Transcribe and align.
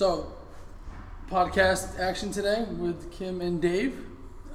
So, 0.00 0.32
podcast 1.28 2.00
action 2.00 2.32
today 2.32 2.64
with 2.78 3.12
Kim 3.12 3.42
and 3.42 3.60
Dave. 3.60 4.02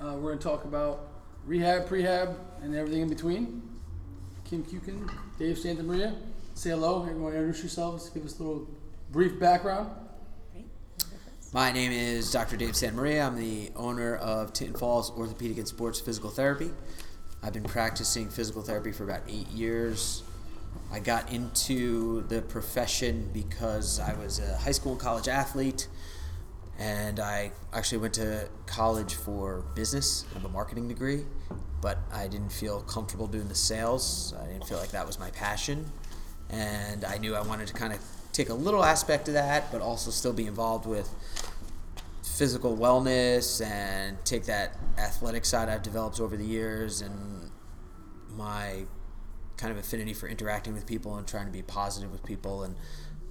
Uh, 0.01 0.13
we're 0.13 0.31
going 0.31 0.39
to 0.39 0.43
talk 0.43 0.63
about 0.63 1.07
rehab, 1.45 1.87
prehab, 1.87 2.35
and 2.63 2.75
everything 2.75 3.01
in 3.01 3.09
between. 3.09 3.61
Kim 4.43 4.63
Kukin, 4.63 5.07
Dave 5.37 5.59
Santa 5.59 5.83
Maria. 5.83 6.15
Say 6.55 6.71
hello. 6.71 7.03
Everyone 7.03 7.31
introduce 7.31 7.59
yourselves. 7.59 8.09
Give 8.09 8.25
us 8.25 8.39
a 8.39 8.43
little 8.43 8.67
brief 9.11 9.39
background. 9.39 9.91
My 11.53 11.71
name 11.71 11.91
is 11.91 12.31
Dr. 12.31 12.57
Dave 12.57 12.75
Santa 12.75 12.95
Maria. 12.95 13.27
I'm 13.27 13.35
the 13.35 13.69
owner 13.75 14.15
of 14.15 14.51
Tinton 14.51 14.75
Falls 14.75 15.11
Orthopedic 15.11 15.59
and 15.59 15.67
Sports 15.67 15.99
Physical 15.99 16.31
Therapy. 16.31 16.71
I've 17.43 17.53
been 17.53 17.65
practicing 17.65 18.31
physical 18.31 18.63
therapy 18.63 18.91
for 18.91 19.03
about 19.03 19.21
eight 19.29 19.49
years. 19.49 20.23
I 20.91 20.99
got 20.99 21.31
into 21.31 22.25
the 22.27 22.41
profession 22.41 23.29
because 23.33 23.99
I 23.99 24.13
was 24.13 24.39
a 24.39 24.57
high 24.57 24.71
school 24.71 24.93
and 24.93 25.01
college 25.01 25.27
athlete, 25.27 25.87
and 26.79 27.19
I 27.19 27.51
actually 27.73 27.99
went 27.99 28.13
to 28.15 28.49
college 28.65 29.15
for 29.15 29.63
business. 29.75 30.25
I 30.31 30.35
have 30.35 30.45
a 30.45 30.49
marketing 30.49 30.87
degree, 30.87 31.25
but 31.81 31.99
I 32.11 32.27
didn't 32.27 32.51
feel 32.51 32.81
comfortable 32.81 33.27
doing 33.27 33.47
the 33.47 33.55
sales. 33.55 34.33
I 34.41 34.47
didn't 34.47 34.67
feel 34.67 34.77
like 34.77 34.91
that 34.91 35.05
was 35.05 35.19
my 35.19 35.31
passion, 35.31 35.91
and 36.49 37.03
I 37.03 37.17
knew 37.17 37.35
I 37.35 37.41
wanted 37.41 37.67
to 37.67 37.73
kind 37.73 37.93
of 37.93 37.99
take 38.31 38.49
a 38.49 38.53
little 38.53 38.83
aspect 38.83 39.27
of 39.27 39.33
that, 39.33 39.71
but 39.71 39.81
also 39.81 40.11
still 40.11 40.33
be 40.33 40.45
involved 40.45 40.85
with 40.85 41.09
physical 42.23 42.75
wellness 42.75 43.65
and 43.65 44.17
take 44.25 44.43
that 44.45 44.77
athletic 44.97 45.45
side 45.45 45.69
I've 45.69 45.83
developed 45.83 46.19
over 46.19 46.35
the 46.35 46.45
years 46.45 47.01
and 47.01 47.49
my 48.35 48.83
kind 49.57 49.71
of 49.71 49.77
affinity 49.77 50.13
for 50.13 50.27
interacting 50.27 50.73
with 50.73 50.85
people 50.85 51.17
and 51.17 51.27
trying 51.27 51.45
to 51.45 51.51
be 51.51 51.61
positive 51.61 52.11
with 52.11 52.23
people. 52.23 52.63
And 52.63 52.75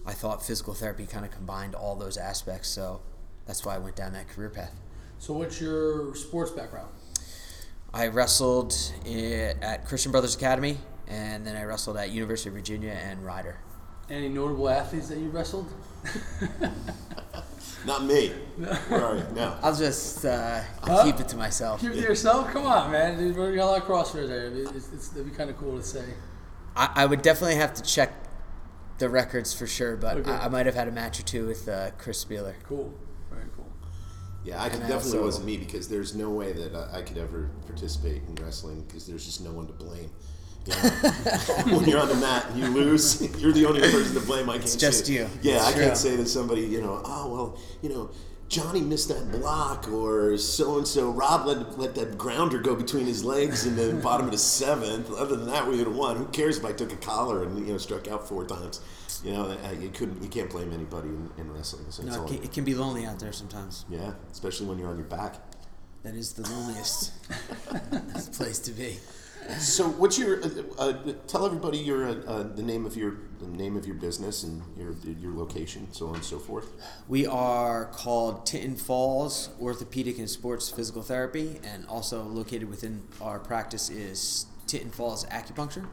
I 0.07 0.13
thought 0.13 0.45
physical 0.45 0.75
therapy 0.75 1.07
kind 1.07 1.25
of 1.25 1.31
combined 1.31 1.75
all 1.75 1.97
those 1.97 2.17
aspects. 2.17 2.69
So 2.69 3.01
that's 3.47 3.65
why 3.65 3.75
I 3.75 3.79
went 3.79 3.97
down 3.97 4.13
that 4.13 4.29
career 4.29 4.51
path. 4.51 4.73
So, 5.19 5.33
what's 5.35 5.61
your 5.61 6.15
sports 6.15 6.51
background? 6.51 6.91
I 7.93 8.09
wrestled 8.09 8.75
at 9.63 9.87
Christian 9.87 10.11
Brothers 10.11 10.35
Academy, 10.35 10.79
and 11.07 11.47
then 11.47 11.57
I 11.57 11.63
wrestled 11.63 11.97
at 11.97 12.11
University 12.11 12.49
of 12.49 12.55
Virginia 12.57 12.91
and 12.91 13.25
Rider. 13.25 13.57
Any 14.11 14.29
notable 14.29 14.69
athletes 14.69 15.09
that 15.09 15.19
you 15.19 15.31
wrestled? 15.31 15.73
Not 17.87 18.05
me. 18.05 18.29
Where 18.89 19.05
are 19.05 19.17
you? 19.17 19.25
No. 19.35 19.57
I'll 19.63 19.75
just 19.77 20.25
uh, 20.25 20.63
I'll 20.83 20.97
Huh? 20.99 21.05
keep 21.05 21.21
it 21.21 21.29
to 21.29 21.37
myself. 21.37 21.81
Keep 21.81 21.93
it 21.93 21.95
to 21.97 22.01
yourself? 22.01 22.51
Come 22.51 22.67
on, 22.67 22.91
man. 22.93 23.19
Dude, 23.19 23.37
We 23.37 23.57
got 23.57 23.65
a 23.65 23.71
lot 23.73 23.83
of 23.83 23.87
crossfit 23.89 24.29
there. 24.29 24.47
It's, 24.47 24.93
it's, 24.93 25.13
it'd 25.13 25.27
be 25.31 25.37
kind 25.37 25.51
of 25.51 25.57
cool 25.59 25.77
to 25.77 25.83
say. 25.83 26.05
I, 26.77 26.91
I 26.97 27.07
would 27.07 27.23
definitely 27.23 27.57
have 27.57 27.75
to 27.75 27.83
check 27.83 28.13
the 28.99 29.09
records 29.09 29.53
for 29.53 29.67
sure, 29.67 29.97
but 29.97 30.19
Okay. 30.19 30.31
I, 30.31 30.47
I 30.47 30.49
might 30.49 30.67
have 30.67 30.75
had 30.75 30.89
a 30.89 30.93
match 30.93 31.19
or 31.21 31.25
two 31.25 31.47
with 31.47 31.69
uh, 31.69 31.91
Chris 31.99 32.25
Spieler. 32.25 32.55
Cool. 32.65 32.95
Very 33.31 33.45
cool. 33.57 33.67
Yeah, 34.45 34.63
I 34.63 34.69
could 34.69 34.77
And 34.81 34.85
I 34.85 34.89
definitely 34.89 35.19
also- 35.19 35.25
wasn't 35.25 35.47
me 35.47 35.57
because 35.59 35.89
there's 35.89 36.15
no 36.15 36.31
way 36.31 36.53
that 36.53 36.75
I, 36.75 36.99
I 36.99 37.03
could 37.03 37.19
ever 37.19 37.51
participate 37.67 38.23
in 38.29 38.35
wrestling 38.37 38.83
because 38.83 39.07
there's 39.07 39.25
just 39.27 39.43
no 39.43 39.53
one 39.53 39.67
to 39.67 39.73
blame. 39.73 40.11
When 41.67 41.85
you're 41.89 42.01
on 42.01 42.09
the 42.09 42.15
mat 42.15 42.47
and 42.51 42.59
you 42.59 42.67
lose, 42.69 43.21
you're 43.41 43.53
the 43.53 43.67
only 43.67 43.81
person 43.81 44.15
to 44.15 44.21
blame. 44.21 44.49
I 44.49 44.59
can't. 44.59 44.69
say 44.69 44.79
just 44.79 45.07
that- 45.07 45.13
you. 45.13 45.29
Yeah, 45.43 45.57
It's 45.57 45.65
I 45.67 45.73
can't 45.73 45.97
say 45.97 46.17
to 46.17 46.27
somebody, 46.27 46.63
you 46.63 46.81
know, 46.81 47.03
oh 47.05 47.33
well, 47.33 47.59
you 47.83 47.89
know. 47.91 48.11
Johnny 48.47 48.83
missed 48.83 49.09
that 49.09 49.33
block, 49.33 49.89
or 49.91 50.37
so 50.37 50.77
and 50.77 50.87
so. 50.87 51.11
Rob 51.11 51.47
let, 51.47 51.79
let 51.79 51.95
that 51.97 52.17
grounder 52.19 52.59
go 52.61 52.77
between 52.77 53.07
his 53.07 53.25
legs 53.25 53.67
in 53.67 53.75
the 53.75 53.95
bottom 54.03 54.27
of 54.27 54.33
the 54.33 54.39
seventh. 54.39 55.11
Other 55.13 55.35
than 55.35 55.47
that, 55.49 55.67
we 55.67 55.79
would 55.79 55.87
have 55.87 55.97
won. 55.97 56.17
Who 56.17 56.27
cares 56.27 56.59
if 56.59 56.65
I 56.65 56.71
took 56.73 56.93
a 56.93 56.97
collar 56.97 57.43
and 57.43 57.59
you 57.67 57.73
know 57.73 57.79
struck 57.79 58.07
out 58.07 58.29
four 58.29 58.45
times? 58.47 58.81
You 59.25 59.33
know, 59.33 59.57
you 59.81 59.89
couldn't. 59.89 60.23
You 60.23 60.29
can't 60.29 60.51
blame 60.51 60.73
anybody 60.73 61.09
in, 61.09 61.31
in 61.39 61.53
wrestling. 61.53 61.87
So 61.91 62.03
it's 62.03 62.13
No, 62.15 62.21
all- 62.21 62.27
it 62.27 62.35
can, 62.35 62.45
it 62.45 62.53
can 62.53 62.65
be 62.65 62.75
lonely 62.75 63.07
out 63.07 63.19
there 63.19 63.33
sometimes. 63.33 63.87
yeah, 63.89 64.13
especially 64.31 64.67
when 64.67 64.79
you're 64.79 64.89
on 64.91 64.99
your 64.99 65.07
back. 65.07 65.37
That 66.03 66.15
is 66.15 66.35
the 66.35 66.43
loneliest 66.49 67.13
place 68.37 68.59
to 68.61 68.73
be. 68.73 68.99
So, 69.59 69.89
what's 69.89 70.19
your? 70.19 70.43
Uh, 70.43 70.49
uh, 70.79 71.13
tell 71.27 71.45
everybody 71.45 71.77
your 71.77 72.09
uh, 72.09 72.13
uh, 72.27 72.43
the 72.55 72.63
name 72.63 72.87
of 72.87 72.97
your 72.97 73.19
the 73.41 73.47
name 73.47 73.77
of 73.77 73.87
your 73.87 73.95
business 73.95 74.43
and 74.43 74.63
your 74.77 74.95
your 75.21 75.35
location, 75.35 75.93
so 75.93 76.09
on 76.09 76.15
and 76.15 76.25
so 76.25 76.39
forth. 76.39 76.73
We 77.09 77.27
are 77.27 77.87
called 77.87 78.47
Tinton 78.47 78.77
Falls 78.77 79.51
Orthopedic 79.61 80.19
and 80.19 80.31
Sports 80.31 80.71
Physical 80.71 81.03
Therapy, 81.03 81.61
and 81.63 81.87
also 81.89 82.23
located 82.23 82.71
within 82.71 83.03
our 83.21 83.39
practice 83.39 83.91
is 83.91 84.47
Tinton 84.67 84.91
Falls 84.91 85.27
Acupuncture. 85.27 85.87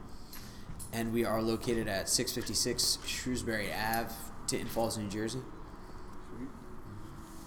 And 0.94 1.12
we 1.12 1.24
are 1.24 1.40
located 1.40 1.88
at 1.88 2.08
656 2.08 2.98
Shrewsbury 3.06 3.70
Ave, 3.72 4.12
Tinton 4.46 4.68
Falls, 4.68 4.96
New 4.98 5.08
Jersey. 5.08 5.40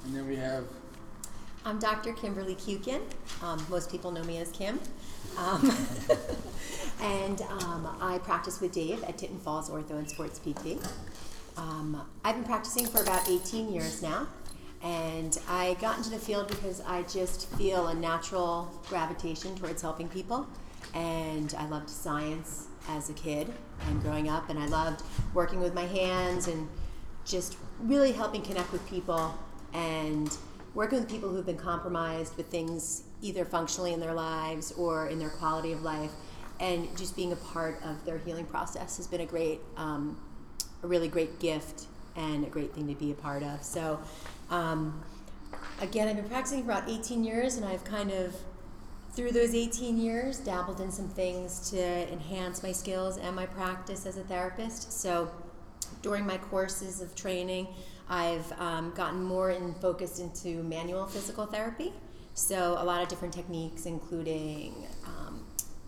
And 0.06 0.16
then 0.16 0.28
we 0.28 0.36
have 0.36 0.66
I'm 1.68 1.80
Dr. 1.80 2.14
Kimberly 2.14 2.54
Kukin. 2.54 3.02
Um, 3.42 3.66
most 3.72 3.90
people 3.90 4.12
know 4.12 4.24
me 4.24 4.38
as 4.38 4.52
Kim. 4.52 4.80
Um, 5.36 5.76
and 7.02 7.42
um, 7.42 7.98
I 8.00 8.20
practice 8.20 8.62
with 8.62 8.72
Dave 8.72 9.04
at 9.04 9.18
Tinton 9.18 9.40
Falls 9.40 9.72
Ortho 9.72 9.98
and 9.98 10.08
Sports 10.08 10.38
PT. 10.38 10.78
Um, 11.58 12.08
I've 12.24 12.36
been 12.36 12.44
practicing 12.44 12.86
for 12.86 13.02
about 13.02 13.28
18 13.28 13.74
years 13.74 14.04
now. 14.04 14.28
And 14.84 15.40
I 15.50 15.76
got 15.82 15.98
into 15.98 16.12
the 16.12 16.20
field 16.20 16.50
because 16.50 16.82
I 16.82 17.02
just 17.04 17.50
feel 17.56 17.88
a 17.88 17.96
natural 17.96 18.72
gravitation 18.88 19.56
towards 19.56 19.82
helping 19.82 20.08
people. 20.08 20.46
And 20.94 21.52
I 21.58 21.68
loved 21.68 21.90
science 21.90 22.68
as 22.90 23.10
a 23.10 23.14
kid 23.14 23.52
and 23.88 24.04
growing 24.04 24.30
up. 24.30 24.52
And 24.52 24.60
I 24.60 24.68
loved 24.68 25.02
working 25.34 25.60
with 25.62 25.74
my 25.74 25.86
hands 25.88 26.48
and 26.48 26.70
just 27.26 27.58
really 27.80 28.12
helping 28.12 28.44
connect 28.44 28.72
with 28.72 28.88
people 28.88 29.36
and 29.74 30.38
working 30.76 31.00
with 31.00 31.10
people 31.10 31.30
who've 31.30 31.46
been 31.46 31.58
compromised 31.58 32.38
with 32.38 32.48
things 32.48 33.04
either 33.22 33.46
functionally 33.46 33.94
in 33.94 34.00
their 34.00 34.14
lives 34.14 34.72
or 34.74 35.08
in 35.08 35.18
their 35.18 35.30
quality 35.30 35.72
of 35.72 35.82
life. 35.82 36.12
And 36.60 36.96
just 36.96 37.16
being 37.16 37.32
a 37.32 37.38
part 37.38 37.82
of 37.84 38.06
their 38.06 38.20
healing 38.20 38.46
process 38.46 38.98
has 38.98 39.08
been 39.08 39.22
a 39.22 39.26
great 39.26 39.60
um, 39.76 40.18
a 40.84 40.88
really 40.88 41.08
great 41.08 41.40
gift 41.40 41.86
and 42.16 42.46
a 42.46 42.50
great 42.50 42.74
thing 42.74 42.88
to 42.88 42.94
be 42.94 43.12
a 43.12 43.16
part 43.16 43.42
of. 43.42 43.64
So 43.64 44.00
um, 44.52 45.04
again 45.82 46.08
i've 46.08 46.16
been 46.16 46.30
practicing 46.30 46.64
for 46.64 46.72
about 46.72 46.90
18 46.90 47.24
years 47.24 47.58
and 47.58 47.66
i've 47.66 47.84
kind 47.84 48.12
of 48.12 48.34
through 49.16 49.32
those 49.32 49.56
18 49.56 49.98
years 49.98 50.40
dabbled 50.40 50.82
in 50.82 50.92
some 50.92 51.08
things 51.08 51.70
to 51.70 52.12
enhance 52.12 52.62
my 52.62 52.74
skills 52.74 53.18
and 53.18 53.34
my 53.34 53.46
practice 53.46 54.06
as 54.06 54.18
a 54.18 54.24
therapist. 54.24 54.92
So 54.92 55.32
during 56.02 56.26
my 56.26 56.38
courses 56.38 57.00
of 57.00 57.16
training, 57.16 57.68
I've 58.10 58.52
um, 58.60 58.92
gotten 58.96 59.24
more 59.24 59.52
in 59.52 59.74
focused 59.76 60.20
into 60.20 60.64
manual 60.64 61.08
physical 61.08 61.46
therapy. 61.46 61.94
So 62.34 62.78
a 62.80 62.84
lot 62.84 63.02
of 63.02 63.08
different 63.08 63.34
techniques, 63.34 63.86
including 63.86 64.74
um, 65.06 65.44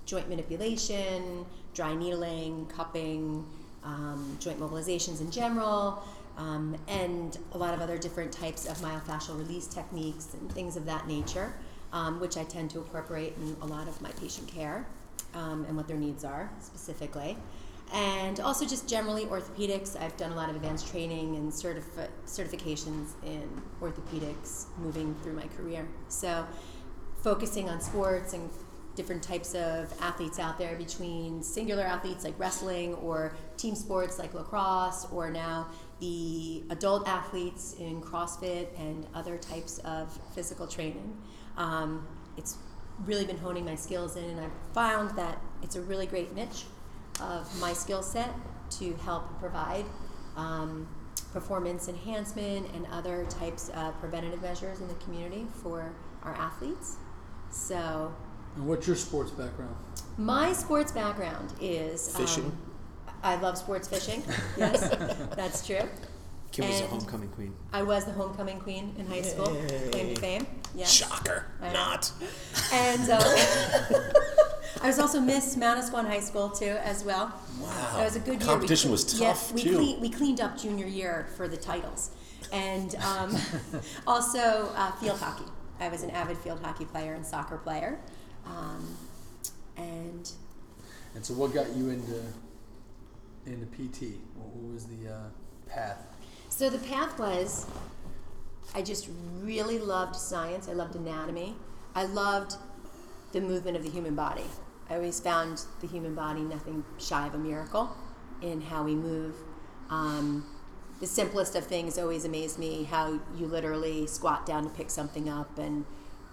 joint 0.06 0.30
manipulation, 0.30 1.46
dry 1.74 1.94
needling, 1.94 2.66
cupping, 2.68 3.46
um, 3.84 4.38
joint 4.40 4.60
mobilizations 4.60 5.22
in 5.22 5.30
general, 5.30 6.04
um, 6.38 6.78
and 6.88 7.38
a 7.54 7.58
lot 7.58 7.74
of 7.74 7.82
other 7.82 7.98
different 7.98 8.32
types 8.32 8.66
of 8.66 8.78
myofascial 8.78 9.38
release 9.38 9.68
techniques 9.68 10.34
and 10.34 10.52
things 10.54 10.78
of 10.78 10.86
that 10.86 11.08
nature, 11.08 11.54
um, 11.94 12.20
which 12.20 12.38
I 12.38 12.44
tend 12.46 12.70
to 12.72 12.80
incorporate 12.80 13.34
in 13.38 13.56
a 13.62 13.66
lot 13.66 13.88
of 13.88 14.02
my 14.02 14.12
patient 14.12 14.48
care 14.48 14.86
um, 15.34 15.66
and 15.68 15.76
what 15.76 15.88
their 15.88 15.98
needs 15.98 16.24
are 16.24 16.50
specifically 16.62 17.38
and 17.94 18.40
also 18.40 18.66
just 18.66 18.88
generally 18.88 19.26
orthopedics. 19.26 20.00
I've 20.00 20.18
done 20.18 20.32
a 20.32 20.36
lot 20.36 20.50
of 20.50 20.56
advanced 20.56 20.90
training 20.90 21.36
and 21.36 21.52
certifi- 21.52 22.10
certifications 22.26 23.12
in 23.24 23.50
orthopedics 23.82 24.66
moving 24.78 25.16
through 25.24 25.34
my 25.34 25.48
career. 25.58 25.88
So, 26.10 26.46
focusing 27.24 27.70
on 27.70 27.82
sports 27.82 28.34
and 28.34 28.50
different 28.96 29.22
types 29.22 29.54
of 29.54 29.94
athletes 30.02 30.40
out 30.40 30.58
there 30.58 30.76
between 30.76 31.44
singular 31.44 31.84
athletes 31.84 32.24
like 32.24 32.38
wrestling 32.40 32.96
or 32.96 33.32
team 33.56 33.76
sports 33.76 34.18
like 34.18 34.34
lacrosse 34.34 35.06
or 35.12 35.30
now 35.30 35.68
the 36.00 36.64
adult 36.72 37.08
athletes 37.08 37.76
in 37.80 38.02
CrossFit 38.02 38.68
and 38.80 39.06
other 39.14 39.38
types 39.38 39.78
of 39.80 40.20
physical 40.34 40.68
training. 40.68 41.16
Um, 41.58 42.08
it's 42.38 42.58
really 43.06 43.26
been 43.26 43.38
honing 43.38 43.66
my 43.66 43.76
skills 43.76 44.16
in, 44.16 44.26
and 44.26 44.40
I've 44.40 44.74
found 44.74 45.18
that 45.18 45.40
it's 45.62 45.76
a 45.76 45.82
really 45.82 46.08
great 46.08 46.34
niche 46.36 46.66
of 47.22 47.60
my 47.60 47.74
skill 47.74 48.04
set 48.04 48.30
to 48.72 48.94
help 49.06 49.40
provide 49.40 49.86
um, 50.36 50.88
performance 51.34 51.88
enhancement 51.88 52.68
and 52.76 52.86
other 52.92 53.26
types 53.30 53.70
of 53.70 53.98
preventative 54.00 54.42
measures 54.42 54.80
in 54.82 54.88
the 54.88 54.94
community 54.96 55.46
for 55.62 55.92
our 56.24 56.34
athletes. 56.36 56.98
So, 57.50 58.14
and 58.56 58.68
what's 58.68 58.88
your 58.88 58.96
sports 58.96 59.32
background? 59.32 59.76
my 60.18 60.52
sports 60.54 60.92
background 60.92 61.54
is 61.62 62.16
Fishing? 62.18 62.46
Um, 62.46 62.58
I 63.24 63.36
love 63.38 63.58
sports 63.58 63.88
fishing. 63.88 64.22
Yes, 64.58 64.90
that's 65.36 65.66
true. 65.66 65.82
Kim 66.52 66.68
was 66.68 66.80
a 66.80 66.84
And- 66.84 66.92
homecoming 66.92 67.30
queen. 67.30 67.54
I 67.74 67.84
was 67.84 68.06
the 68.06 68.12
homecoming 68.12 68.60
queen 68.60 68.96
in 68.98 69.08
high 69.08 69.22
school. 69.22 69.46
Claim 69.92 70.14
to 70.16 70.22
fame. 70.22 70.48
Yes. 70.76 70.92
Shocker, 70.92 71.46
not. 71.62 72.12
And 72.72 73.10
uh, 73.10 73.20
I 74.82 74.88
was 74.88 75.00
also 75.00 75.20
Miss 75.20 75.56
Manasquan 75.56 76.08
High 76.08 76.20
School 76.20 76.50
too, 76.50 76.78
as 76.84 77.04
well. 77.04 77.34
Wow. 77.60 77.94
That 77.96 78.06
was 78.06 78.16
a 78.16 78.20
good 78.20 78.40
year. 78.42 78.50
Competition 78.50 78.90
we, 78.90 78.94
was 78.94 79.20
yeah, 79.20 79.28
tough, 79.30 79.54
we 79.54 79.64
too. 79.64 79.76
Clean, 79.76 80.00
we 80.00 80.10
cleaned 80.10 80.42
up 80.42 80.58
junior 80.58 80.86
year 80.86 81.28
for 81.36 81.48
the 81.48 81.58
titles, 81.58 82.12
and 82.52 82.96
um, 82.96 83.36
also 84.08 84.70
uh, 84.76 84.92
field 84.94 85.20
hockey. 85.20 85.46
I 85.80 85.90
was 85.90 86.04
an 86.04 86.12
avid 86.12 86.38
field 86.38 86.62
hockey 86.64 86.86
player 86.86 87.14
and 87.14 87.26
soccer 87.26 87.58
player, 87.58 88.00
um, 88.46 88.96
and 89.78 90.32
And 91.16 91.26
so, 91.26 91.34
what 91.34 91.54
got 91.54 91.76
you 91.76 91.90
into 91.90 92.22
into 93.46 93.66
PT? 93.68 94.20
What, 94.36 94.50
what 94.50 94.74
was 94.74 94.86
the 94.86 95.12
uh, 95.12 95.20
path? 95.68 96.08
So 96.50 96.70
the 96.70 96.80
path 96.80 97.20
was 97.20 97.68
I 98.76 98.82
just 98.82 99.10
really 99.42 99.80
loved 99.80 100.16
science. 100.16 100.68
I 100.68 100.74
loved 100.74 100.96
anatomy. 100.96 101.56
I 101.96 102.06
loved 102.06 102.56
the 103.40 103.48
movement 103.48 103.78
of 103.78 103.84
the 103.84 103.90
human 103.90 104.16
body. 104.16 104.46
I 104.90 104.96
always 104.96 105.20
found 105.20 105.62
the 105.82 105.88
human 105.88 106.16
body 106.16 106.42
nothing 106.42 106.84
shy 106.98 107.28
of 107.28 107.36
a 107.36 107.38
miracle 107.38 107.96
in 108.42 108.62
how 108.62 108.84
we 108.84 108.96
move. 108.96 109.36
Um, 109.90 110.46
the 111.00 111.08
simplest 111.08 111.56
of 111.56 111.66
things 111.68 111.98
always 112.00 112.26
amazed 112.26 112.58
me 112.58 112.84
how 112.84 113.20
you 113.38 113.46
literally 113.46 114.08
squat 114.08 114.46
down 114.46 114.64
to 114.64 114.70
pick 114.70 114.90
something 114.90 115.30
up 115.30 115.58
and 115.60 115.86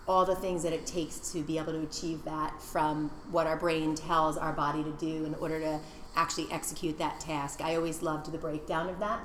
all 0.08 0.24
the 0.24 0.34
things 0.34 0.62
that 0.62 0.72
it 0.72 0.86
takes 0.86 1.32
to 1.32 1.42
be 1.42 1.58
able 1.58 1.72
to 1.72 1.80
achieve 1.80 2.24
that 2.24 2.62
from 2.62 3.10
what 3.30 3.46
our 3.46 3.56
brain 3.56 3.94
tells 3.94 4.36
our 4.38 4.52
body 4.52 4.82
to 4.82 4.92
do 4.92 5.24
in 5.24 5.34
order 5.34 5.60
to 5.60 5.80
actually 6.16 6.46
execute 6.50 6.96
that 6.98 7.20
task. 7.20 7.60
I 7.60 7.74
always 7.76 8.02
loved 8.02 8.30
the 8.32 8.38
breakdown 8.38 8.88
of 8.88 8.98
that 9.00 9.20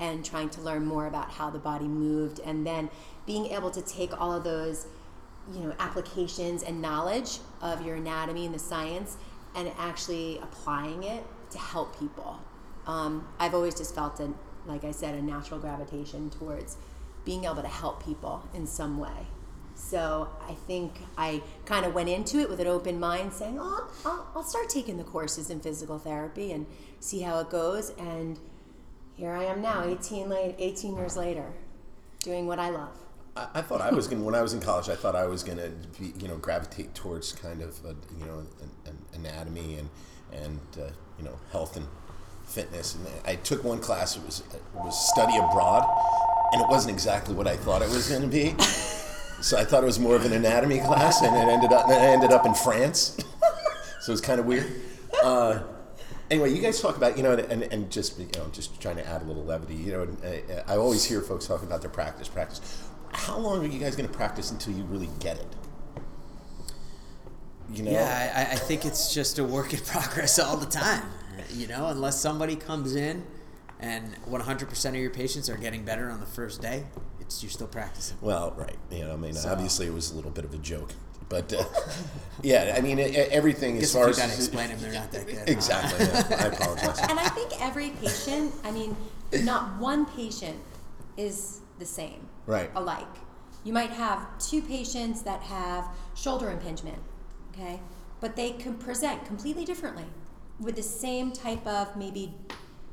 and 0.00 0.24
trying 0.24 0.48
to 0.50 0.60
learn 0.62 0.86
more 0.86 1.06
about 1.06 1.30
how 1.30 1.50
the 1.50 1.58
body 1.58 1.86
moved 1.86 2.40
and 2.40 2.66
then 2.66 2.90
being 3.26 3.46
able 3.46 3.70
to 3.70 3.82
take 3.82 4.18
all 4.20 4.32
of 4.32 4.42
those 4.42 4.86
you 5.52 5.60
know 5.60 5.74
applications 5.78 6.62
and 6.62 6.80
knowledge 6.80 7.38
of 7.60 7.84
your 7.84 7.96
anatomy 7.96 8.46
and 8.46 8.54
the 8.54 8.58
science 8.58 9.16
and 9.54 9.70
actually 9.78 10.38
applying 10.38 11.02
it 11.02 11.24
to 11.50 11.58
help 11.58 11.98
people. 11.98 12.38
Um, 12.86 13.28
i've 13.38 13.54
always 13.54 13.74
just 13.74 13.94
felt 13.94 14.20
a 14.20 14.32
like 14.66 14.84
i 14.84 14.90
said 14.90 15.14
a 15.14 15.22
natural 15.22 15.60
gravitation 15.60 16.30
towards 16.30 16.76
being 17.24 17.44
able 17.44 17.62
to 17.62 17.68
help 17.68 18.04
people 18.04 18.48
in 18.54 18.66
some 18.66 18.98
way. 18.98 19.26
So 19.74 20.28
i 20.48 20.54
think 20.54 20.92
i 21.16 21.42
kind 21.64 21.84
of 21.86 21.94
went 21.94 22.08
into 22.08 22.38
it 22.38 22.48
with 22.48 22.60
an 22.60 22.66
open 22.66 22.98
mind 23.00 23.32
saying 23.32 23.58
oh 23.60 23.90
I'll, 24.04 24.26
I'll 24.34 24.42
start 24.42 24.68
taking 24.68 24.96
the 24.96 25.04
courses 25.04 25.50
in 25.50 25.60
physical 25.60 25.98
therapy 25.98 26.52
and 26.52 26.66
see 27.00 27.20
how 27.20 27.40
it 27.40 27.50
goes. 27.50 27.90
And 27.98 28.38
here 29.16 29.32
I 29.32 29.44
am 29.44 29.60
now, 29.60 29.84
18, 29.84 30.28
late, 30.28 30.54
18 30.58 30.96
years 30.96 31.16
later, 31.16 31.52
doing 32.20 32.46
what 32.46 32.58
I 32.58 32.70
love. 32.70 32.96
I, 33.40 33.60
I 33.60 33.62
thought 33.62 33.80
I 33.80 33.90
was 33.90 34.06
going 34.06 34.24
when 34.24 34.34
I 34.34 34.42
was 34.42 34.52
in 34.52 34.60
college, 34.60 34.88
I 34.88 34.94
thought 34.94 35.16
I 35.16 35.26
was 35.26 35.42
going 35.42 35.58
to 35.58 35.70
be, 35.98 36.12
you 36.20 36.28
know, 36.28 36.36
gravitate 36.36 36.94
towards 36.94 37.32
kind 37.32 37.62
of, 37.62 37.78
a, 37.84 37.96
you 38.18 38.26
know, 38.26 38.38
an, 38.38 38.70
an 38.86 38.98
anatomy 39.14 39.76
and, 39.76 39.88
and 40.32 40.60
uh, 40.78 40.90
you 41.18 41.24
know, 41.24 41.38
health 41.50 41.76
and 41.76 41.86
fitness. 42.46 42.94
And 42.94 43.06
I 43.24 43.36
took 43.36 43.64
one 43.64 43.78
class, 43.78 44.16
it 44.16 44.24
was, 44.24 44.42
it 44.52 44.62
was 44.74 45.08
study 45.10 45.36
abroad, 45.38 45.84
and 46.52 46.60
it 46.60 46.68
wasn't 46.68 46.92
exactly 46.92 47.34
what 47.34 47.46
I 47.46 47.56
thought 47.56 47.82
it 47.82 47.88
was 47.88 48.08
going 48.08 48.22
to 48.22 48.28
be. 48.28 48.54
So 49.42 49.56
I 49.56 49.64
thought 49.64 49.82
it 49.82 49.86
was 49.86 49.98
more 49.98 50.16
of 50.16 50.26
an 50.26 50.32
anatomy 50.32 50.80
class, 50.80 51.22
and 51.22 51.34
it 51.34 51.50
ended 51.50 51.72
up, 51.72 51.88
I 51.88 51.94
ended 51.94 52.32
up 52.32 52.44
in 52.44 52.52
France. 52.52 53.16
so 54.00 54.12
it's 54.12 54.20
kind 54.20 54.38
of 54.38 54.44
weird. 54.44 54.70
Uh, 55.24 55.60
anyway, 56.30 56.52
you 56.52 56.60
guys 56.60 56.80
talk 56.80 56.96
about 56.96 57.16
you 57.16 57.22
know, 57.22 57.32
and, 57.32 57.62
and 57.64 57.90
just 57.90 58.18
you 58.18 58.28
know, 58.36 58.48
just 58.52 58.80
trying 58.80 58.96
to 58.96 59.06
add 59.06 59.22
a 59.22 59.24
little 59.24 59.44
levity. 59.44 59.74
You 59.74 59.92
know, 59.92 60.02
and, 60.02 60.24
uh, 60.24 60.62
I 60.66 60.76
always 60.76 61.04
hear 61.04 61.20
folks 61.22 61.46
talking 61.46 61.66
about 61.66 61.80
their 61.80 61.90
practice, 61.90 62.28
practice. 62.28 62.60
How 63.12 63.38
long 63.38 63.64
are 63.64 63.68
you 63.68 63.78
guys 63.78 63.96
going 63.96 64.08
to 64.08 64.14
practice 64.14 64.50
until 64.50 64.72
you 64.74 64.84
really 64.84 65.10
get 65.18 65.36
it? 65.38 65.46
You 67.72 67.84
know, 67.84 67.90
Yeah, 67.92 68.46
I, 68.50 68.52
I 68.54 68.56
think 68.56 68.84
it's 68.84 69.14
just 69.14 69.38
a 69.38 69.44
work 69.44 69.72
in 69.72 69.80
progress 69.84 70.38
all 70.38 70.56
the 70.56 70.66
time. 70.66 71.04
You 71.52 71.66
know, 71.68 71.86
unless 71.86 72.20
somebody 72.20 72.56
comes 72.56 72.94
in 72.96 73.24
and 73.78 74.14
100% 74.28 74.88
of 74.88 74.94
your 74.96 75.10
patients 75.10 75.48
are 75.48 75.56
getting 75.56 75.84
better 75.84 76.10
on 76.10 76.20
the 76.20 76.26
first 76.26 76.60
day, 76.60 76.84
it's 77.20 77.42
you're 77.42 77.50
still 77.50 77.66
practicing. 77.66 78.16
Well, 78.20 78.52
right. 78.56 78.76
You 78.90 79.04
know, 79.04 79.12
I 79.12 79.16
mean, 79.16 79.34
So- 79.34 79.50
obviously 79.50 79.86
it 79.86 79.94
was 79.94 80.10
a 80.10 80.16
little 80.16 80.30
bit 80.30 80.44
of 80.44 80.52
a 80.52 80.58
joke, 80.58 80.92
but 81.28 81.52
uh, 81.52 81.64
yeah, 82.42 82.74
I 82.76 82.80
mean, 82.80 82.98
e- 82.98 83.02
everything 83.02 83.78
as 83.78 83.92
far 83.92 84.08
as 84.08 84.16
you 84.18 84.22
gotta 84.24 84.34
explain 84.36 84.68
them, 84.70 84.80
they're 84.80 84.92
not 84.92 85.12
that 85.12 85.26
good. 85.26 85.36
huh? 85.38 85.44
exactly. 85.46 86.04
yeah, 86.06 86.26
I 86.40 86.46
apologize. 86.48 86.98
And 87.08 87.18
I 87.18 87.28
think 87.28 87.52
every 87.60 87.90
patient, 87.90 88.52
I 88.64 88.70
mean, 88.72 88.96
not 89.44 89.78
one 89.78 90.06
patient 90.06 90.58
is 91.16 91.60
the 91.80 91.86
same, 91.86 92.28
Right. 92.46 92.70
alike. 92.76 93.16
You 93.64 93.72
might 93.72 93.90
have 93.90 94.38
two 94.38 94.62
patients 94.62 95.22
that 95.22 95.42
have 95.42 95.88
shoulder 96.14 96.50
impingement, 96.50 97.02
okay? 97.52 97.80
But 98.20 98.36
they 98.36 98.52
can 98.52 98.74
present 98.74 99.24
completely 99.24 99.64
differently 99.64 100.06
with 100.60 100.76
the 100.76 100.82
same 100.82 101.32
type 101.32 101.66
of 101.66 101.96
maybe 101.96 102.34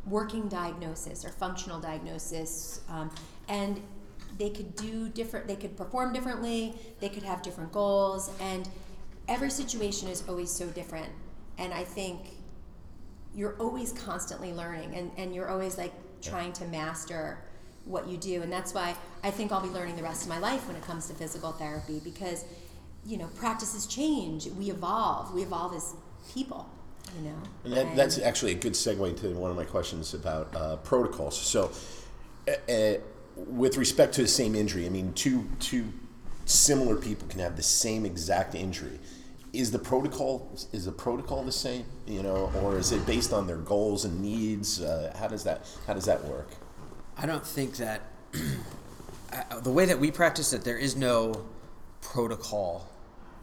working 0.08 0.48
diagnosis 0.48 1.24
or 1.26 1.30
functional 1.30 1.80
diagnosis. 1.80 2.82
Um, 2.90 3.12
and 3.48 3.82
they 4.38 4.50
could 4.50 4.76
do 4.76 5.10
different, 5.10 5.48
they 5.48 5.56
could 5.56 5.76
perform 5.78 6.14
differently, 6.14 6.74
they 7.00 7.10
could 7.10 7.24
have 7.24 7.42
different 7.42 7.72
goals, 7.72 8.32
and 8.40 8.68
every 9.28 9.50
situation 9.50 10.08
is 10.08 10.24
always 10.28 10.50
so 10.52 10.68
different. 10.68 11.12
And 11.58 11.74
I 11.74 11.84
think 11.84 12.20
you're 13.36 13.56
always 13.60 13.92
constantly 13.94 14.54
learning 14.54 14.96
and, 14.96 15.12
and 15.18 15.34
you're 15.36 15.50
always 15.50 15.78
like 15.78 15.94
trying 16.22 16.54
to 16.54 16.66
master 16.66 17.40
what 17.88 18.08
you 18.08 18.18
do 18.18 18.42
and 18.42 18.52
that's 18.52 18.74
why 18.74 18.96
i 19.24 19.32
think 19.32 19.52
i'll 19.52 19.62
be 19.62 19.70
learning 19.70 19.96
the 19.96 20.04
rest 20.04 20.24
of 20.24 20.30
my 20.30 20.40
life 20.40 20.68
when 20.68 20.76
it 20.76 20.84
comes 20.84 21.08
to 21.08 21.14
physical 21.14 21.52
therapy 21.54 22.02
because 22.04 22.44
you 23.06 23.18
know 23.18 23.28
practices 23.36 23.86
change 23.88 24.48
we 24.58 24.70
evolve 24.70 25.34
we 25.34 25.42
evolve 25.42 25.74
as 25.74 25.96
people 26.34 26.70
you 27.16 27.30
know 27.30 27.36
And 27.64 27.74
that, 27.74 27.96
that's 27.96 28.20
actually 28.20 28.52
a 28.52 28.56
good 28.56 28.74
segue 28.74 29.20
to 29.22 29.30
one 29.34 29.52
of 29.52 29.58
my 29.58 29.64
questions 29.66 30.14
about 30.14 30.54
uh, 30.56 30.78
protocols. 30.78 31.40
So, 31.40 31.72
uh, 32.48 32.72
uh, 32.72 32.98
with 33.36 33.78
respect 33.78 34.14
to 34.16 34.22
the 34.24 34.28
same 34.28 34.56
injury, 34.56 34.86
I 34.86 34.90
mean, 34.90 35.14
two 35.14 35.48
two 35.60 35.94
similar 36.46 36.96
people 36.96 37.28
can 37.28 37.40
have 37.40 37.56
the 37.56 37.64
same 37.64 38.06
exact 38.06 38.56
injury. 38.56 39.00
Is 39.54 39.72
the 39.72 39.80
protocol 39.80 40.52
is 40.72 40.86
the 40.86 40.92
protocol 40.92 41.44
the 41.44 41.52
same? 41.52 41.86
You 42.06 42.24
know, 42.24 42.52
or 42.62 42.78
is 42.78 42.92
it 42.92 43.06
based 43.06 43.34
on 43.34 43.48
their 43.48 43.58
goals 43.58 44.06
and 44.06 44.22
needs? 44.22 44.82
Uh, 44.82 45.16
how 45.20 45.28
does 45.28 45.44
that 45.44 45.66
how 45.86 45.94
does 45.94 46.06
that 46.06 46.24
work? 46.26 46.50
I 47.20 47.26
don't 47.26 47.46
think 47.46 47.78
that 47.78 48.02
the 49.64 49.72
way 49.72 49.86
that 49.86 50.00
we 50.00 50.12
practice 50.12 50.54
it, 50.54 50.64
there 50.64 50.78
is 50.78 50.96
no 50.96 51.46
protocol 52.02 52.88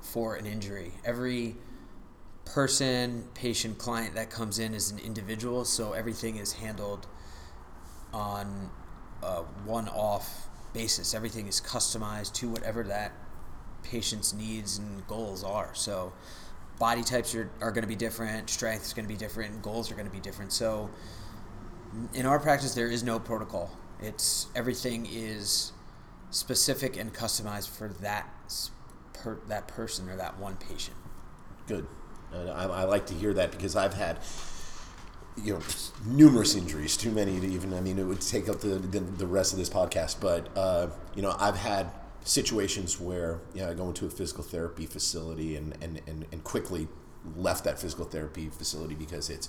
for 0.00 0.36
an 0.36 0.46
injury. 0.46 0.92
Every 1.04 1.56
person, 2.44 3.24
patient, 3.34 3.78
client 3.78 4.14
that 4.14 4.30
comes 4.30 4.60
in 4.60 4.74
is 4.74 4.92
an 4.92 5.00
individual, 5.00 5.64
so 5.64 5.92
everything 5.92 6.36
is 6.36 6.52
handled 6.52 7.08
on 8.12 8.70
a 9.24 9.42
one-off 9.64 10.46
basis. 10.72 11.12
Everything 11.12 11.48
is 11.48 11.60
customized 11.60 12.32
to 12.34 12.48
whatever 12.48 12.84
that 12.84 13.10
patient's 13.82 14.32
needs 14.32 14.78
and 14.78 15.04
goals 15.08 15.42
are. 15.42 15.70
So 15.74 16.12
body 16.78 17.02
types 17.02 17.34
are, 17.34 17.50
are 17.60 17.72
going 17.72 17.82
to 17.82 17.88
be 17.88 17.96
different, 17.96 18.50
strength 18.50 18.84
is 18.84 18.92
going 18.92 19.06
to 19.06 19.12
be 19.12 19.18
different, 19.18 19.62
goals 19.62 19.90
are 19.90 19.94
going 19.94 20.06
to 20.06 20.12
be 20.12 20.20
different. 20.20 20.52
So 20.52 20.90
in 22.12 22.26
our 22.26 22.38
practice 22.38 22.74
there 22.74 22.90
is 22.90 23.02
no 23.02 23.18
protocol 23.18 23.70
it's 24.00 24.48
everything 24.54 25.06
is 25.10 25.72
specific 26.30 26.96
and 26.96 27.14
customized 27.14 27.68
for 27.68 27.88
that 27.88 28.28
per, 29.12 29.38
that 29.48 29.68
person 29.68 30.08
or 30.08 30.16
that 30.16 30.38
one 30.38 30.56
patient 30.56 30.96
Good. 31.66 31.86
I, 32.32 32.64
I 32.64 32.84
like 32.84 33.06
to 33.06 33.14
hear 33.14 33.32
that 33.34 33.52
because 33.52 33.76
I've 33.76 33.94
had, 33.94 34.18
you 35.42 35.54
know, 35.54 35.60
numerous 36.04 36.54
injuries, 36.54 36.96
too 36.96 37.10
many 37.10 37.40
to 37.40 37.46
even, 37.46 37.72
I 37.72 37.80
mean, 37.80 37.98
it 37.98 38.04
would 38.04 38.20
take 38.20 38.48
up 38.48 38.60
the, 38.60 38.76
the, 38.76 39.00
the 39.00 39.26
rest 39.26 39.52
of 39.52 39.58
this 39.58 39.70
podcast. 39.70 40.20
But, 40.20 40.48
uh, 40.56 40.88
you 41.14 41.22
know, 41.22 41.34
I've 41.38 41.56
had 41.56 41.90
situations 42.24 43.00
where, 43.00 43.40
you 43.54 43.62
know, 43.62 43.70
I 43.70 43.74
go 43.74 43.88
into 43.88 44.06
a 44.06 44.10
physical 44.10 44.44
therapy 44.44 44.86
facility 44.86 45.56
and, 45.56 45.76
and, 45.80 46.00
and, 46.06 46.26
and 46.32 46.44
quickly 46.44 46.88
left 47.36 47.64
that 47.64 47.78
physical 47.78 48.04
therapy 48.04 48.48
facility 48.48 48.94
because 48.94 49.30
it's, 49.30 49.48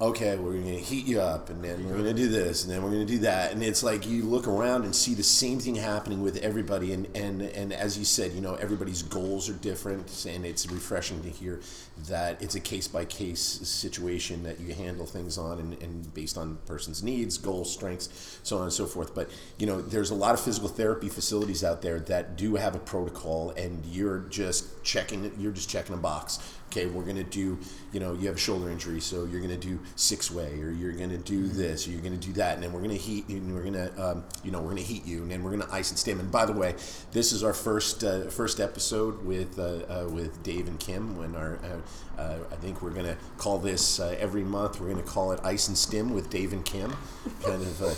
okay, 0.00 0.36
we're 0.36 0.52
going 0.52 0.64
to 0.64 0.80
heat 0.80 1.06
you 1.06 1.20
up, 1.20 1.50
and 1.50 1.62
then 1.62 1.84
we're 1.84 1.92
going 1.92 2.04
to 2.04 2.14
do 2.14 2.28
this, 2.28 2.64
and 2.64 2.72
then 2.72 2.82
we're 2.82 2.90
going 2.90 3.06
to 3.06 3.12
do 3.12 3.20
that, 3.20 3.52
and 3.52 3.62
it's 3.62 3.82
like 3.82 4.06
you 4.06 4.24
look 4.24 4.48
around 4.48 4.84
and 4.84 4.94
see 4.94 5.14
the 5.14 5.22
same 5.22 5.60
thing 5.60 5.76
happening 5.76 6.20
with 6.20 6.36
everybody, 6.38 6.92
and 6.92 7.06
and 7.14 7.42
and 7.42 7.72
as 7.72 7.96
you 7.96 8.04
said, 8.04 8.32
you 8.32 8.40
know, 8.40 8.54
everybody's 8.56 9.02
goals 9.02 9.48
are 9.48 9.54
different, 9.54 10.26
and 10.28 10.44
it's 10.44 10.68
refreshing 10.70 11.22
to 11.22 11.30
hear 11.30 11.60
that 12.08 12.42
it's 12.42 12.56
a 12.56 12.60
case 12.60 12.88
by 12.88 13.04
case 13.04 13.40
situation 13.40 14.42
that 14.42 14.58
you 14.58 14.74
handle 14.74 15.06
things 15.06 15.38
on, 15.38 15.60
and, 15.60 15.80
and 15.80 16.12
based 16.12 16.36
on 16.36 16.58
person's 16.66 17.02
needs, 17.02 17.38
goals, 17.38 17.72
strengths, 17.72 18.40
so 18.42 18.56
on 18.56 18.64
and 18.64 18.72
so 18.72 18.86
forth. 18.86 19.14
But 19.14 19.30
you 19.58 19.66
know, 19.66 19.80
there's 19.80 20.10
a 20.10 20.14
lot 20.14 20.34
of 20.34 20.40
physical 20.40 20.68
therapy 20.68 21.08
facilities 21.08 21.62
out 21.62 21.82
there 21.82 22.00
that 22.00 22.36
do 22.36 22.56
have 22.56 22.74
a 22.74 22.80
protocol, 22.80 23.50
and 23.50 23.84
you're 23.86 24.20
just 24.28 24.82
checking, 24.82 25.30
you're 25.38 25.52
just 25.52 25.70
checking 25.70 25.94
a 25.94 25.98
box 25.98 26.40
Okay, 26.70 26.86
we're 26.86 27.04
gonna 27.04 27.22
do, 27.22 27.58
you 27.92 28.00
know, 28.00 28.14
you 28.14 28.26
have 28.26 28.36
a 28.36 28.38
shoulder 28.38 28.68
injury, 28.68 29.00
so 29.00 29.26
you're 29.26 29.40
gonna 29.40 29.56
do 29.56 29.78
six 29.94 30.30
way, 30.30 30.60
or 30.60 30.70
you're 30.70 30.92
gonna 30.92 31.18
do 31.18 31.46
this, 31.46 31.86
or 31.86 31.92
you're 31.92 32.00
gonna 32.00 32.16
do 32.16 32.32
that, 32.32 32.54
and 32.54 32.62
then 32.62 32.72
we're 32.72 32.80
gonna 32.80 32.94
heat, 32.94 33.28
and 33.28 33.54
we're 33.54 33.62
gonna, 33.62 33.90
um, 33.96 34.24
you 34.42 34.50
know, 34.50 34.60
we're 34.60 34.70
gonna 34.70 34.80
heat 34.80 35.06
you, 35.06 35.22
and 35.22 35.30
then 35.30 35.44
we're 35.44 35.52
gonna 35.52 35.68
ice 35.70 35.90
and 35.90 35.98
stim. 35.98 36.18
And 36.18 36.32
by 36.32 36.46
the 36.46 36.52
way, 36.52 36.74
this 37.12 37.32
is 37.32 37.44
our 37.44 37.52
first 37.52 38.02
uh, 38.02 38.22
first 38.28 38.58
episode 38.58 39.24
with 39.24 39.58
uh, 39.58 39.62
uh, 39.88 40.08
with 40.10 40.42
Dave 40.42 40.66
and 40.66 40.80
Kim. 40.80 41.16
When 41.16 41.36
our, 41.36 41.58
uh, 41.62 42.20
uh, 42.20 42.38
I 42.50 42.56
think 42.56 42.82
we're 42.82 42.90
gonna 42.90 43.16
call 43.38 43.58
this 43.58 44.00
uh, 44.00 44.16
every 44.18 44.42
month. 44.42 44.80
We're 44.80 44.90
gonna 44.90 45.02
call 45.02 45.30
it 45.32 45.40
ice 45.44 45.68
and 45.68 45.78
stim 45.78 46.12
with 46.12 46.28
Dave 46.30 46.52
and 46.52 46.64
Kim, 46.64 46.90
kind 47.42 47.62
of. 47.62 47.82
Uh, 47.82 47.94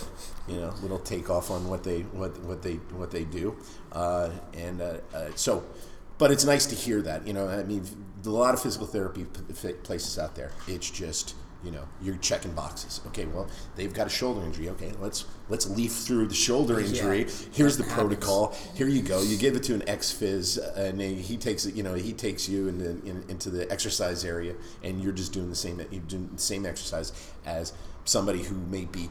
you 0.47 0.55
know, 0.55 0.73
little 0.81 0.99
takeoff 0.99 1.51
on 1.51 1.67
what 1.67 1.83
they 1.83 2.01
what 2.01 2.39
what 2.43 2.61
they 2.63 2.75
what 2.95 3.11
they 3.11 3.25
do, 3.25 3.55
uh, 3.91 4.29
and 4.53 4.81
uh, 4.81 4.97
uh, 5.13 5.29
so, 5.35 5.63
but 6.17 6.31
it's 6.31 6.45
nice 6.45 6.65
to 6.67 6.75
hear 6.75 7.01
that. 7.01 7.27
You 7.27 7.33
know, 7.33 7.47
I 7.49 7.63
mean, 7.63 7.83
a 8.25 8.29
lot 8.29 8.53
of 8.53 8.61
physical 8.61 8.87
therapy 8.87 9.25
p- 9.25 9.73
places 9.73 10.17
out 10.17 10.35
there. 10.35 10.51
It's 10.67 10.89
just 10.89 11.35
you 11.63 11.71
know 11.71 11.87
you're 12.01 12.17
checking 12.17 12.53
boxes. 12.53 13.01
Okay, 13.07 13.25
well 13.25 13.47
they've 13.75 13.93
got 13.93 14.07
a 14.07 14.09
shoulder 14.09 14.45
injury. 14.45 14.69
Okay, 14.69 14.91
let's 14.99 15.25
let's 15.49 15.69
leaf 15.69 15.91
through 15.91 16.27
the 16.27 16.35
shoulder 16.35 16.79
injury. 16.79 17.25
Yeah, 17.25 17.31
Here's 17.51 17.77
the 17.77 17.83
protocol. 17.83 18.55
Here 18.75 18.87
you 18.87 19.01
go. 19.01 19.21
You 19.21 19.37
give 19.37 19.55
it 19.55 19.63
to 19.63 19.73
an 19.73 19.87
ex 19.87 20.11
phys, 20.13 20.57
and 20.77 21.01
he 21.01 21.15
he 21.15 21.37
takes 21.37 21.65
it. 21.65 21.75
You 21.75 21.83
know, 21.83 21.95
he 21.95 22.13
takes 22.13 22.47
you 22.47 22.67
in 22.67 22.77
the, 22.77 22.89
in, 23.09 23.23
into 23.27 23.49
the 23.49 23.69
exercise 23.71 24.23
area, 24.23 24.55
and 24.83 25.01
you're 25.01 25.13
just 25.13 25.33
doing 25.33 25.49
the 25.49 25.55
same. 25.55 25.81
You're 25.91 26.01
doing 26.01 26.29
the 26.33 26.41
same 26.41 26.65
exercise 26.65 27.11
as 27.45 27.73
somebody 28.05 28.43
who 28.43 28.55
may 28.55 28.85
be 28.85 29.09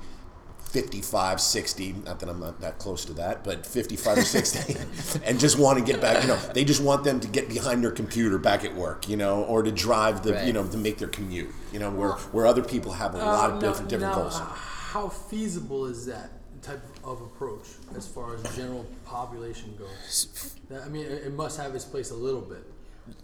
55, 0.68 1.40
60, 1.40 1.92
not 2.04 2.20
that 2.20 2.28
I'm 2.28 2.40
not 2.40 2.60
that 2.60 2.78
close 2.78 3.04
to 3.06 3.12
that, 3.14 3.44
but 3.44 3.64
55 3.64 4.18
or 4.18 4.22
60, 4.22 4.76
and 5.24 5.38
just 5.38 5.58
want 5.58 5.78
to 5.78 5.84
get 5.84 6.00
back, 6.00 6.22
you 6.22 6.28
know, 6.28 6.36
they 6.54 6.64
just 6.64 6.82
want 6.82 7.04
them 7.04 7.20
to 7.20 7.28
get 7.28 7.48
behind 7.48 7.82
their 7.82 7.90
computer 7.92 8.36
back 8.38 8.64
at 8.64 8.74
work, 8.74 9.08
you 9.08 9.16
know, 9.16 9.44
or 9.44 9.62
to 9.62 9.70
drive 9.70 10.22
the, 10.22 10.44
you 10.46 10.52
know, 10.52 10.66
to 10.66 10.76
make 10.76 10.98
their 10.98 11.08
commute, 11.08 11.48
you 11.72 11.78
know, 11.78 11.90
where, 11.90 12.12
where 12.32 12.46
other 12.46 12.62
people 12.62 12.92
have 12.92 13.14
a 13.14 13.18
lot 13.18 13.50
of 13.50 13.54
Um, 13.56 13.60
different, 13.60 13.88
different 13.88 14.14
now, 14.14 14.22
goals. 14.22 14.34
uh, 14.36 14.44
How 14.44 15.08
feasible 15.08 15.86
is 15.86 16.04
that 16.06 16.30
type 16.62 16.82
of 17.04 17.20
approach 17.22 17.66
as 17.96 18.06
far 18.06 18.34
as 18.34 18.42
general 18.56 18.84
population 19.04 19.74
goes? 19.78 20.54
That- 20.68 20.82
I 20.82 20.88
mean, 20.88 21.06
it, 21.06 21.26
it 21.26 21.32
must 21.34 21.58
have 21.58 21.74
its 21.74 21.84
place 21.84 22.10
a 22.10 22.14
little 22.14 22.40
bit. 22.40 22.64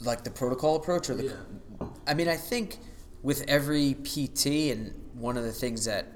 like 0.01 0.23
the 0.23 0.31
protocol 0.31 0.77
approach 0.77 1.11
or 1.11 1.15
the 1.17 1.25
Yeah. 1.25 1.87
I 2.07 2.15
mean, 2.15 2.29
I 2.29 2.37
think 2.37 2.79
with 3.23 3.43
every 3.49 3.95
PT 3.95 4.71
and 4.71 4.95
one 5.15 5.37
of 5.37 5.43
the 5.43 5.51
things 5.53 5.85
that 5.87 6.07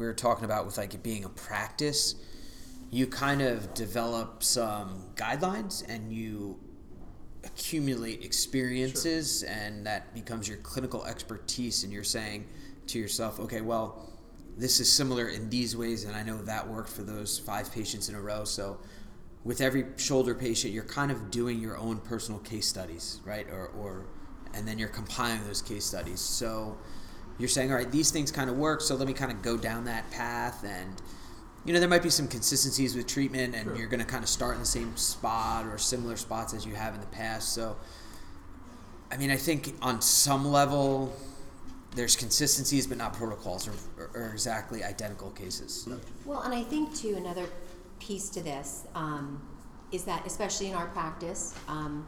we 0.00 0.06
were 0.06 0.14
talking 0.14 0.46
about 0.46 0.64
with 0.64 0.78
like 0.78 0.94
it 0.94 1.02
being 1.02 1.24
a 1.24 1.28
practice, 1.28 2.14
you 2.90 3.06
kind 3.06 3.42
of 3.42 3.74
develop 3.74 4.42
some 4.42 5.10
guidelines 5.14 5.86
and 5.88 6.12
you 6.12 6.58
accumulate 7.44 8.24
experiences 8.24 9.42
and 9.42 9.86
that 9.86 10.12
becomes 10.14 10.48
your 10.48 10.56
clinical 10.58 11.04
expertise 11.04 11.84
and 11.84 11.92
you're 11.92 12.02
saying 12.02 12.46
to 12.86 12.98
yourself, 12.98 13.38
okay, 13.38 13.60
well, 13.60 14.10
this 14.56 14.80
is 14.80 14.90
similar 14.90 15.28
in 15.28 15.50
these 15.50 15.76
ways 15.76 16.04
and 16.04 16.16
I 16.16 16.22
know 16.22 16.38
that 16.42 16.66
worked 16.66 16.88
for 16.88 17.02
those 17.02 17.38
five 17.38 17.70
patients 17.70 18.08
in 18.08 18.14
a 18.14 18.20
row. 18.20 18.44
So 18.44 18.80
with 19.44 19.60
every 19.60 19.84
shoulder 19.96 20.34
patient, 20.34 20.72
you're 20.72 20.82
kind 20.82 21.10
of 21.12 21.30
doing 21.30 21.60
your 21.60 21.76
own 21.76 21.98
personal 21.98 22.40
case 22.40 22.66
studies, 22.66 23.20
right? 23.24 23.46
Or, 23.50 23.68
or 23.68 24.06
and 24.54 24.66
then 24.66 24.78
you're 24.78 24.88
compiling 24.88 25.44
those 25.46 25.62
case 25.62 25.84
studies. 25.84 26.20
So 26.20 26.78
you're 27.40 27.48
saying, 27.48 27.70
all 27.70 27.78
right, 27.78 27.90
these 27.90 28.10
things 28.10 28.30
kind 28.30 28.50
of 28.50 28.56
work, 28.56 28.80
so 28.80 28.94
let 28.94 29.08
me 29.08 29.14
kind 29.14 29.32
of 29.32 29.42
go 29.42 29.56
down 29.56 29.84
that 29.86 30.10
path. 30.10 30.62
And 30.64 31.00
you 31.64 31.72
know, 31.74 31.80
there 31.80 31.88
might 31.88 32.02
be 32.02 32.10
some 32.10 32.28
consistencies 32.28 32.94
with 32.94 33.06
treatment, 33.06 33.54
and 33.54 33.64
Sure. 33.64 33.76
you're 33.76 33.88
going 33.88 34.00
to 34.00 34.06
kind 34.06 34.22
of 34.22 34.30
start 34.30 34.54
in 34.54 34.60
the 34.60 34.66
same 34.66 34.96
spot 34.96 35.66
or 35.66 35.78
similar 35.78 36.16
spots 36.16 36.54
as 36.54 36.64
you 36.64 36.74
have 36.74 36.94
in 36.94 37.00
the 37.00 37.06
past. 37.08 37.52
So, 37.52 37.76
I 39.10 39.16
mean, 39.16 39.30
I 39.30 39.36
think 39.36 39.74
on 39.82 40.00
some 40.00 40.46
level, 40.46 41.12
there's 41.94 42.16
consistencies, 42.16 42.86
but 42.86 42.96
not 42.96 43.12
protocols 43.12 43.68
or, 43.68 43.72
or, 43.98 44.10
or 44.14 44.30
exactly 44.30 44.84
identical 44.84 45.30
cases. 45.30 45.88
Well, 46.24 46.40
and 46.42 46.54
I 46.54 46.62
think 46.62 46.94
too 46.94 47.14
another 47.16 47.46
piece 47.98 48.28
to 48.30 48.42
this 48.42 48.84
um, 48.94 49.42
is 49.92 50.04
that, 50.04 50.26
especially 50.26 50.68
in 50.68 50.74
our 50.74 50.86
practice, 50.88 51.54
um, 51.68 52.06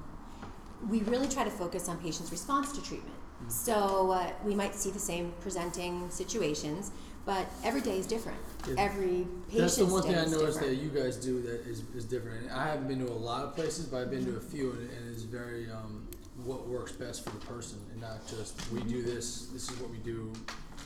we 0.89 1.01
really 1.01 1.29
try 1.29 1.45
to 1.45 1.51
focus 1.51 1.89
on 1.89 1.99
patients' 1.99 2.31
response 2.33 2.73
to 2.73 2.83
treatment. 2.83 3.12
So 3.49 4.11
uh, 4.13 4.31
we 4.45 4.55
might 4.55 4.75
see 4.75 4.91
the 4.91 4.99
same 4.99 5.33
presenting 5.41 6.09
situations, 6.11 6.91
but 7.27 7.47
every 7.65 7.81
day 7.81 7.99
is 7.99 8.07
different. 8.07 8.39
Yeah. 8.69 8.75
Every 8.79 9.27
patient's 9.51 9.77
That's 9.77 9.77
the 9.77 9.87
one 9.87 10.03
day 10.03 10.09
thing 10.11 10.19
I 10.19 10.23
is 10.25 10.33
noticed 10.33 10.61
different. 10.61 10.79
that 10.79 10.85
you 10.85 10.91
guys 10.91 11.17
do 11.17 11.43
that 11.43 11.61
is, 11.67 11.83
is 11.95 12.05
different. 12.05 12.43
And 12.43 12.51
I 12.53 12.67
haven't 12.69 12.89
been 12.89 13.05
to 13.05 13.13
a 13.13 13.15
lot 13.15 13.45
of 13.45 13.55
places, 13.55 13.87
but 13.87 14.03
I've 14.03 14.11
been 14.11 14.25
to 14.27 14.37
a 14.37 14.41
few, 14.41 14.73
and, 14.73 14.91
and 14.91 15.13
it's 15.13 15.23
very 15.23 15.71
um, 15.71 16.07
what 16.45 16.67
works 16.69 16.93
best 16.93 17.25
for 17.25 17.31
the 17.31 17.45
person, 17.47 17.79
and 17.93 18.01
not 18.01 18.27
just 18.27 18.71
we 18.73 18.81
do 18.83 19.03
this. 19.03 19.47
This 19.53 19.71
is 19.71 19.81
what 19.81 19.91
we 19.91 19.99
do. 19.99 20.33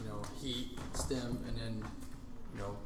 You 0.02 0.08
know, 0.10 0.22
heat, 0.42 0.78
stim, 0.94 1.42
and 1.48 1.56
then 1.56 1.82
you 2.54 2.60
know 2.60 2.76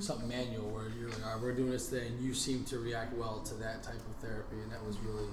something 0.00 0.28
manual 0.28 0.68
where 0.68 0.88
you're 0.98 1.08
like, 1.08 1.24
all 1.26 1.32
right, 1.32 1.40
we're 1.42 1.54
doing 1.54 1.70
this 1.70 1.88
thing. 1.88 2.06
and 2.06 2.20
You 2.20 2.34
seem 2.34 2.64
to 2.64 2.78
react 2.78 3.14
well 3.16 3.40
to 3.40 3.54
that 3.54 3.82
type 3.82 3.94
of 3.94 4.16
therapy, 4.28 4.56
and 4.62 4.70
that 4.72 4.84
was 4.84 4.98
really 4.98 5.28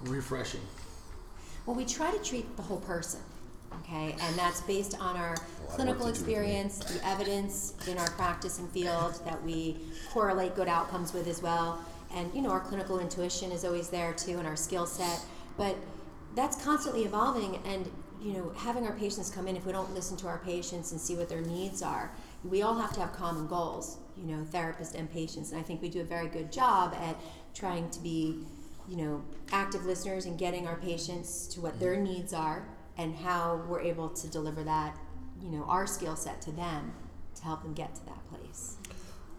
refreshing. 0.00 0.60
Well, 1.66 1.76
we 1.76 1.84
try 1.84 2.10
to 2.10 2.18
treat 2.18 2.56
the 2.56 2.62
whole 2.62 2.80
person, 2.80 3.20
okay, 3.80 4.16
and 4.20 4.36
that's 4.36 4.60
based 4.62 4.98
on 5.00 5.16
our 5.16 5.36
clinical 5.68 6.06
to 6.06 6.12
do 6.12 6.18
with 6.18 6.26
me. 6.26 6.34
experience, 6.34 6.78
the 6.78 7.06
evidence 7.06 7.74
in 7.86 7.98
our 7.98 8.10
practice 8.10 8.58
and 8.58 8.68
field 8.70 9.20
that 9.24 9.42
we 9.44 9.76
correlate 10.10 10.56
good 10.56 10.68
outcomes 10.68 11.12
with 11.12 11.28
as 11.28 11.40
well, 11.40 11.82
and 12.14 12.34
you 12.34 12.42
know 12.42 12.50
our 12.50 12.60
clinical 12.60 12.98
intuition 12.98 13.52
is 13.52 13.64
always 13.64 13.88
there 13.88 14.12
too, 14.12 14.38
and 14.38 14.46
our 14.46 14.56
skill 14.56 14.86
set, 14.86 15.20
but 15.56 15.76
that's 16.34 16.62
constantly 16.64 17.04
evolving, 17.04 17.60
and 17.64 17.88
you 18.20 18.32
know 18.32 18.52
having 18.56 18.84
our 18.84 18.94
patients 18.94 19.30
come 19.30 19.46
in 19.46 19.56
if 19.56 19.64
we 19.64 19.70
don't 19.70 19.94
listen 19.94 20.16
to 20.16 20.26
our 20.26 20.38
patients 20.38 20.90
and 20.90 21.00
see 21.00 21.14
what 21.14 21.28
their 21.28 21.42
needs 21.42 21.80
are, 21.80 22.10
we 22.42 22.62
all 22.62 22.74
have 22.74 22.92
to 22.92 22.98
have 22.98 23.12
common 23.12 23.46
goals, 23.46 23.98
you 24.16 24.24
know, 24.24 24.42
therapists 24.52 24.96
and 24.96 25.08
patients, 25.12 25.52
and 25.52 25.60
I 25.60 25.62
think 25.62 25.80
we 25.80 25.88
do 25.88 26.00
a 26.00 26.04
very 26.04 26.26
good 26.26 26.50
job 26.50 26.92
at 27.00 27.16
trying 27.54 27.88
to 27.90 28.00
be 28.00 28.40
you 28.88 28.96
know, 28.96 29.22
active 29.52 29.84
listeners 29.84 30.26
and 30.26 30.38
getting 30.38 30.66
our 30.66 30.76
patients 30.76 31.46
to 31.48 31.60
what 31.60 31.78
their 31.78 31.96
needs 31.96 32.32
are 32.32 32.66
and 32.98 33.14
how 33.14 33.62
we're 33.68 33.80
able 33.80 34.08
to 34.08 34.28
deliver 34.28 34.62
that, 34.64 34.96
you 35.40 35.50
know, 35.50 35.64
our 35.64 35.86
skill 35.86 36.16
set 36.16 36.40
to 36.42 36.52
them 36.52 36.92
to 37.34 37.44
help 37.44 37.62
them 37.62 37.72
get 37.74 37.94
to 37.94 38.04
that 38.06 38.24
place. 38.28 38.76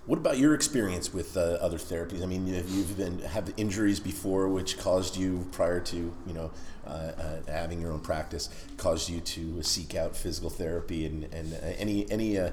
What 0.06 0.20
about 0.20 0.38
your 0.38 0.54
experience 0.54 1.14
with 1.14 1.38
uh, 1.38 1.58
other 1.62 1.78
therapies? 1.78 2.22
I 2.22 2.26
mean, 2.26 2.48
have 2.48 2.70
you 2.70 2.84
been 2.84 3.20
have 3.20 3.54
injuries 3.56 4.02
before, 4.02 4.50
which 4.50 4.78
caused 4.78 5.16
you 5.16 5.48
prior 5.54 5.80
to 5.80 5.96
you 5.96 6.34
know 6.34 6.52
uh, 6.86 6.90
uh, 6.90 7.38
having 7.48 7.80
your 7.80 7.94
own 7.94 8.02
practice, 8.02 8.50
caused 8.76 9.10
you 9.10 9.22
to 9.22 9.64
seek 9.64 9.96
out 9.96 10.18
physical 10.18 10.50
therapy, 10.50 11.06
and 11.06 11.24
and 11.34 11.54
uh, 11.54 11.58
any 11.78 12.10
any 12.12 12.38
uh, 12.38 12.52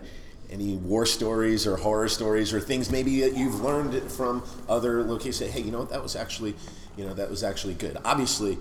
any 0.48 0.76
war 0.76 1.04
stories 1.04 1.66
or 1.66 1.76
horror 1.76 2.08
stories 2.08 2.52
or 2.52 2.60
things 2.60 2.88
maybe 2.88 3.20
that 3.22 3.36
you've 3.36 3.60
learned 3.62 4.00
from 4.12 4.44
other 4.68 5.02
locations. 5.02 5.36
Say, 5.38 5.48
hey, 5.48 5.60
you 5.60 5.72
know 5.72 5.80
what, 5.80 5.90
that 5.90 6.04
was 6.04 6.14
actually 6.14 6.54
you 7.00 7.06
know 7.06 7.14
that 7.14 7.30
was 7.30 7.42
actually 7.42 7.74
good. 7.74 7.96
Obviously. 8.04 8.58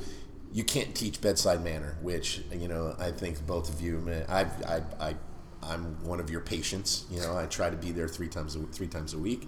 You 0.52 0.64
can't 0.64 0.96
teach 0.96 1.22
bedside 1.22 1.64
manner, 1.64 1.96
which 2.02 2.42
you 2.52 2.68
know 2.68 2.96
I 2.98 3.12
think 3.12 3.46
both 3.46 3.72
of 3.72 3.82
you. 3.82 4.04
I, 4.28 4.48
I, 4.68 4.82
I 5.00 5.16
I'm 5.62 6.04
one 6.04 6.20
of 6.20 6.32
your 6.32 6.42
patients. 6.42 7.06
You 7.12 7.22
know, 7.22 7.38
I 7.38 7.46
try 7.46 7.70
to 7.70 7.78
be 7.78 7.92
there 7.92 8.08
three 8.08 8.30
times 8.30 8.56
a, 8.56 8.62
three 8.64 8.88
times 8.88 9.14
a 9.14 9.20
week, 9.20 9.48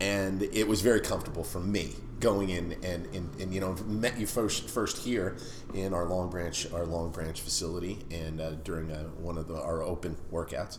and 0.00 0.42
it 0.42 0.66
was 0.66 0.80
very 0.80 1.00
comfortable 1.00 1.44
for 1.44 1.60
me 1.60 1.94
going 2.18 2.50
in 2.50 2.72
and, 2.82 3.06
and, 3.14 3.40
and 3.40 3.54
you 3.54 3.60
know 3.60 3.74
met 3.86 4.18
you 4.18 4.26
first 4.26 4.68
first 4.68 4.98
here 4.98 5.36
in 5.72 5.94
our 5.94 6.06
Long 6.06 6.30
Branch 6.30 6.66
our 6.72 6.84
Long 6.84 7.10
Branch 7.10 7.40
facility 7.40 7.98
and 8.10 8.40
uh, 8.40 8.50
during 8.64 8.90
uh, 8.90 9.04
one 9.18 9.38
of 9.38 9.46
the, 9.46 9.54
our 9.54 9.82
open 9.82 10.16
workouts, 10.32 10.78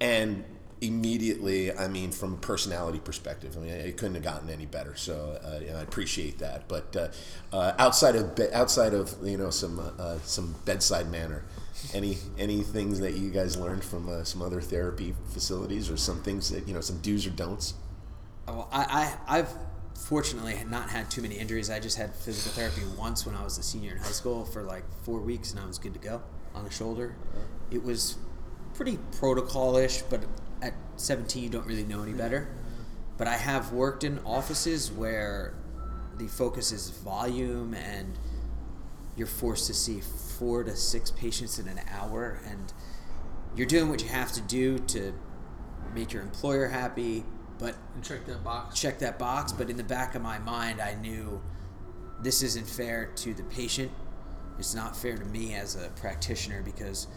and 0.00 0.44
immediately 0.80 1.72
I 1.76 1.88
mean 1.88 2.10
from 2.10 2.34
a 2.34 2.36
personality 2.38 3.00
perspective 3.00 3.56
I 3.56 3.60
mean 3.60 3.70
it 3.70 3.96
couldn't 3.98 4.14
have 4.14 4.24
gotten 4.24 4.48
any 4.48 4.66
better 4.66 4.96
so 4.96 5.38
uh, 5.44 5.76
I 5.76 5.82
appreciate 5.82 6.38
that 6.38 6.68
but 6.68 6.96
uh, 6.96 7.08
uh, 7.52 7.72
outside 7.78 8.16
of 8.16 8.34
be- 8.34 8.52
outside 8.52 8.94
of 8.94 9.14
you 9.22 9.36
know 9.36 9.50
some 9.50 9.78
uh, 9.98 10.18
some 10.24 10.54
bedside 10.64 11.10
manner 11.10 11.44
any 11.92 12.16
any 12.38 12.62
things 12.62 13.00
that 13.00 13.14
you 13.14 13.30
guys 13.30 13.56
learned 13.56 13.84
from 13.84 14.08
uh, 14.08 14.24
some 14.24 14.40
other 14.40 14.60
therapy 14.60 15.14
facilities 15.32 15.90
or 15.90 15.96
some 15.96 16.22
things 16.22 16.50
that 16.50 16.66
you 16.66 16.72
know 16.72 16.80
some 16.80 16.98
do's 16.98 17.26
or 17.26 17.30
don'ts 17.30 17.74
Well, 18.46 18.68
I, 18.72 19.16
I, 19.28 19.38
I've 19.38 19.52
fortunately 19.94 20.56
not 20.68 20.90
had 20.90 21.10
too 21.10 21.22
many 21.22 21.36
injuries. 21.36 21.70
I 21.70 21.78
just 21.78 21.96
had 21.96 22.14
physical 22.14 22.52
therapy 22.52 22.82
once 22.98 23.26
when 23.26 23.34
I 23.34 23.44
was 23.44 23.58
a 23.58 23.62
senior 23.62 23.92
in 23.92 23.98
high 23.98 24.10
school 24.10 24.44
for 24.44 24.62
like 24.62 24.84
four 25.02 25.20
weeks, 25.20 25.50
and 25.52 25.60
I 25.60 25.66
was 25.66 25.78
good 25.78 25.92
to 25.94 26.00
go 26.00 26.22
on 26.54 26.64
the 26.64 26.70
shoulder. 26.70 27.14
It 27.70 27.82
was 27.82 28.16
pretty 28.74 28.98
protocol-ish, 29.18 30.02
but 30.02 30.22
at 30.62 30.74
17, 30.96 31.42
you 31.42 31.48
don't 31.48 31.66
really 31.66 31.84
know 31.84 32.02
any 32.02 32.12
better. 32.12 32.48
But 33.16 33.28
I 33.28 33.36
have 33.36 33.72
worked 33.72 34.04
in 34.04 34.18
offices 34.20 34.90
where 34.90 35.54
the 36.18 36.26
focus 36.26 36.72
is 36.72 36.90
volume, 36.90 37.74
and 37.74 38.18
you're 39.16 39.26
forced 39.26 39.66
to 39.66 39.74
see 39.74 40.00
four 40.00 40.64
to 40.64 40.76
six 40.76 41.10
patients 41.10 41.58
in 41.58 41.68
an 41.68 41.80
hour, 41.90 42.40
and 42.46 42.72
you're 43.56 43.66
doing 43.66 43.88
what 43.88 44.02
you 44.02 44.08
have 44.08 44.32
to 44.32 44.40
do 44.40 44.78
to 44.78 45.12
make 45.94 46.12
your 46.12 46.22
employer 46.22 46.68
happy, 46.68 47.24
but 47.58 47.76
And 47.94 48.04
check 48.04 48.24
that 48.26 48.42
box. 48.44 48.78
check 48.78 48.98
that 49.00 49.18
box, 49.18 49.52
but 49.52 49.68
in 49.68 49.76
the 49.76 49.84
back 49.84 50.14
of 50.14 50.22
my 50.22 50.38
mind, 50.38 50.80
I 50.80 50.94
knew 50.94 51.42
this 52.22 52.42
isn't 52.42 52.68
fair 52.68 53.06
to 53.16 53.34
the 53.34 53.42
patient 53.44 53.90
it's 54.60 54.74
not 54.74 54.94
fair 54.94 55.16
to 55.16 55.24
me 55.24 55.54
as 55.54 55.74
a 55.74 55.88
practitioner 56.00 56.62
because 56.62 57.08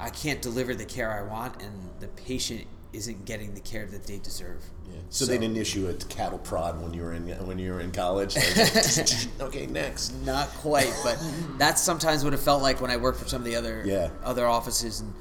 I 0.00 0.10
can't 0.10 0.40
deliver 0.40 0.74
the 0.74 0.84
care 0.84 1.12
I 1.12 1.22
want, 1.22 1.62
and 1.62 1.90
the 2.00 2.08
patient 2.08 2.66
isn't 2.92 3.24
getting 3.24 3.54
the 3.54 3.60
care 3.60 3.86
that 3.86 4.04
they 4.06 4.18
deserve. 4.18 4.64
Yeah. 4.88 4.96
So, 5.10 5.24
they 5.24 5.38
didn't 5.38 5.56
issue 5.56 5.88
a 5.88 5.94
cattle 5.94 6.38
prod 6.38 6.80
when 6.82 6.92
you 6.92 7.02
were 7.02 7.12
in 7.12 7.28
when 7.46 7.58
you 7.58 7.72
were 7.72 7.80
in 7.80 7.92
college. 7.92 8.36
okay, 9.40 9.66
next. 9.66 10.12
Not 10.24 10.48
quite, 10.48 10.92
but 11.04 11.22
that's 11.58 11.80
sometimes 11.82 12.24
what 12.24 12.34
it 12.34 12.38
felt 12.38 12.62
like 12.62 12.80
when 12.80 12.90
I 12.90 12.96
worked 12.96 13.18
for 13.20 13.28
some 13.28 13.42
of 13.42 13.44
the 13.46 13.56
other 13.56 13.82
Yeah. 13.84 14.10
other 14.24 14.46
offices, 14.46 15.00
and 15.00 15.14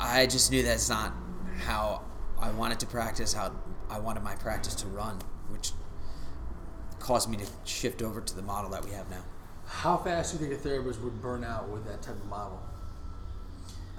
I 0.00 0.26
just 0.26 0.50
knew 0.50 0.62
that's 0.62 0.88
not 0.88 1.12
how 1.58 2.02
I 2.40 2.50
wanted 2.52 2.80
to 2.80 2.86
practice, 2.86 3.32
how 3.34 3.52
I 3.90 3.98
wanted 3.98 4.22
my 4.22 4.34
practice 4.36 4.74
to 4.76 4.86
run, 4.86 5.18
which 5.48 5.72
caused 6.98 7.28
me 7.28 7.36
to 7.36 7.46
shift 7.64 8.00
over 8.00 8.20
to 8.20 8.34
the 8.34 8.42
model 8.42 8.70
that 8.70 8.84
we 8.84 8.92
have 8.92 9.10
now. 9.10 9.24
How 9.66 9.96
fast 9.96 10.32
do 10.32 10.42
you 10.44 10.48
think 10.50 10.58
a 10.60 10.62
therapist 10.62 11.00
would 11.02 11.20
burn 11.20 11.44
out 11.44 11.68
with 11.68 11.84
that 11.86 12.00
type 12.02 12.16
of 12.16 12.26
model? 12.26 12.62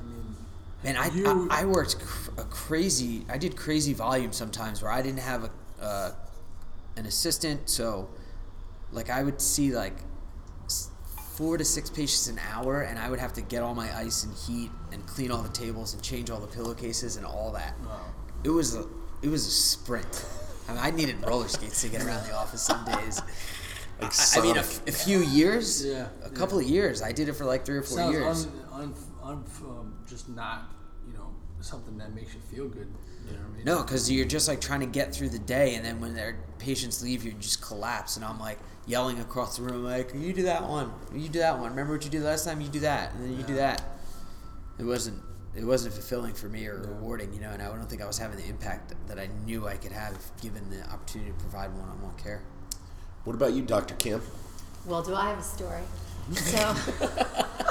I 0.06 0.08
mean, 0.08 0.36
Man, 0.84 0.98
I, 0.98 1.08
You- 1.16 1.48
I, 1.52 1.62
I 1.62 1.66
worked 1.66 2.00
cr- 2.00 2.32
a 2.38 2.44
crazy. 2.44 3.26
I 3.30 3.38
did 3.38 3.56
crazy 3.58 3.94
volume 3.94 4.32
sometimes 4.32 4.82
where 4.82 4.92
I 4.92 5.02
didn't 5.02 5.20
have 5.22 5.46
a 5.46 5.84
uh, 5.84 6.12
an 6.98 7.06
assistant, 7.06 7.70
so 7.70 8.08
like 8.92 9.10
I 9.10 9.24
would 9.24 9.42
see 9.42 9.76
like 9.76 9.96
four 11.34 11.58
to 11.58 11.66
six 11.66 11.90
patients 11.90 12.28
an 12.28 12.40
hour, 12.52 12.82
and 12.82 12.98
I 12.98 13.10
would 13.10 13.20
have 13.20 13.34
to 13.34 13.42
get 13.42 13.62
all 13.64 13.76
my 13.76 13.94
ice 13.98 14.24
and 14.24 14.34
heat 14.34 14.72
and 14.92 15.06
clean 15.06 15.32
all 15.32 15.42
the 15.42 15.50
tables 15.50 15.94
and 15.94 16.02
change 16.02 16.30
all 16.30 16.40
the 16.40 16.48
pillowcases 16.48 17.18
and 17.18 17.26
all 17.26 17.52
that. 17.54 17.76
Wow. 17.86 18.06
It 18.44 18.50
was 18.50 18.76
a 18.76 18.86
it 19.22 19.30
was 19.30 19.46
a 19.48 19.52
sprint. 19.52 20.26
I, 20.68 20.72
mean, 20.74 20.82
I 20.84 20.92
needed 20.92 21.26
roller 21.26 21.48
skates 21.48 21.82
to 21.82 21.90
get 21.90 22.04
around 22.04 22.26
the 22.28 22.36
office 22.36 22.62
some 22.62 22.86
days. 22.86 23.22
Like 24.02 24.12
I, 24.36 24.40
I 24.40 24.44
mean, 24.44 24.58
a, 24.58 24.60
f- 24.60 24.86
a 24.90 24.92
few 24.92 25.20
years, 25.24 25.86
Yeah, 25.86 26.08
a 26.26 26.30
couple 26.30 26.60
of 26.60 26.66
years. 26.66 27.02
I 27.02 27.14
did 27.14 27.30
it 27.30 27.34
for 27.34 27.46
like 27.46 27.64
three 27.66 27.78
or 27.78 27.82
four 27.82 27.96
sounds 27.96 28.12
years. 28.14 28.46
un, 28.74 28.82
un, 28.82 28.94
um, 29.34 29.94
just 30.08 30.30
not, 30.30 30.72
you 31.08 31.14
know, 31.14 31.34
something 31.62 31.98
that 31.98 32.14
makes 32.14 32.34
you 32.34 32.40
feel 32.42 32.68
good. 32.68 32.88
You 33.26 33.32
know 33.32 33.44
what 33.44 33.52
I 33.52 33.56
mean? 33.56 33.66
No, 33.66 33.84
because 33.84 34.12
you're 34.12 34.26
just 34.26 34.48
like 34.48 34.62
trying 34.62 34.82
to 34.82 34.86
get 34.86 35.14
through 35.14 35.30
the 35.30 35.40
day, 35.40 35.76
and 35.76 35.84
then 35.84 36.00
when 36.00 36.14
their 36.14 36.38
patients 36.60 37.04
leave, 37.04 37.24
you 37.24 37.32
just 37.34 37.62
collapse. 37.62 38.18
And 38.18 38.26
I'm 38.26 38.40
like 38.40 38.60
yelling 38.86 39.20
across 39.20 39.58
the 39.58 39.64
room, 39.64 39.84
like, 39.84 40.14
"You 40.14 40.34
do 40.34 40.44
that 40.44 40.68
one. 40.68 40.92
You 41.14 41.28
do 41.30 41.40
that 41.40 41.58
one. 41.60 41.72
Remember 41.72 41.94
what 41.94 42.04
you 42.06 42.12
did 42.12 42.22
last 42.22 42.46
time? 42.46 42.62
You 42.62 42.68
do 42.68 42.82
that, 42.82 43.14
and 43.14 43.24
then 43.24 43.38
you 43.38 43.44
do 43.44 43.56
that." 43.56 43.82
It 44.78 44.84
wasn't. 44.84 45.22
It 45.56 45.64
wasn't 45.64 45.94
fulfilling 45.94 46.34
for 46.34 46.50
me 46.50 46.68
or 46.68 46.82
rewarding, 46.82 47.34
you 47.34 47.40
know. 47.40 47.50
And 47.50 47.62
I 47.62 47.68
don't 47.68 47.90
think 47.90 48.02
I 48.02 48.06
was 48.06 48.18
having 48.18 48.38
the 48.38 48.48
impact 48.48 48.94
that 49.08 49.18
I 49.18 49.30
knew 49.46 49.68
I 49.68 49.78
could 49.78 49.94
have 49.94 50.18
given 50.42 50.70
the 50.70 50.84
opportunity 50.92 51.32
to 51.32 51.38
provide 51.38 51.72
one-on-one 51.74 52.16
care. 52.18 52.44
What 53.24 53.36
about 53.36 53.54
you, 53.54 53.64
Dr. 53.64 53.96
Kim? 53.96 54.22
Well, 54.86 55.02
do 55.02 55.16
I 55.16 55.30
have 55.30 55.40
a 55.40 55.44
story? 55.44 55.82
So 56.34 56.58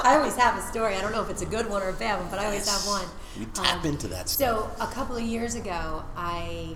I 0.03 0.15
always 0.15 0.35
have 0.35 0.57
a 0.57 0.61
story. 0.61 0.95
I 0.95 1.01
don't 1.01 1.11
know 1.11 1.21
if 1.21 1.29
it's 1.29 1.41
a 1.41 1.45
good 1.45 1.69
one 1.69 1.81
or 1.81 1.89
a 1.89 1.93
bad 1.93 2.19
one, 2.19 2.29
but 2.29 2.39
I 2.39 2.45
always 2.45 2.67
have 2.69 2.85
one. 2.87 3.05
We 3.37 3.45
tap 3.47 3.83
Um, 3.83 3.85
into 3.91 4.07
that 4.09 4.29
stuff. 4.29 4.69
So 4.77 4.83
a 4.83 4.87
couple 4.87 5.17
of 5.17 5.23
years 5.23 5.55
ago, 5.55 6.03
I 6.15 6.75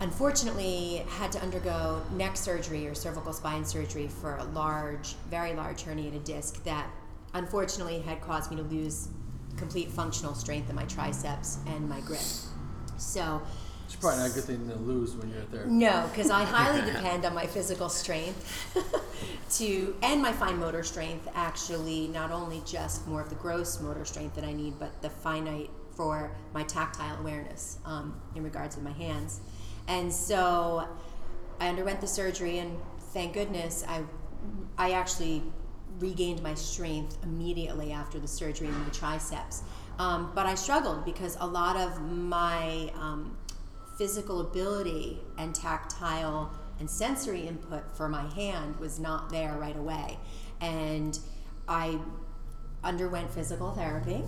unfortunately 0.00 1.04
had 1.08 1.32
to 1.32 1.40
undergo 1.42 2.02
neck 2.12 2.36
surgery 2.36 2.86
or 2.86 2.94
cervical 2.94 3.32
spine 3.32 3.64
surgery 3.64 4.08
for 4.08 4.36
a 4.36 4.44
large, 4.44 5.14
very 5.30 5.54
large 5.54 5.84
herniated 5.84 6.24
disc 6.24 6.62
that 6.64 6.86
unfortunately 7.34 8.00
had 8.00 8.20
caused 8.20 8.50
me 8.50 8.56
to 8.56 8.62
lose 8.62 9.08
complete 9.56 9.90
functional 9.90 10.34
strength 10.34 10.70
in 10.70 10.76
my 10.76 10.84
triceps 10.84 11.58
and 11.66 11.88
my 11.88 12.00
grip. 12.00 12.20
So 12.96 13.42
It's 13.88 13.96
probably 13.96 14.20
not 14.20 14.30
a 14.30 14.34
good 14.34 14.44
thing 14.44 14.68
to 14.68 14.74
lose 14.76 15.16
when 15.16 15.30
you're 15.30 15.40
a 15.40 15.44
therapist. 15.44 15.72
no, 15.72 16.06
because 16.10 16.30
I 16.30 16.44
highly 16.44 16.82
depend 16.92 17.24
on 17.24 17.34
my 17.34 17.46
physical 17.46 17.88
strength 17.88 18.76
to 19.58 19.96
and 20.02 20.20
my 20.20 20.30
fine 20.30 20.58
motor 20.58 20.82
strength. 20.82 21.26
Actually, 21.34 22.08
not 22.08 22.30
only 22.30 22.62
just 22.66 23.08
more 23.08 23.22
of 23.22 23.30
the 23.30 23.34
gross 23.36 23.80
motor 23.80 24.04
strength 24.04 24.34
that 24.34 24.44
I 24.44 24.52
need, 24.52 24.78
but 24.78 25.00
the 25.00 25.08
finite 25.08 25.70
for 25.96 26.30
my 26.52 26.64
tactile 26.64 27.18
awareness 27.18 27.78
um, 27.86 28.20
in 28.36 28.44
regards 28.44 28.76
to 28.76 28.82
my 28.82 28.92
hands. 28.92 29.40
And 29.88 30.12
so, 30.12 30.86
I 31.58 31.68
underwent 31.68 32.02
the 32.02 32.06
surgery, 32.06 32.58
and 32.58 32.76
thank 33.14 33.32
goodness 33.32 33.84
I 33.88 34.02
I 34.76 34.92
actually 34.92 35.42
regained 35.98 36.42
my 36.42 36.54
strength 36.54 37.16
immediately 37.22 37.90
after 37.90 38.18
the 38.18 38.28
surgery 38.28 38.68
in 38.68 38.78
my 38.78 38.88
triceps. 38.90 39.62
Um, 39.98 40.30
but 40.34 40.44
I 40.44 40.54
struggled 40.54 41.06
because 41.06 41.38
a 41.40 41.46
lot 41.46 41.76
of 41.76 42.02
my 42.02 42.92
um, 42.94 43.36
physical 43.98 44.40
ability 44.40 45.20
and 45.36 45.54
tactile 45.54 46.52
and 46.78 46.88
sensory 46.88 47.40
input 47.40 47.82
for 47.96 48.08
my 48.08 48.22
hand 48.34 48.78
was 48.78 49.00
not 49.00 49.28
there 49.28 49.56
right 49.58 49.76
away. 49.76 50.16
And 50.60 51.18
I 51.66 51.98
underwent 52.84 53.30
physical 53.32 53.72
therapy, 53.72 54.22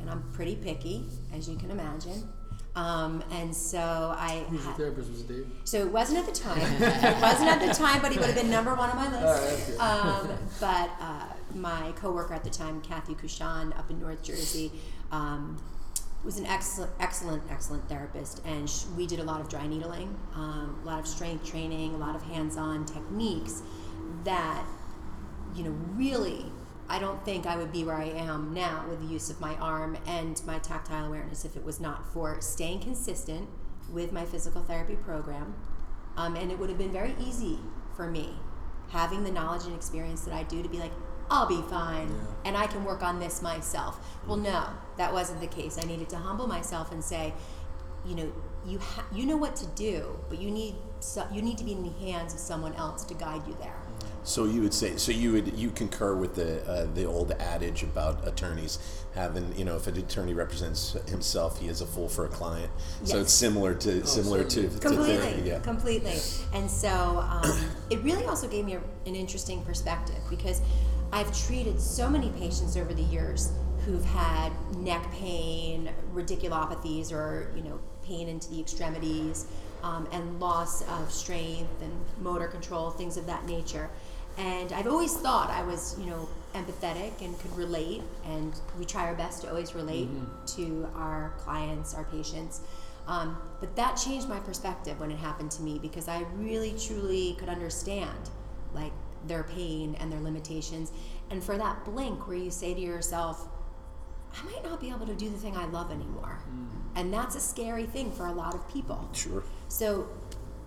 and 0.00 0.08
I'm 0.08 0.22
pretty 0.32 0.54
picky, 0.54 1.06
as 1.34 1.48
you 1.48 1.56
can 1.56 1.72
imagine. 1.72 2.28
Um, 2.76 3.24
and 3.30 3.56
so 3.56 4.14
I 4.18 4.44
Who's 4.50 4.62
your 4.64 4.74
therapist? 4.74 5.10
Was 5.10 5.22
Dave? 5.22 5.46
so 5.64 5.78
it 5.78 5.90
wasn't 5.90 6.18
at 6.18 6.26
the 6.26 6.38
time. 6.40 6.58
it 6.60 7.22
wasn't 7.22 7.48
at 7.48 7.66
the 7.66 7.72
time, 7.72 8.02
but 8.02 8.12
he 8.12 8.18
would 8.18 8.26
have 8.26 8.36
been 8.36 8.50
number 8.50 8.74
one 8.74 8.90
on 8.90 8.96
my 8.96 9.22
list. 9.24 9.80
Um, 9.80 10.28
but 10.60 10.90
uh, 11.00 11.24
my 11.54 11.92
coworker 11.96 12.34
at 12.34 12.44
the 12.44 12.50
time, 12.50 12.82
Kathy 12.82 13.14
Kushan, 13.14 13.76
up 13.78 13.90
in 13.90 13.98
North 13.98 14.22
Jersey, 14.22 14.70
um, 15.10 15.56
was 16.26 16.38
an 16.38 16.46
excellent, 16.46 16.92
excellent, 17.00 17.42
excellent 17.50 17.88
therapist, 17.88 18.42
and 18.44 18.68
sh- 18.68 18.84
we 18.96 19.06
did 19.06 19.20
a 19.20 19.24
lot 19.24 19.40
of 19.40 19.48
dry 19.48 19.66
needling, 19.66 20.14
um, 20.34 20.78
a 20.82 20.86
lot 20.86 20.98
of 20.98 21.06
strength 21.06 21.48
training, 21.48 21.94
a 21.94 21.96
lot 21.96 22.14
of 22.14 22.22
hands-on 22.22 22.84
techniques 22.84 23.62
that 24.24 24.66
you 25.56 25.64
know, 25.64 25.74
really, 25.94 26.44
I 26.88 26.98
don't 26.98 27.24
think 27.24 27.46
I 27.46 27.56
would 27.56 27.72
be 27.72 27.82
where 27.82 27.96
I 27.96 28.04
am 28.04 28.52
now 28.52 28.84
with 28.88 29.00
the 29.00 29.06
use 29.06 29.30
of 29.30 29.40
my 29.40 29.54
arm 29.56 29.96
and 30.06 30.40
my 30.46 30.58
tactile 30.58 31.06
awareness 31.06 31.44
if 31.44 31.56
it 31.56 31.64
was 31.64 31.80
not 31.80 32.12
for 32.12 32.40
staying 32.40 32.80
consistent 32.80 33.48
with 33.90 34.12
my 34.12 34.24
physical 34.24 34.62
therapy 34.62 34.96
program. 34.96 35.54
Um, 36.16 36.36
and 36.36 36.52
it 36.52 36.58
would 36.58 36.68
have 36.68 36.78
been 36.78 36.92
very 36.92 37.14
easy 37.18 37.58
for 37.94 38.10
me, 38.10 38.30
having 38.88 39.24
the 39.24 39.32
knowledge 39.32 39.64
and 39.64 39.74
experience 39.74 40.22
that 40.22 40.34
I 40.34 40.42
do, 40.42 40.62
to 40.62 40.68
be 40.68 40.78
like, 40.78 40.92
I'll 41.30 41.46
be 41.48 41.62
fine 41.68 42.14
and 42.44 42.56
I 42.56 42.66
can 42.66 42.84
work 42.84 43.02
on 43.02 43.18
this 43.18 43.42
myself. 43.42 43.98
Well, 44.26 44.36
no, 44.36 44.64
that 44.96 45.12
wasn't 45.12 45.40
the 45.40 45.46
case. 45.46 45.78
I 45.82 45.86
needed 45.86 46.08
to 46.10 46.16
humble 46.16 46.46
myself 46.46 46.92
and 46.92 47.02
say, 47.02 47.34
you 48.06 48.14
know, 48.14 48.32
you 48.64 48.78
ha- 48.78 49.06
you 49.12 49.26
know 49.26 49.36
what 49.36 49.56
to 49.56 49.66
do, 49.68 50.18
but 50.28 50.40
you 50.40 50.50
need 50.50 50.74
so- 51.00 51.26
you 51.32 51.42
need 51.42 51.58
to 51.58 51.64
be 51.64 51.72
in 51.72 51.82
the 51.82 52.06
hands 52.06 52.34
of 52.34 52.40
someone 52.40 52.74
else 52.74 53.04
to 53.04 53.14
guide 53.14 53.42
you 53.46 53.56
there. 53.60 53.76
So 54.22 54.44
you 54.44 54.60
would 54.62 54.74
say, 54.74 54.96
so 54.96 55.12
you 55.12 55.32
would 55.32 55.56
you 55.56 55.70
concur 55.70 56.14
with 56.14 56.34
the 56.34 56.64
uh, 56.68 56.86
the 56.94 57.04
old 57.04 57.32
adage 57.32 57.82
about 57.82 58.26
attorneys 58.26 58.78
having, 59.14 59.56
you 59.56 59.64
know, 59.64 59.76
if 59.76 59.86
an 59.86 59.96
attorney 59.96 60.34
represents 60.34 60.92
himself, 61.08 61.60
he 61.60 61.68
is 61.68 61.80
a 61.80 61.86
fool 61.86 62.08
for 62.08 62.26
a 62.26 62.28
client. 62.28 62.70
So 63.04 63.20
it's 63.20 63.32
similar 63.32 63.74
to 63.76 64.04
similar 64.06 64.44
to, 64.44 64.50
certainly. 64.50 64.74
to 64.74 64.80
completely 64.80 65.16
therapy, 65.16 65.48
yeah. 65.48 65.58
completely 65.60 66.18
and 66.52 66.70
so 66.70 66.88
um, 67.28 67.58
it 67.90 68.02
really 68.02 68.24
also 68.26 68.48
gave 68.48 68.64
me 68.64 68.74
a, 68.74 68.80
an 69.06 69.14
interesting 69.14 69.62
perspective 69.62 70.18
because 70.28 70.60
i've 71.12 71.36
treated 71.46 71.80
so 71.80 72.08
many 72.08 72.30
patients 72.30 72.76
over 72.76 72.92
the 72.94 73.02
years 73.02 73.52
who've 73.84 74.04
had 74.04 74.50
neck 74.78 75.10
pain 75.12 75.88
radiculopathies 76.12 77.12
or 77.12 77.52
you 77.54 77.62
know 77.62 77.78
pain 78.02 78.28
into 78.28 78.50
the 78.50 78.60
extremities 78.60 79.46
um, 79.82 80.08
and 80.12 80.40
loss 80.40 80.82
of 80.88 81.12
strength 81.12 81.82
and 81.82 81.92
motor 82.20 82.48
control 82.48 82.90
things 82.90 83.16
of 83.16 83.26
that 83.26 83.46
nature. 83.46 83.88
And 84.38 84.72
i've 84.72 84.86
always 84.86 85.16
thought 85.16 85.50
i 85.50 85.62
was 85.62 85.96
you 85.98 86.06
know 86.06 86.28
empathetic 86.54 87.22
and 87.22 87.38
could 87.38 87.56
relate 87.56 88.02
and 88.24 88.52
we 88.78 88.84
try 88.84 89.06
our 89.06 89.14
best 89.14 89.42
to 89.42 89.48
always 89.48 89.74
relate 89.74 90.08
to 90.46 90.88
our 90.94 91.34
clients 91.38 91.94
our 91.94 92.04
patients. 92.04 92.60
Um, 93.06 93.38
but 93.60 93.76
that 93.76 93.94
changed 93.94 94.28
my 94.28 94.40
perspective 94.40 94.98
when 94.98 95.12
it 95.12 95.18
happened 95.18 95.52
to 95.52 95.62
me 95.62 95.78
because 95.78 96.08
I 96.08 96.24
really 96.34 96.74
truly 96.76 97.36
could 97.38 97.48
understand 97.48 98.30
like 98.74 98.92
their 99.26 99.44
pain 99.44 99.96
and 100.00 100.10
their 100.12 100.20
limitations. 100.20 100.92
And 101.30 101.42
for 101.42 101.56
that 101.58 101.84
blink 101.84 102.26
where 102.26 102.36
you 102.36 102.50
say 102.50 102.74
to 102.74 102.80
yourself, 102.80 103.48
I 104.34 104.44
might 104.44 104.64
not 104.64 104.80
be 104.80 104.90
able 104.90 105.06
to 105.06 105.14
do 105.14 105.28
the 105.28 105.38
thing 105.38 105.56
I 105.56 105.66
love 105.66 105.90
anymore. 105.90 106.38
Mm. 106.50 106.66
And 106.96 107.12
that's 107.12 107.36
a 107.36 107.40
scary 107.40 107.86
thing 107.86 108.10
for 108.12 108.26
a 108.26 108.32
lot 108.32 108.54
of 108.54 108.68
people. 108.68 109.08
Sure. 109.12 109.42
So 109.68 110.08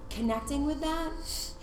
connecting 0.09 0.65
with 0.65 0.81
that 0.81 1.11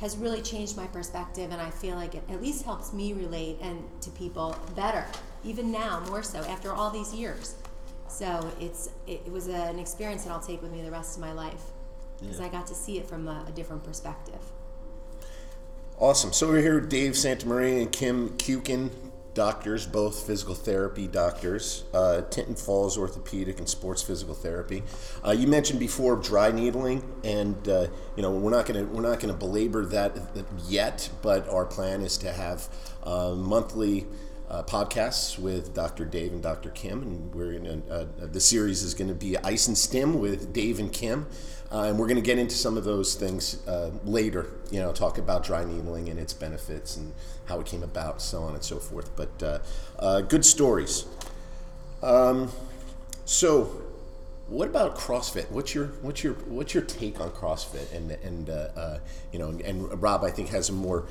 has 0.00 0.16
really 0.16 0.40
changed 0.40 0.76
my 0.76 0.86
perspective 0.86 1.50
and 1.50 1.60
I 1.60 1.70
feel 1.70 1.96
like 1.96 2.14
it 2.14 2.22
at 2.28 2.40
least 2.40 2.64
helps 2.64 2.92
me 2.92 3.12
relate 3.12 3.58
and 3.60 3.82
to 4.02 4.10
people 4.10 4.56
better, 4.74 5.04
even 5.44 5.72
now 5.72 6.00
more 6.08 6.22
so 6.22 6.38
after 6.40 6.72
all 6.72 6.90
these 6.90 7.12
years. 7.14 7.56
So 8.08 8.50
it's 8.60 8.90
it, 9.06 9.30
was 9.30 9.48
an 9.48 9.78
experience 9.78 10.24
that 10.24 10.30
I'll 10.30 10.40
take 10.40 10.62
with 10.62 10.72
me 10.72 10.82
the 10.82 10.90
rest 10.90 11.16
of 11.16 11.20
my 11.20 11.32
life 11.32 11.62
because 12.20 12.40
I 12.40 12.48
got 12.48 12.66
to 12.68 12.74
see 12.74 12.98
it 12.98 13.06
from 13.06 13.28
a, 13.28 13.44
a 13.48 13.52
different 13.52 13.84
perspective. 13.84 14.40
Awesome. 15.98 16.34
So 16.34 16.48
we're 16.48 16.60
here 16.60 16.78
with 16.78 16.90
Dave 16.90 17.12
Santamaria 17.12 17.80
and 17.80 17.90
Kim 17.90 18.28
Kukin, 18.36 18.90
doctors, 19.32 19.86
both 19.86 20.26
physical 20.26 20.54
therapy 20.54 21.06
doctors, 21.06 21.84
uh, 21.94 22.20
Tinton 22.28 22.54
Falls 22.54 22.98
Orthopedic 22.98 23.58
and 23.60 23.66
Sports 23.66 24.02
Physical 24.02 24.34
Therapy. 24.34 24.82
Uh, 25.26 25.30
you 25.30 25.46
mentioned 25.46 25.80
before 25.80 26.16
dry 26.16 26.50
needling, 26.52 27.02
and 27.24 27.66
uh, 27.66 27.86
you 28.14 28.22
know 28.22 28.30
we're 28.30 28.50
not 28.50 28.66
going 28.66 28.86
to 28.86 28.92
we're 28.92 29.00
not 29.00 29.20
to 29.20 29.32
belabor 29.32 29.86
that 29.86 30.18
yet, 30.68 31.08
but 31.22 31.48
our 31.48 31.64
plan 31.64 32.02
is 32.02 32.18
to 32.18 32.30
have 32.30 32.68
uh, 33.02 33.30
monthly. 33.30 34.06
Uh, 34.48 34.62
podcasts 34.62 35.38
with 35.38 35.74
Dr. 35.74 36.04
Dave 36.04 36.32
and 36.32 36.42
Dr. 36.42 36.70
Kim, 36.70 37.02
and 37.02 37.34
we're 37.34 37.52
in 37.52 37.82
a, 37.88 37.92
uh, 37.92 38.06
the 38.18 38.40
series 38.40 38.82
is 38.82 38.94
going 38.94 39.08
to 39.08 39.14
be 39.14 39.36
Ice 39.38 39.66
and 39.66 39.76
Stim 39.76 40.20
with 40.20 40.52
Dave 40.52 40.78
and 40.78 40.92
Kim, 40.92 41.26
uh, 41.72 41.82
and 41.82 41.98
we're 41.98 42.06
going 42.06 42.16
to 42.16 42.22
get 42.22 42.38
into 42.38 42.54
some 42.54 42.76
of 42.76 42.84
those 42.84 43.16
things 43.16 43.66
uh, 43.66 43.90
later. 44.04 44.50
You 44.70 44.80
know, 44.80 44.92
talk 44.92 45.18
about 45.18 45.44
dry 45.44 45.64
needling 45.64 46.08
and 46.08 46.18
its 46.20 46.32
benefits 46.32 46.96
and 46.96 47.12
how 47.46 47.60
it 47.60 47.66
came 47.66 47.82
about, 47.82 48.22
so 48.22 48.42
on 48.42 48.54
and 48.54 48.62
so 48.62 48.78
forth. 48.78 49.10
But 49.16 49.42
uh, 49.42 49.58
uh, 49.98 50.20
good 50.20 50.44
stories. 50.44 51.06
Um, 52.02 52.52
so, 53.24 53.82
what 54.46 54.68
about 54.68 54.96
CrossFit? 54.96 55.50
What's 55.50 55.74
your 55.74 55.86
what's 56.02 56.22
your 56.22 56.34
what's 56.34 56.72
your 56.72 56.84
take 56.84 57.20
on 57.20 57.30
CrossFit? 57.30 57.92
And 57.92 58.12
and 58.12 58.48
uh, 58.48 58.68
uh, 58.76 58.98
you 59.32 59.40
know, 59.40 59.48
and 59.64 60.00
Rob, 60.00 60.22
I 60.22 60.30
think 60.30 60.50
has 60.50 60.68
a 60.68 60.72
more 60.72 61.06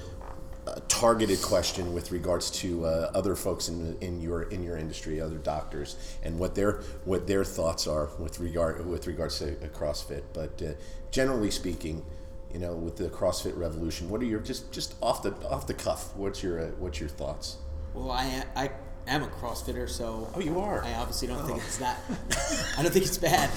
uh, 0.67 0.79
targeted 0.87 1.41
question 1.41 1.93
with 1.93 2.11
regards 2.11 2.49
to 2.49 2.85
uh, 2.85 3.11
other 3.13 3.35
folks 3.35 3.67
in, 3.69 3.97
in 4.01 4.19
your 4.21 4.43
in 4.43 4.63
your 4.63 4.77
industry, 4.77 5.21
other 5.21 5.37
doctors, 5.37 5.95
and 6.23 6.39
what 6.39 6.55
their 6.55 6.81
what 7.05 7.27
their 7.27 7.43
thoughts 7.43 7.87
are 7.87 8.09
with 8.19 8.39
regard 8.39 8.85
with 8.85 9.05
regards 9.07 9.39
to 9.39 9.51
CrossFit. 9.73 10.23
But 10.33 10.61
uh, 10.61 10.73
generally 11.11 11.51
speaking, 11.51 12.03
you 12.51 12.59
know, 12.59 12.73
with 12.75 12.97
the 12.97 13.09
CrossFit 13.09 13.57
revolution, 13.57 14.09
what 14.09 14.21
are 14.21 14.25
your 14.25 14.39
just 14.39 14.71
just 14.71 14.95
off 15.01 15.21
the 15.23 15.31
off 15.49 15.67
the 15.67 15.73
cuff? 15.75 16.15
What's 16.15 16.41
your 16.41 16.59
uh, 16.59 16.65
what's 16.79 16.99
your 16.99 17.09
thoughts? 17.09 17.57
Well, 17.93 18.11
I 18.11 18.43
I 18.55 18.71
am 19.07 19.21
a 19.23 19.27
CrossFitter, 19.27 19.87
so 19.87 20.29
Oh, 20.33 20.39
you 20.39 20.59
are? 20.59 20.83
I 20.83 20.93
obviously 20.95 21.27
don't 21.27 21.45
think 21.45 21.59
Oh. 21.59 21.63
it's 21.65 21.77
that. 21.77 21.99
I 22.77 22.81
don't 22.83 22.91
think 22.91 23.05
it's 23.05 23.17
bad, 23.19 23.49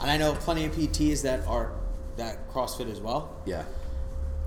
and 0.00 0.10
I 0.10 0.16
know 0.16 0.34
plenty 0.34 0.64
of 0.64 0.72
PTs 0.72 1.22
that 1.22 1.46
are 1.46 1.72
that 2.16 2.50
CrossFit 2.52 2.90
as 2.90 3.00
well. 3.00 3.36
Yeah. 3.46 3.62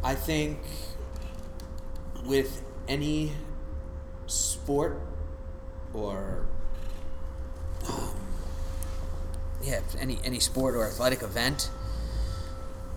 I 0.04 0.14
think 0.14 0.60
with 2.26 2.62
any 2.88 3.32
sport 4.28 5.00
or 5.94 6.46
um, 7.88 8.16
yeah, 9.62 9.82
any 10.00 10.20
any 10.24 10.40
sport 10.40 10.76
or 10.76 10.86
athletic 10.86 11.22
event, 11.24 11.70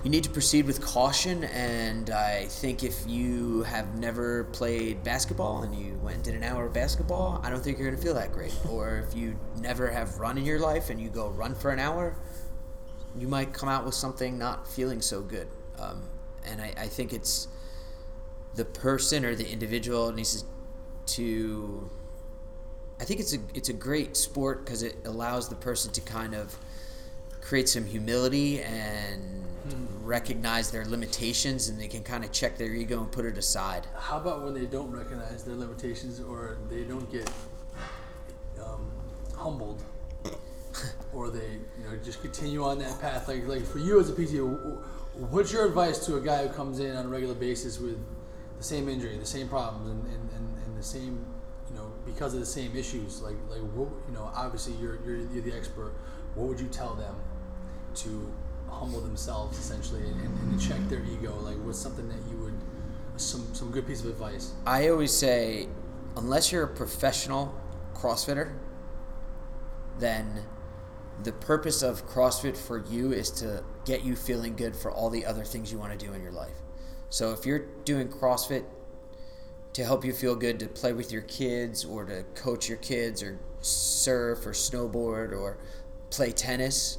you 0.02 0.10
need 0.10 0.24
to 0.24 0.30
proceed 0.30 0.66
with 0.66 0.80
caution. 0.80 1.44
And 1.44 2.10
I 2.10 2.46
think 2.46 2.82
if 2.82 3.06
you 3.06 3.62
have 3.62 3.94
never 3.96 4.44
played 4.44 5.02
basketball 5.02 5.62
and 5.62 5.74
you 5.74 5.98
went 6.02 6.16
and 6.16 6.24
did 6.24 6.34
an 6.34 6.42
hour 6.42 6.66
of 6.66 6.72
basketball, 6.72 7.40
I 7.42 7.50
don't 7.50 7.62
think 7.62 7.78
you're 7.78 7.90
gonna 7.90 8.02
feel 8.02 8.14
that 8.14 8.32
great. 8.32 8.54
or 8.68 8.98
if 8.98 9.16
you 9.16 9.38
never 9.60 9.90
have 9.90 10.18
run 10.18 10.38
in 10.38 10.44
your 10.44 10.58
life 10.58 10.90
and 10.90 11.00
you 11.00 11.08
go 11.08 11.28
run 11.30 11.54
for 11.54 11.70
an 11.70 11.78
hour, 11.78 12.16
you 13.16 13.28
might 13.28 13.52
come 13.52 13.68
out 13.68 13.84
with 13.84 13.94
something 13.94 14.38
not 14.38 14.68
feeling 14.68 15.00
so 15.00 15.22
good. 15.22 15.48
Um, 15.78 16.02
and 16.44 16.60
I, 16.60 16.72
I 16.76 16.86
think 16.86 17.12
it's 17.12 17.48
the 18.54 18.64
person 18.64 19.24
or 19.24 19.34
the 19.34 19.50
individual 19.50 20.12
needs 20.12 20.44
to. 21.06 21.90
I 23.00 23.04
think 23.04 23.20
it's 23.20 23.34
a 23.34 23.38
it's 23.54 23.68
a 23.68 23.74
great 23.74 24.16
sport 24.16 24.64
because 24.64 24.82
it 24.82 24.96
allows 25.04 25.48
the 25.48 25.54
person 25.54 25.92
to 25.92 26.00
kind 26.00 26.34
of 26.34 26.56
create 27.40 27.68
some 27.68 27.86
humility 27.86 28.60
and 28.60 29.44
recognize 30.02 30.70
their 30.70 30.84
limitations, 30.86 31.68
and 31.68 31.78
they 31.78 31.86
can 31.86 32.02
kind 32.02 32.24
of 32.24 32.32
check 32.32 32.56
their 32.56 32.72
ego 32.72 33.00
and 33.00 33.12
put 33.12 33.24
it 33.24 33.36
aside. 33.36 33.86
How 33.96 34.16
about 34.16 34.42
when 34.42 34.54
they 34.54 34.66
don't 34.66 34.90
recognize 34.90 35.44
their 35.44 35.54
limitations 35.54 36.20
or 36.20 36.56
they 36.70 36.82
don't 36.84 37.10
get 37.12 37.30
um, 38.62 38.90
humbled, 39.36 39.82
or 41.12 41.30
they 41.30 41.58
you 41.78 41.84
know 41.84 41.96
just 42.02 42.22
continue 42.22 42.64
on 42.64 42.78
that 42.78 43.00
path? 43.00 43.28
Like 43.28 43.46
like 43.46 43.64
for 43.64 43.78
you 43.78 44.00
as 44.00 44.08
a 44.08 44.12
PT, 44.14 44.38
wh- 44.38 44.80
wh- 45.20 45.32
what's 45.32 45.52
your 45.52 45.66
advice 45.66 46.04
to 46.06 46.16
a 46.16 46.20
guy 46.20 46.46
who 46.46 46.52
comes 46.54 46.80
in 46.80 46.96
on 46.96 47.06
a 47.06 47.08
regular 47.08 47.34
basis 47.34 47.78
with 47.78 47.98
the 48.58 48.64
same 48.64 48.88
injury, 48.88 49.16
the 49.16 49.26
same 49.26 49.48
problems, 49.48 49.90
and, 49.90 50.04
and, 50.04 50.30
and, 50.32 50.56
and 50.66 50.76
the 50.76 50.82
same 50.82 51.24
you 51.70 51.76
know 51.76 51.92
because 52.04 52.34
of 52.34 52.40
the 52.40 52.46
same 52.46 52.76
issues? 52.76 53.22
Like 53.22 53.36
like 53.48 53.60
what, 53.72 53.88
you 54.06 54.14
know 54.14 54.30
obviously 54.34 54.74
you're, 54.74 54.98
you're 55.04 55.18
you're 55.32 55.42
the 55.42 55.56
expert. 55.56 55.94
What 56.34 56.48
would 56.48 56.60
you 56.60 56.68
tell 56.68 56.94
them 56.94 57.16
to 57.96 58.32
humble 58.68 59.00
themselves 59.00 59.58
essentially 59.58 60.02
and, 60.02 60.20
and, 60.20 60.60
to 60.60 60.68
check 60.68 60.78
their 60.88 61.02
ego? 61.04 61.34
Like 61.40 61.56
what's 61.64 61.78
something 61.78 62.08
that 62.08 62.18
you 62.30 62.36
would 62.38 62.54
some 63.16 63.54
some 63.54 63.70
good 63.70 63.86
piece 63.86 64.00
of 64.00 64.06
advice? 64.06 64.52
I 64.66 64.88
always 64.88 65.12
say, 65.12 65.68
unless 66.16 66.52
you're 66.52 66.64
a 66.64 66.68
professional 66.74 67.54
CrossFitter, 67.94 68.52
then 69.98 70.44
the 71.24 71.32
purpose 71.32 71.82
of 71.82 72.06
CrossFit 72.06 72.56
for 72.56 72.84
you 72.88 73.12
is 73.12 73.30
to 73.32 73.64
get 73.84 74.04
you 74.04 74.14
feeling 74.14 74.54
good 74.54 74.76
for 74.76 74.92
all 74.92 75.10
the 75.10 75.26
other 75.26 75.44
things 75.44 75.72
you 75.72 75.78
want 75.78 75.98
to 75.98 76.06
do 76.06 76.12
in 76.12 76.22
your 76.22 76.32
life. 76.32 76.54
So 77.10 77.32
if 77.32 77.46
you're 77.46 77.66
doing 77.84 78.08
CrossFit 78.08 78.64
to 79.72 79.84
help 79.84 80.04
you 80.04 80.12
feel 80.12 80.34
good 80.34 80.58
to 80.60 80.66
play 80.66 80.92
with 80.92 81.12
your 81.12 81.22
kids 81.22 81.84
or 81.84 82.04
to 82.04 82.24
coach 82.34 82.68
your 82.68 82.78
kids 82.78 83.22
or 83.22 83.38
surf 83.60 84.46
or 84.46 84.52
snowboard 84.52 85.32
or 85.32 85.58
play 86.10 86.32
tennis, 86.32 86.98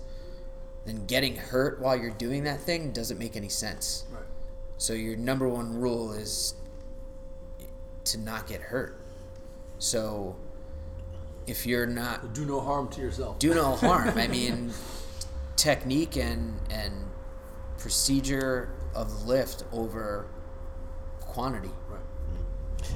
then 0.86 1.06
getting 1.06 1.36
hurt 1.36 1.80
while 1.80 1.96
you're 1.96 2.10
doing 2.10 2.44
that 2.46 2.60
thing 2.62 2.92
doesn't 2.92 3.18
make 3.18 3.36
any 3.36 3.50
sense. 3.50 4.06
Right. 4.12 4.24
So 4.78 4.94
your 4.94 5.16
number 5.18 5.48
one 5.48 5.76
rule 5.80 6.12
is 6.14 6.56
to 8.06 8.18
not 8.18 8.48
get 8.48 8.62
hurt. 8.62 8.98
So 9.78 10.36
if 11.48 11.66
you're 11.66 11.86
not 11.86 12.34
Do 12.34 12.46
no 12.46 12.60
harm 12.62 12.88
to 12.90 13.02
yourself. 13.02 13.40
do 13.40 13.54
no 13.54 13.76
harm, 13.76 14.10
I 14.18 14.28
mean 14.28 14.72
technique 15.56 16.16
and 16.16 16.60
and 16.70 16.94
procedure 17.78 18.70
of 18.96 19.26
lift 19.26 19.64
over 19.72 20.28
quantity. 21.20 21.72
right. 21.90 22.00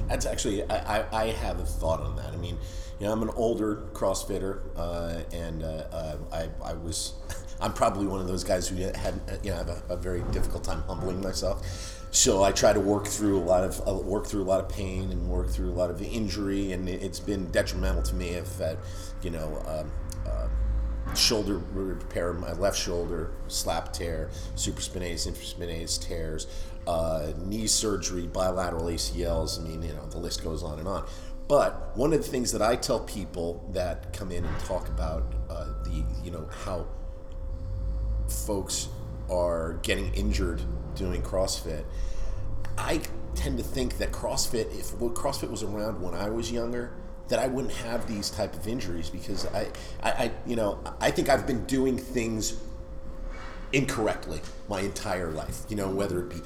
That's 0.08 0.26
actually 0.26 0.62
I, 0.70 1.04
I, 1.12 1.26
have 1.30 1.60
a 1.60 1.64
thought 1.64 2.00
on 2.00 2.16
that. 2.16 2.32
I 2.32 2.36
mean, 2.36 2.58
you 2.98 3.06
know, 3.06 3.12
I'm 3.12 3.22
an 3.22 3.30
older 3.36 3.88
CrossFitter, 3.92 4.60
uh, 4.76 5.22
and 5.32 5.62
uh, 5.62 5.66
uh, 5.66 6.16
I, 6.32 6.48
I 6.64 6.72
was 6.74 7.14
I'm 7.60 7.72
probably 7.72 8.06
one 8.06 8.20
of 8.20 8.26
those 8.26 8.44
guys 8.44 8.68
who 8.68 8.76
had 8.76 9.20
you 9.42 9.50
know 9.50 9.56
have 9.56 9.68
a, 9.68 9.82
a 9.90 9.96
very 9.96 10.22
difficult 10.32 10.64
time 10.64 10.82
humbling 10.82 11.20
myself. 11.20 12.00
So 12.10 12.44
I 12.44 12.52
try 12.52 12.72
to 12.72 12.80
work 12.80 13.06
through 13.06 13.38
a 13.38 13.44
lot 13.44 13.64
of 13.64 13.86
uh, 13.86 13.94
work 13.94 14.26
through 14.26 14.42
a 14.42 14.44
lot 14.44 14.60
of 14.60 14.68
pain 14.68 15.10
and 15.10 15.28
work 15.28 15.48
through 15.48 15.70
a 15.70 15.74
lot 15.74 15.90
of 15.90 16.00
injury, 16.00 16.72
and 16.72 16.88
it, 16.88 17.02
it's 17.02 17.20
been 17.20 17.50
detrimental 17.50 18.02
to 18.02 18.14
me. 18.14 18.30
If 18.30 18.58
had 18.58 18.78
you 19.22 19.30
know. 19.30 19.62
Um, 19.66 19.90
shoulder 21.14 21.60
repair, 21.72 22.32
my 22.32 22.52
left 22.52 22.78
shoulder, 22.78 23.32
slap 23.48 23.92
tear, 23.92 24.30
supraspinatus, 24.56 25.28
infraspinatus 25.28 26.00
tears, 26.00 26.46
uh, 26.86 27.32
knee 27.44 27.66
surgery, 27.66 28.26
bilateral 28.26 28.84
ACLs. 28.84 29.60
I 29.60 29.62
mean, 29.62 29.82
you 29.82 29.92
know, 29.92 30.06
the 30.06 30.18
list 30.18 30.42
goes 30.42 30.62
on 30.62 30.78
and 30.78 30.88
on. 30.88 31.06
But 31.46 31.96
one 31.96 32.12
of 32.12 32.22
the 32.24 32.28
things 32.30 32.52
that 32.52 32.62
I 32.62 32.76
tell 32.76 33.00
people 33.00 33.68
that 33.72 34.12
come 34.12 34.32
in 34.32 34.44
and 34.44 34.58
talk 34.60 34.88
about 34.88 35.34
uh, 35.50 35.66
the, 35.84 36.04
you 36.24 36.30
know, 36.30 36.48
how 36.64 36.86
folks 38.28 38.88
are 39.30 39.74
getting 39.82 40.12
injured 40.14 40.62
doing 40.94 41.22
CrossFit, 41.22 41.84
I 42.78 43.02
tend 43.34 43.58
to 43.58 43.64
think 43.64 43.98
that 43.98 44.10
CrossFit, 44.10 44.78
if 44.78 44.98
well, 44.98 45.10
CrossFit 45.10 45.50
was 45.50 45.62
around 45.62 46.00
when 46.00 46.14
I 46.14 46.30
was 46.30 46.50
younger, 46.50 46.92
that 47.28 47.38
I 47.38 47.46
wouldn't 47.46 47.74
have 47.74 48.06
these 48.06 48.30
type 48.30 48.54
of 48.54 48.68
injuries 48.68 49.10
because 49.10 49.46
I, 49.46 49.68
I, 50.02 50.10
I 50.10 50.30
you 50.46 50.56
know, 50.56 50.78
I 51.00 51.10
think 51.10 51.28
I've 51.28 51.46
been 51.46 51.64
doing 51.64 51.98
things 51.98 52.56
incorrectly 53.72 54.40
my 54.68 54.80
entire 54.80 55.30
life. 55.30 55.62
You 55.68 55.76
know, 55.76 55.88
whether 55.88 56.20
it 56.20 56.28
be 56.28 56.42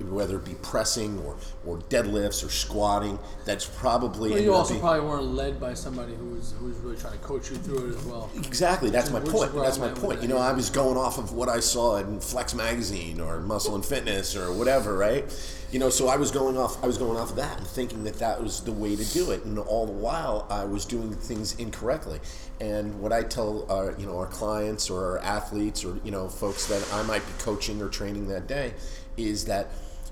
whether 0.00 0.36
it 0.36 0.44
be 0.44 0.54
pressing 0.62 1.18
or, 1.20 1.36
or 1.66 1.78
deadlifts 1.88 2.44
or 2.44 2.50
squatting, 2.50 3.18
that's 3.44 3.64
probably 3.64 4.30
Well, 4.30 4.40
you 4.40 4.54
also 4.54 4.70
being- 4.74 4.80
probably 4.80 5.00
weren't 5.08 5.34
led 5.34 5.60
by 5.60 5.74
somebody 5.74 6.14
who 6.14 6.30
was 6.30 6.54
who 6.58 6.66
was 6.66 6.76
really 6.78 6.96
trying 6.96 7.12
to 7.12 7.18
coach 7.20 7.50
you 7.50 7.56
through 7.56 7.88
it 7.90 7.96
as 7.96 8.04
well. 8.04 8.30
Exactly, 8.36 8.90
that's 8.90 9.10
my 9.10 9.20
point. 9.20 9.54
That's 9.54 9.78
my 9.78 9.88
point. 9.88 10.22
You 10.22 10.28
know, 10.28 10.38
I 10.38 10.52
was 10.52 10.70
going 10.70 10.96
off 10.96 11.18
of 11.18 11.32
what 11.32 11.48
I 11.48 11.60
saw 11.60 11.96
in 11.96 12.20
Flex 12.20 12.54
magazine 12.54 13.20
or 13.20 13.40
Muscle 13.40 13.74
and 13.74 13.84
Fitness 13.84 14.36
or 14.36 14.52
whatever, 14.52 14.96
right? 14.96 15.24
You 15.72 15.80
know, 15.80 15.90
so 15.90 16.06
I 16.08 16.16
was 16.16 16.30
going 16.30 16.56
off. 16.56 16.82
I 16.84 16.86
was 16.86 16.98
going 16.98 17.18
off 17.18 17.30
of 17.30 17.36
that 17.36 17.58
and 17.58 17.66
thinking 17.66 18.04
that 18.04 18.18
that 18.20 18.40
was 18.40 18.60
the 18.60 18.72
way 18.72 18.94
to 18.94 19.04
do 19.12 19.32
it, 19.32 19.44
and 19.44 19.58
all 19.58 19.86
the 19.86 19.92
while 19.92 20.46
I 20.48 20.64
was 20.64 20.84
doing 20.84 21.12
things 21.14 21.54
incorrectly. 21.58 22.20
And 22.60 23.00
what 23.00 23.12
I 23.12 23.22
tell 23.24 23.66
our, 23.68 23.94
you 23.98 24.06
know, 24.06 24.16
our 24.18 24.26
clients 24.28 24.88
or 24.88 25.04
our 25.04 25.18
athletes 25.18 25.84
or 25.84 25.98
you 26.04 26.12
know, 26.12 26.28
folks 26.28 26.66
that 26.66 26.86
I 26.92 27.02
might 27.02 27.26
be 27.26 27.32
coaching 27.40 27.82
or 27.82 27.88
training 27.88 28.28
that 28.28 28.46
day, 28.46 28.74
is 29.16 29.44
that 29.46 29.70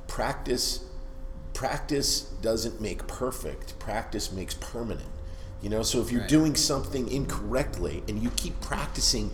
practice 0.09 0.81
practice 1.55 2.23
doesn't 2.41 2.81
make 2.81 3.07
perfect. 3.07 3.79
Practice 3.79 4.33
makes 4.33 4.55
permanent. 4.55 5.09
You 5.61 5.69
know, 5.69 5.83
so 5.83 6.01
if 6.01 6.11
you're 6.11 6.23
Right. 6.23 6.29
doing 6.31 6.57
something 6.57 7.09
incorrectly 7.09 8.03
and 8.09 8.23
you 8.23 8.31
keep 8.37 8.59
practicing 8.61 9.31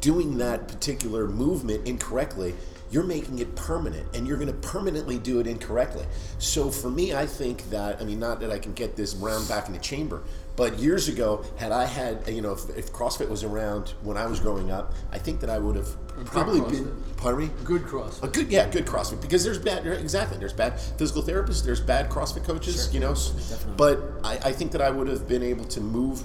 doing 0.00 0.38
that 0.38 0.66
particular 0.66 1.28
movement 1.28 1.86
incorrectly, 1.86 2.54
you're 2.90 3.04
making 3.04 3.38
it 3.38 3.54
permanent 3.54 4.04
and 4.14 4.26
you're 4.26 4.36
going 4.36 4.48
to 4.48 4.68
permanently 4.68 5.16
do 5.18 5.38
it 5.38 5.46
incorrectly. 5.46 6.04
So 6.38 6.70
for 6.70 6.90
me, 6.90 7.14
I 7.14 7.24
think 7.24 7.70
that, 7.70 8.00
I 8.00 8.04
mean, 8.04 8.18
not 8.18 8.40
that 8.40 8.50
I 8.50 8.58
can 8.58 8.72
get 8.72 8.96
this 8.96 9.14
round 9.14 9.48
back 9.48 9.68
in 9.68 9.72
the 9.72 9.78
chamber, 9.78 10.22
but 10.56 10.78
years 10.78 11.08
ago, 11.08 11.44
had 11.56 11.70
I 11.70 11.84
had, 11.86 12.28
you 12.28 12.42
know, 12.42 12.52
if, 12.52 12.68
if 12.76 12.92
CrossFit 12.92 13.28
was 13.30 13.44
around 13.44 13.90
when 14.02 14.16
I 14.16 14.26
was 14.26 14.40
growing 14.40 14.70
up, 14.72 14.92
I 15.12 15.18
think 15.18 15.40
that 15.40 15.50
I 15.50 15.58
would 15.58 15.76
have 15.76 15.96
probably 16.26 16.60
CrossFit. 16.60 16.70
been. 16.70 17.04
Pardon 17.16 17.40
me. 17.40 17.50
Good 17.64 17.82
CrossFit. 17.82 18.22
A 18.22 18.28
good, 18.28 18.50
yeah, 18.50 18.68
good 18.68 18.86
CrossFit 18.86 19.20
because 19.20 19.44
there's 19.44 19.58
bad, 19.58 19.86
exactly. 19.86 20.38
There's 20.38 20.52
bad 20.54 20.80
physical 20.80 21.22
therapists. 21.22 21.64
There's 21.64 21.80
bad 21.80 22.08
CrossFit 22.08 22.44
coaches. 22.44 22.84
Sure. 22.86 22.94
You 22.94 23.00
know, 23.00 23.14
Definitely. 23.14 23.74
but 23.76 24.00
I, 24.24 24.48
I 24.48 24.52
think 24.52 24.72
that 24.72 24.80
I 24.80 24.90
would 24.90 25.08
have 25.08 25.28
been 25.28 25.42
able 25.42 25.64
to 25.66 25.80
move 25.80 26.22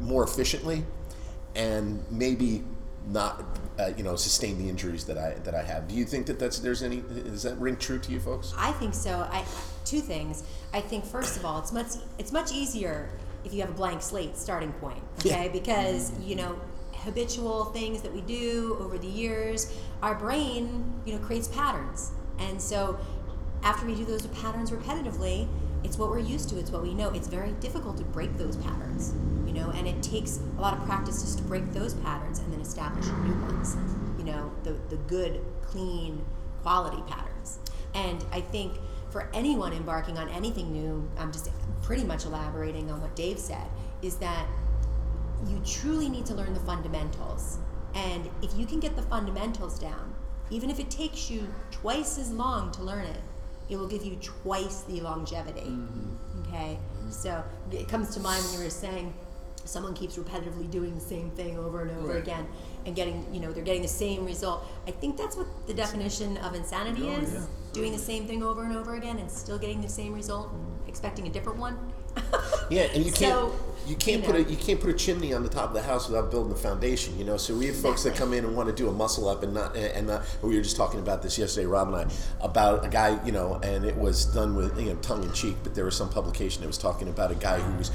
more 0.00 0.24
efficiently, 0.24 0.84
and 1.54 2.02
maybe 2.10 2.64
not, 3.08 3.44
uh, 3.78 3.90
you 3.96 4.02
know, 4.02 4.16
sustain 4.16 4.58
the 4.58 4.68
injuries 4.68 5.04
that 5.04 5.18
I 5.18 5.34
that 5.44 5.54
I 5.54 5.62
have. 5.62 5.88
Do 5.88 5.94
you 5.94 6.04
think 6.04 6.26
that 6.26 6.38
that's 6.38 6.58
there's 6.58 6.82
any? 6.82 7.02
Does 7.02 7.42
that 7.42 7.56
ring 7.58 7.76
true 7.76 7.98
to 7.98 8.12
you 8.12 8.20
folks? 8.20 8.54
I 8.56 8.72
think 8.72 8.94
so. 8.94 9.28
I 9.30 9.44
two 9.84 10.00
things. 10.00 10.44
I 10.72 10.80
think 10.80 11.04
first 11.04 11.36
of 11.36 11.44
all, 11.44 11.58
it's 11.58 11.72
much 11.72 11.88
it's 12.18 12.32
much 12.32 12.52
easier 12.52 13.10
if 13.44 13.52
you 13.52 13.60
have 13.60 13.70
a 13.70 13.74
blank 13.74 14.02
slate 14.02 14.36
starting 14.36 14.72
point. 14.74 15.02
Okay, 15.18 15.46
Yeah. 15.46 15.48
because 15.52 16.12
you 16.20 16.36
know 16.36 16.56
habitual 17.04 17.66
things 17.66 18.02
that 18.02 18.12
we 18.12 18.20
do 18.22 18.76
over 18.80 18.98
the 18.98 19.06
years, 19.06 19.72
our 20.02 20.14
brain 20.14 21.00
you 21.04 21.14
know 21.14 21.18
creates 21.18 21.48
patterns, 21.48 22.12
and 22.38 22.60
so 22.60 22.98
after 23.62 23.86
we 23.86 23.94
do 23.94 24.04
those 24.04 24.26
patterns 24.28 24.70
repetitively, 24.70 25.48
it's 25.84 25.98
what 25.98 26.10
we're 26.10 26.18
used 26.18 26.48
to. 26.50 26.58
It's 26.58 26.70
what 26.70 26.82
we 26.82 26.94
know. 26.94 27.10
It's 27.10 27.28
very 27.28 27.52
difficult 27.52 27.96
to 27.98 28.04
break 28.04 28.36
those 28.36 28.56
patterns, 28.56 29.14
you 29.46 29.52
know, 29.52 29.70
and 29.70 29.86
it 29.86 30.02
takes 30.02 30.40
a 30.58 30.60
lot 30.60 30.76
of 30.76 30.84
practice 30.84 31.22
just 31.22 31.38
to 31.38 31.44
break 31.44 31.72
those 31.72 31.94
patterns 31.94 32.38
and 32.38 32.52
then 32.52 32.60
establish 32.60 33.06
new 33.06 33.34
ones. 33.42 33.76
You 34.18 34.24
know, 34.24 34.52
the 34.62 34.72
the 34.88 34.96
good, 35.08 35.44
clean, 35.62 36.24
quality 36.62 37.02
patterns. 37.08 37.58
And 37.94 38.24
I 38.32 38.40
think 38.40 38.78
for 39.10 39.28
anyone 39.34 39.72
embarking 39.72 40.16
on 40.16 40.28
anything 40.30 40.72
new, 40.72 41.08
I'm 41.18 41.32
just 41.32 41.50
pretty 41.82 42.04
much 42.04 42.24
elaborating 42.24 42.90
on 42.90 43.00
what 43.02 43.14
Dave 43.14 43.38
said, 43.38 43.66
is 44.00 44.16
that 44.16 44.46
you 45.48 45.60
truly 45.64 46.08
need 46.08 46.26
to 46.26 46.34
learn 46.34 46.54
the 46.54 46.60
fundamentals. 46.60 47.58
And 47.94 48.28
if 48.42 48.56
you 48.56 48.66
can 48.66 48.80
get 48.80 48.96
the 48.96 49.02
fundamentals 49.02 49.78
down, 49.78 50.14
even 50.50 50.70
if 50.70 50.78
it 50.78 50.90
takes 50.90 51.30
you 51.30 51.52
twice 51.70 52.18
as 52.18 52.30
long 52.30 52.70
to 52.72 52.82
learn 52.82 53.04
it, 53.04 53.20
it 53.68 53.76
will 53.76 53.88
give 53.88 54.04
you 54.04 54.16
twice 54.16 54.82
the 54.82 55.00
longevity. 55.00 55.60
Mm-hmm. 55.60 56.48
Okay? 56.48 56.78
So 57.10 57.42
it 57.70 57.88
comes 57.88 58.14
to 58.14 58.20
mind 58.20 58.44
when 58.44 58.54
you 58.54 58.64
were 58.64 58.70
saying 58.70 59.14
someone 59.64 59.94
keeps 59.94 60.16
repetitively 60.16 60.70
doing 60.70 60.94
the 60.94 61.00
same 61.00 61.30
thing 61.30 61.56
over 61.58 61.82
and 61.82 61.90
over 61.92 62.08
Right. 62.14 62.22
again 62.22 62.46
and 62.86 62.94
getting, 62.96 63.26
you 63.32 63.40
know, 63.40 63.52
they're 63.52 63.64
getting 63.64 63.82
the 63.82 63.88
same 63.88 64.24
result. 64.24 64.64
I 64.86 64.90
think 64.90 65.16
that's 65.16 65.36
what 65.36 65.46
the 65.66 65.74
definition 65.74 66.36
of 66.38 66.54
insanity 66.54 67.04
Oh, 67.08 67.20
is. 67.20 67.32
yeah. 67.32 67.40
Doing 67.72 67.92
the 67.92 67.98
same 67.98 68.26
thing 68.26 68.42
over 68.42 68.64
and 68.64 68.76
over 68.76 68.94
again 68.96 69.18
and 69.18 69.30
still 69.30 69.58
getting 69.58 69.80
the 69.80 69.88
same 69.88 70.12
result 70.12 70.52
and 70.52 70.88
expecting 70.88 71.26
a 71.26 71.30
different 71.30 71.58
one. 71.58 71.78
Yeah, 72.70 72.84
and 72.94 73.04
you 73.04 73.12
can't 73.12 73.32
So, 73.32 73.54
you 73.86 73.96
can't 73.96 74.22
you 74.22 74.26
put 74.32 74.36
a 74.36 74.42
you 74.44 74.56
can't 74.56 74.80
put 74.80 74.88
a 74.88 74.94
chimney 74.94 75.34
on 75.34 75.42
the 75.42 75.48
top 75.50 75.68
of 75.68 75.74
the 75.74 75.82
house 75.82 76.08
without 76.08 76.30
building 76.30 76.50
the 76.50 76.58
foundation. 76.58 77.18
You 77.18 77.24
know, 77.24 77.36
so 77.36 77.54
we 77.54 77.66
have 77.66 77.76
folks 77.76 78.02
that 78.04 78.14
come 78.14 78.32
in 78.32 78.44
and 78.46 78.56
want 78.56 78.68
to 78.70 78.74
do 78.74 78.88
a 78.88 78.92
muscle 78.92 79.28
up 79.28 79.42
and 79.42 79.52
not 79.52 79.76
and 79.76 80.06
not. 80.06 80.22
We 80.40 80.56
were 80.56 80.62
just 80.62 80.76
talking 80.76 80.98
about 81.00 81.22
this 81.22 81.36
yesterday, 81.36 81.66
Rob 81.66 81.88
and 81.88 81.96
I, 81.96 82.06
about 82.40 82.82
a 82.84 82.88
guy. 82.88 83.22
You 83.26 83.32
know, 83.32 83.60
and 83.62 83.84
it 83.84 83.96
was 83.96 84.24
done 84.24 84.54
with 84.54 84.78
you 84.80 84.86
know 84.86 84.94
tongue 84.96 85.22
in 85.22 85.32
cheek, 85.32 85.56
but 85.62 85.74
there 85.74 85.84
was 85.84 85.96
some 85.96 86.08
publication 86.08 86.62
that 86.62 86.66
was 86.68 86.78
talking 86.78 87.08
about 87.08 87.30
a 87.30 87.34
guy 87.34 87.58
who 87.60 87.76
was 87.76 87.90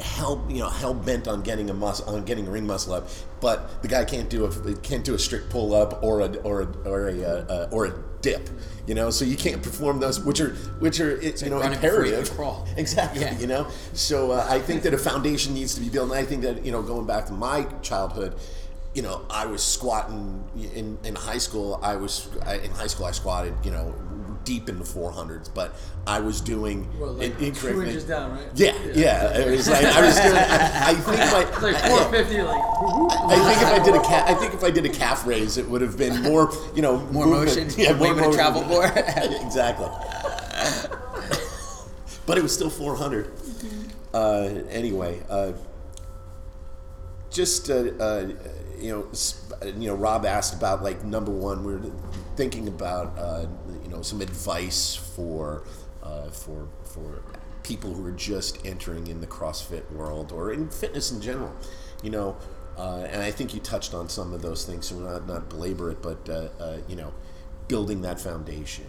hell 0.00 0.44
you 0.48 0.58
know 0.58 0.68
hell 0.68 0.94
bent 0.94 1.28
on 1.28 1.42
getting 1.42 1.70
a 1.70 1.74
mus 1.74 2.00
on 2.00 2.24
getting 2.24 2.46
a 2.46 2.50
ring 2.50 2.66
muscle 2.66 2.92
up, 2.92 3.08
but 3.40 3.82
the 3.82 3.88
guy 3.88 4.04
can't 4.04 4.28
do 4.30 4.44
a 4.44 4.74
can't 4.76 5.04
do 5.04 5.14
a 5.14 5.18
strict 5.18 5.50
pull 5.50 5.74
up 5.74 6.02
or 6.02 6.20
a 6.20 6.36
or 6.38 6.62
a 6.62 6.88
or 6.88 7.08
a, 7.08 7.22
uh, 7.22 7.28
uh, 7.48 7.68
or 7.70 7.86
a 7.86 7.94
dip. 8.20 8.48
You 8.86 8.94
know, 8.94 9.10
so 9.10 9.24
you 9.24 9.36
can't 9.36 9.62
perform 9.62 10.00
those, 10.00 10.18
which 10.18 10.40
are 10.40 10.50
which 10.80 11.00
are 11.00 11.10
it's, 11.20 11.42
you 11.42 11.50
know 11.50 11.60
imperative. 11.60 12.30
crawl. 12.30 12.66
Exactly. 12.76 13.20
Yeah. 13.20 13.38
You 13.38 13.46
know, 13.46 13.68
so 13.92 14.32
uh, 14.32 14.46
I 14.48 14.58
think 14.58 14.82
that 14.82 14.94
a 14.94 14.98
foundation 14.98 15.54
needs 15.54 15.74
to 15.74 15.80
be 15.80 15.88
built, 15.88 16.10
and 16.10 16.18
I 16.18 16.24
think 16.24 16.42
that 16.42 16.64
you 16.64 16.72
know, 16.72 16.82
going 16.82 17.06
back 17.06 17.26
to 17.26 17.32
my 17.32 17.66
childhood, 17.82 18.34
you 18.94 19.02
know, 19.02 19.24
I 19.30 19.46
was 19.46 19.62
squatting 19.62 20.44
in, 20.74 20.98
in 21.04 21.14
high 21.14 21.38
school. 21.38 21.78
I 21.82 21.96
was 21.96 22.28
I, 22.44 22.56
in 22.56 22.70
high 22.72 22.88
school. 22.88 23.06
I 23.06 23.12
squatted, 23.12 23.54
you 23.64 23.70
know, 23.70 23.94
deep 24.44 24.68
in 24.68 24.78
the 24.78 24.84
400s, 24.84 25.48
but 25.54 25.74
I 26.06 26.20
was 26.20 26.40
doing 26.40 26.88
Well, 26.98 27.12
like 27.14 27.32
in- 27.32 27.36
two 27.54 27.68
incorrect- 27.68 27.88
inches 27.88 28.04
down, 28.04 28.32
right? 28.32 28.48
Yeah, 28.54 28.74
yeah. 28.94 29.36
It 29.38 29.50
was 29.50 29.68
like 29.68 29.84
I 29.84 30.00
was 30.00 30.16
doing. 30.16 30.34
I, 30.34 30.90
I 30.90 30.94
think 30.94 31.06
my 31.18 31.22
It's 31.42 31.62
like 31.62 31.74
I- 31.76 31.88
450, 31.88 32.42
like. 32.42 32.62
I 33.30 33.36
think 33.36 33.62
if 33.62 33.68
I 33.68 33.84
did 33.84 33.94
a 33.94 34.02
calf, 34.02 34.28
I 34.30 34.34
think 34.34 34.54
if 34.54 34.64
I 34.64 34.70
did 34.70 34.84
a 34.86 34.88
calf 34.88 35.26
raise, 35.26 35.58
it 35.58 35.68
would 35.68 35.82
have 35.82 35.96
been 35.98 36.22
more, 36.22 36.52
you 36.74 36.82
know, 36.82 36.98
More 37.12 37.26
movement. 37.26 37.68
motion, 37.68 37.70
Yeah, 37.80 37.92
the 37.92 38.02
weight 38.02 38.16
more 38.16 38.28
would 38.30 38.38
have 38.38 38.54
motion. 38.54 38.66
traveled 38.66 38.66
more. 38.68 38.86
exactly. 39.46 39.88
but 42.26 42.38
it 42.38 42.42
was 42.42 42.54
still 42.54 42.70
400. 42.70 43.30
Uh, 44.12 44.18
anyway, 44.70 45.22
uh, 45.28 45.52
just 47.30 47.70
uh, 47.70 47.74
uh, 48.00 48.28
you 48.80 48.90
know, 48.90 49.66
you 49.66 49.88
know, 49.88 49.94
Rob 49.94 50.24
asked 50.24 50.54
about 50.54 50.82
like 50.82 51.04
number 51.04 51.30
one. 51.30 51.64
We 51.64 51.74
are 51.74 51.92
thinking 52.36 52.68
about 52.68 53.18
uh, 53.18 53.46
you 53.82 53.90
know 53.90 54.02
some 54.02 54.20
advice 54.20 54.96
for 54.96 55.64
uh, 56.02 56.28
for 56.30 56.68
for 56.84 57.22
people 57.62 57.92
who 57.92 58.04
are 58.06 58.12
just 58.12 58.64
entering 58.66 59.06
in 59.06 59.20
the 59.20 59.26
CrossFit 59.26 59.90
world 59.92 60.32
or 60.32 60.52
in 60.52 60.68
fitness 60.70 61.12
in 61.12 61.20
general. 61.20 61.54
You 62.02 62.10
know, 62.10 62.36
uh, 62.76 63.06
and 63.10 63.22
I 63.22 63.30
think 63.30 63.52
you 63.54 63.60
touched 63.60 63.94
on 63.94 64.08
some 64.08 64.32
of 64.32 64.42
those 64.42 64.64
things. 64.64 64.86
So 64.86 64.96
we're 64.96 65.12
not 65.12 65.26
not 65.26 65.48
belabor 65.48 65.90
it, 65.90 66.02
but 66.02 66.28
uh, 66.28 66.48
uh, 66.58 66.78
you 66.88 66.96
know, 66.96 67.12
building 67.68 68.02
that 68.02 68.20
foundation. 68.20 68.86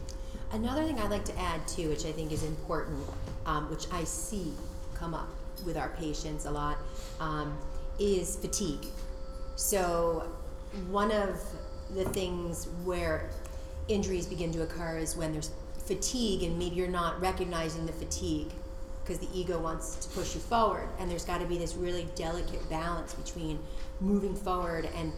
Another 0.51 0.83
thing 0.83 0.99
I'd 0.99 1.09
like 1.09 1.25
to 1.25 1.39
add 1.39 1.65
too, 1.67 1.89
which 1.89 2.05
I 2.05 2.11
think 2.11 2.31
is 2.31 2.43
important, 2.43 2.99
um, 3.45 3.69
which 3.69 3.85
I 3.91 4.03
see 4.03 4.53
come 4.93 5.13
up 5.13 5.29
with 5.65 5.77
our 5.77 5.89
patients 5.89 6.45
a 6.45 6.51
lot, 6.51 6.77
um, 7.19 7.57
is 7.99 8.35
fatigue. 8.35 8.85
So, 9.55 10.31
one 10.89 11.11
of 11.11 11.39
the 11.93 12.05
things 12.05 12.67
where 12.83 13.29
injuries 13.87 14.25
begin 14.25 14.51
to 14.53 14.63
occur 14.63 14.97
is 14.97 15.15
when 15.15 15.31
there's 15.31 15.51
fatigue, 15.85 16.43
and 16.43 16.57
maybe 16.57 16.75
you're 16.75 16.87
not 16.87 17.19
recognizing 17.21 17.85
the 17.85 17.91
fatigue 17.91 18.51
because 19.03 19.19
the 19.19 19.27
ego 19.37 19.59
wants 19.59 19.95
to 19.95 20.09
push 20.09 20.35
you 20.35 20.41
forward, 20.41 20.87
and 20.99 21.09
there's 21.09 21.25
got 21.25 21.41
to 21.41 21.47
be 21.47 21.57
this 21.57 21.75
really 21.75 22.07
delicate 22.15 22.67
balance 22.69 23.13
between 23.13 23.59
moving 23.99 24.35
forward 24.35 24.89
and 24.95 25.11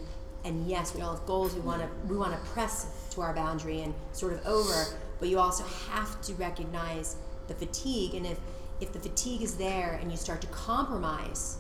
and 0.46 0.67
yes, 0.67 0.93
we 0.93 1.02
all 1.02 1.15
have 1.15 1.26
goals. 1.26 1.54
We 1.54 1.62
want 1.62 1.82
to 1.82 1.89
we 2.08 2.17
want 2.17 2.34
to 2.34 2.50
press 2.50 3.08
to 3.12 3.22
our 3.22 3.34
boundary 3.34 3.82
and 3.82 3.93
sort 4.12 4.34
of 4.34 4.46
over, 4.46 4.98
but 5.19 5.30
you 5.30 5.39
also 5.39 5.63
have 5.63 6.22
to 6.24 6.34
recognize 6.34 7.15
the 7.48 7.54
fatigue. 7.54 8.15
And 8.15 8.26
if 8.26 8.38
if 8.82 8.91
the 8.91 9.00
fatigue 9.00 9.41
is 9.41 9.56
there 9.56 9.98
and 10.02 10.12
you 10.12 10.17
start 10.17 10.41
to 10.41 10.48
compromise 10.48 11.58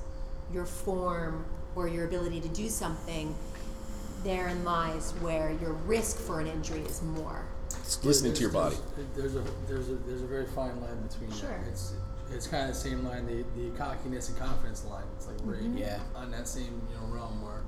your 0.51 0.65
form 0.65 1.45
or 1.75 1.87
your 1.87 2.05
ability 2.05 2.41
to 2.41 2.47
do 2.49 2.69
something, 2.69 3.35
therein 4.23 4.63
lies 4.63 5.11
where 5.21 5.55
your 5.61 5.73
risk 5.73 6.17
for 6.17 6.39
an 6.39 6.47
injury 6.47 6.81
is 6.81 7.01
more. 7.01 7.45
Listening 8.03 8.33
to 8.33 8.41
your 8.41 8.51
body. 8.51 8.77
There's 9.15 9.35
a 9.35 9.43
there's 9.67 9.89
a 9.89 9.95
there's 9.95 10.21
a 10.21 10.27
very 10.27 10.45
fine 10.45 10.79
line 10.81 11.01
between 11.07 11.31
Sure. 11.31 11.49
that. 11.49 11.67
It's 11.67 11.93
it's 12.31 12.47
kind 12.47 12.63
of 12.63 12.69
the 12.69 12.79
same 12.79 13.03
line, 13.03 13.25
the 13.25 13.43
the 13.59 13.75
cockiness 13.77 14.29
and 14.29 14.37
confidence 14.37 14.85
line. 14.85 15.03
It's 15.17 15.27
like 15.27 15.35
right 15.43 15.59
mm-hmm. 15.59 15.77
Yeah. 15.77 15.99
on 16.15 16.31
that 16.31 16.47
same 16.47 16.81
you 16.89 16.95
know 16.95 17.13
realm 17.13 17.41
where 17.41 17.61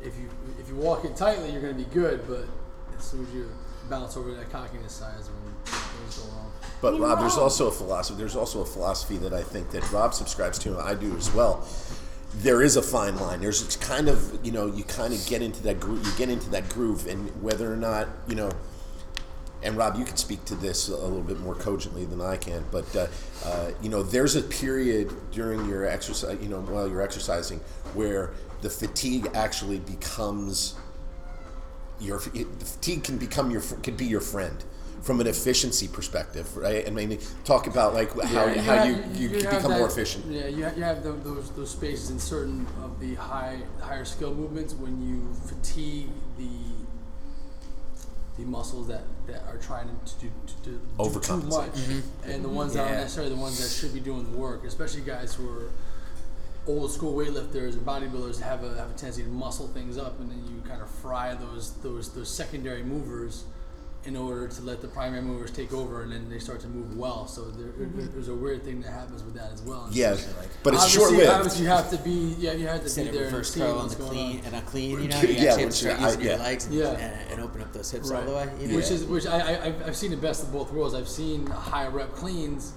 if 0.00 0.16
you 0.18 0.28
if 0.60 0.68
you 0.68 0.76
walk 0.76 1.04
it 1.04 1.16
tightly, 1.16 1.50
you're 1.50 1.62
going 1.62 1.76
to 1.76 1.82
be 1.82 1.90
good, 1.92 2.26
but 2.28 2.44
as 2.96 3.04
soon 3.04 3.26
as 3.26 3.34
you 3.34 3.50
bounce 3.90 4.16
over 4.16 4.32
that 4.34 4.50
cockiness 4.50 4.92
side 4.92 5.18
is 5.18 5.28
when 5.28 5.54
things 5.64 6.18
go 6.18 6.28
wrong. 6.36 6.52
But 6.80 6.94
You're 6.94 7.06
Rob, 7.06 7.20
there's 7.20 7.36
also 7.36 7.68
a 7.68 7.72
philosophy. 7.72 8.18
There's 8.18 8.36
also 8.36 8.60
a 8.60 8.64
philosophy 8.64 9.16
that 9.18 9.32
I 9.32 9.42
think 9.42 9.70
that 9.70 9.90
Rob 9.90 10.14
subscribes 10.14 10.58
to, 10.60 10.78
and 10.78 10.80
I 10.80 10.94
do 10.94 11.16
as 11.16 11.32
well. 11.34 11.66
There 12.36 12.62
is 12.62 12.76
a 12.76 12.82
fine 12.82 13.16
line. 13.16 13.40
There's 13.40 13.62
it's 13.62 13.76
kind 13.76 14.08
of 14.08 14.44
you 14.44 14.52
know 14.52 14.66
you 14.66 14.84
kind 14.84 15.14
of 15.14 15.24
get 15.26 15.42
into 15.42 15.62
that 15.62 15.80
groove. 15.80 16.04
You 16.04 16.12
get 16.16 16.28
into 16.28 16.50
that 16.50 16.68
groove, 16.68 17.06
and 17.06 17.30
whether 17.42 17.72
or 17.72 17.76
not 17.76 18.08
you 18.28 18.34
know. 18.34 18.50
And 19.62 19.78
Rob, 19.78 19.96
you 19.96 20.04
can 20.04 20.18
speak 20.18 20.44
to 20.46 20.54
this 20.54 20.88
a 20.88 20.96
little 20.96 21.22
bit 21.22 21.40
more 21.40 21.54
cogently 21.54 22.04
than 22.04 22.20
I 22.20 22.36
can. 22.36 22.66
But 22.70 22.94
uh, 22.94 23.06
uh, 23.44 23.70
you 23.80 23.88
know, 23.88 24.02
there's 24.02 24.36
a 24.36 24.42
period 24.42 25.10
during 25.30 25.66
your 25.66 25.86
exercise, 25.86 26.38
you 26.42 26.48
know, 26.48 26.60
while 26.60 26.86
you're 26.86 27.00
exercising, 27.00 27.60
where 27.94 28.32
the 28.60 28.68
fatigue 28.68 29.30
actually 29.34 29.78
becomes 29.78 30.74
your 32.00 32.18
the 32.18 32.64
fatigue 32.64 33.04
can 33.04 33.18
become 33.18 33.50
your 33.50 33.62
could 33.82 33.96
be 33.96 34.06
your 34.06 34.20
friend 34.20 34.64
from 35.04 35.20
an 35.20 35.26
efficiency 35.26 35.86
perspective, 35.86 36.56
right? 36.56 36.86
And 36.86 36.98
I 36.98 37.04
mean, 37.04 37.18
talk 37.44 37.66
about 37.66 37.92
like 37.92 38.10
how, 38.22 38.46
Yeah, 38.46 38.62
how 38.62 38.76
have- 38.76 39.16
you 39.16 39.28
you, 39.28 39.36
can 39.36 39.40
have 39.44 39.50
become 39.56 39.70
that- 39.72 39.78
more 39.78 39.86
efficient. 39.86 40.24
Yeah, 40.26 40.46
you 40.46 40.64
have, 40.64 40.76
you 40.78 40.82
have 40.82 41.02
tho- 41.04 41.18
those 41.22 41.50
those 41.50 41.70
spaces 41.70 42.10
in 42.10 42.18
certain 42.18 42.66
of 42.82 42.98
the 43.00 43.14
high 43.14 43.58
higher 43.80 44.06
skill 44.06 44.34
movements 44.34 44.72
when 44.74 45.02
you 45.02 45.32
fatigue 45.46 46.08
the 46.38 46.48
the 48.38 48.44
muscles 48.44 48.88
that, 48.88 49.02
that 49.28 49.42
are 49.48 49.58
trying 49.58 49.86
to 49.86 49.94
do, 50.20 50.28
to 50.48 50.54
do, 50.64 50.70
do 50.72 50.78
too 50.78 50.80
Overcompensate. 50.98 51.48
much, 51.50 51.70
mm-hmm. 51.74 52.30
and 52.30 52.44
the 52.44 52.48
ones 52.48 52.72
that 52.74 52.80
aren't 52.80 52.96
necessarily 52.96 53.32
the 53.32 53.40
ones 53.40 53.60
that 53.62 53.68
should 53.70 53.94
be 53.94 54.00
doing 54.00 54.28
the 54.28 54.36
work, 54.36 54.64
especially 54.64 55.02
guys 55.02 55.34
who 55.34 55.48
are 55.48 55.70
old 56.66 56.90
school 56.90 57.14
weightlifters 57.14 57.74
and 57.74 57.86
bodybuilders 57.86 58.40
have 58.40 58.64
a 58.64 58.70
have 58.70 58.90
a 58.90 58.94
tendency 58.94 59.22
to 59.22 59.28
muscle 59.28 59.68
things 59.68 59.98
up, 59.98 60.18
and 60.18 60.30
then 60.30 60.42
you 60.48 60.60
kind 60.68 60.82
of 60.82 60.88
fry 60.90 61.34
those 61.34 61.74
those 61.82 62.08
those 62.14 62.28
secondary 62.28 62.82
movers 62.82 63.44
in 64.06 64.16
order 64.16 64.46
to 64.46 64.62
let 64.62 64.82
the 64.82 64.88
primary 64.88 65.22
movers 65.22 65.50
take 65.50 65.72
over, 65.72 66.02
and 66.02 66.12
then 66.12 66.28
they 66.28 66.38
start 66.38 66.60
to 66.60 66.68
move 66.68 66.96
well. 66.96 67.26
So 67.26 67.44
there, 67.50 67.68
mm-hmm. 67.68 68.06
there's 68.12 68.28
a 68.28 68.34
weird 68.34 68.62
thing 68.62 68.80
that 68.82 68.90
happens 68.92 69.22
with 69.24 69.34
that 69.34 69.52
as 69.52 69.62
well. 69.62 69.84
And 69.84 69.94
Yeah, 69.96 70.14
so- 70.14 70.30
but 70.62 70.74
it's 70.74 70.86
short 70.88 71.12
lived. 71.12 71.30
Obviously, 71.30 71.62
you 71.62 71.68
have 71.70 71.88
to 71.90 71.96
be 71.98 72.34
yeah, 72.38 72.52
you 72.52 72.66
have 72.66 72.78
to 72.78 72.82
Instead 72.84 73.12
be 73.12 73.18
there 73.18 73.28
and 73.34 73.46
see 73.46 73.60
curl 73.60 73.70
on 73.72 73.76
what's 73.78 73.94
the 73.94 74.00
going 74.02 74.12
clean 74.12 74.38
on. 74.40 74.44
and 74.46 74.56
a 74.56 74.60
clean, 74.62 74.90
you 75.02 75.08
know, 75.08 75.16
Yeah, 75.22 75.22
you 75.22 75.32
actually 75.32 75.46
have 75.46 75.58
to 75.58 75.64
which 75.66 75.74
start 75.74 76.00
I- 76.00 76.04
using 76.06 76.20
your 76.20 76.32
yeah. 76.32 76.38
legs 76.42 76.64
and, 76.66 76.74
Yeah. 76.74 76.88
and, 76.90 77.30
and 77.32 77.40
open 77.40 77.60
up 77.62 77.72
those 77.72 77.90
hips 77.90 78.10
all 78.10 78.16
Right. 78.18 78.26
the 78.26 78.34
way. 78.34 78.48
You 78.60 78.68
know? 78.68 78.76
Which 78.76 78.90
is 78.90 79.04
which 79.04 79.26
I, 79.26 79.38
I 79.38 79.64
I've- 79.66 79.84
I've 79.86 79.96
seen 79.96 80.10
the 80.10 80.16
best 80.18 80.42
of 80.42 80.52
both 80.52 80.70
worlds. 80.72 80.94
I've 80.94 81.08
seen 81.08 81.46
high 81.46 81.86
rep 81.86 82.12
cleans 82.14 82.72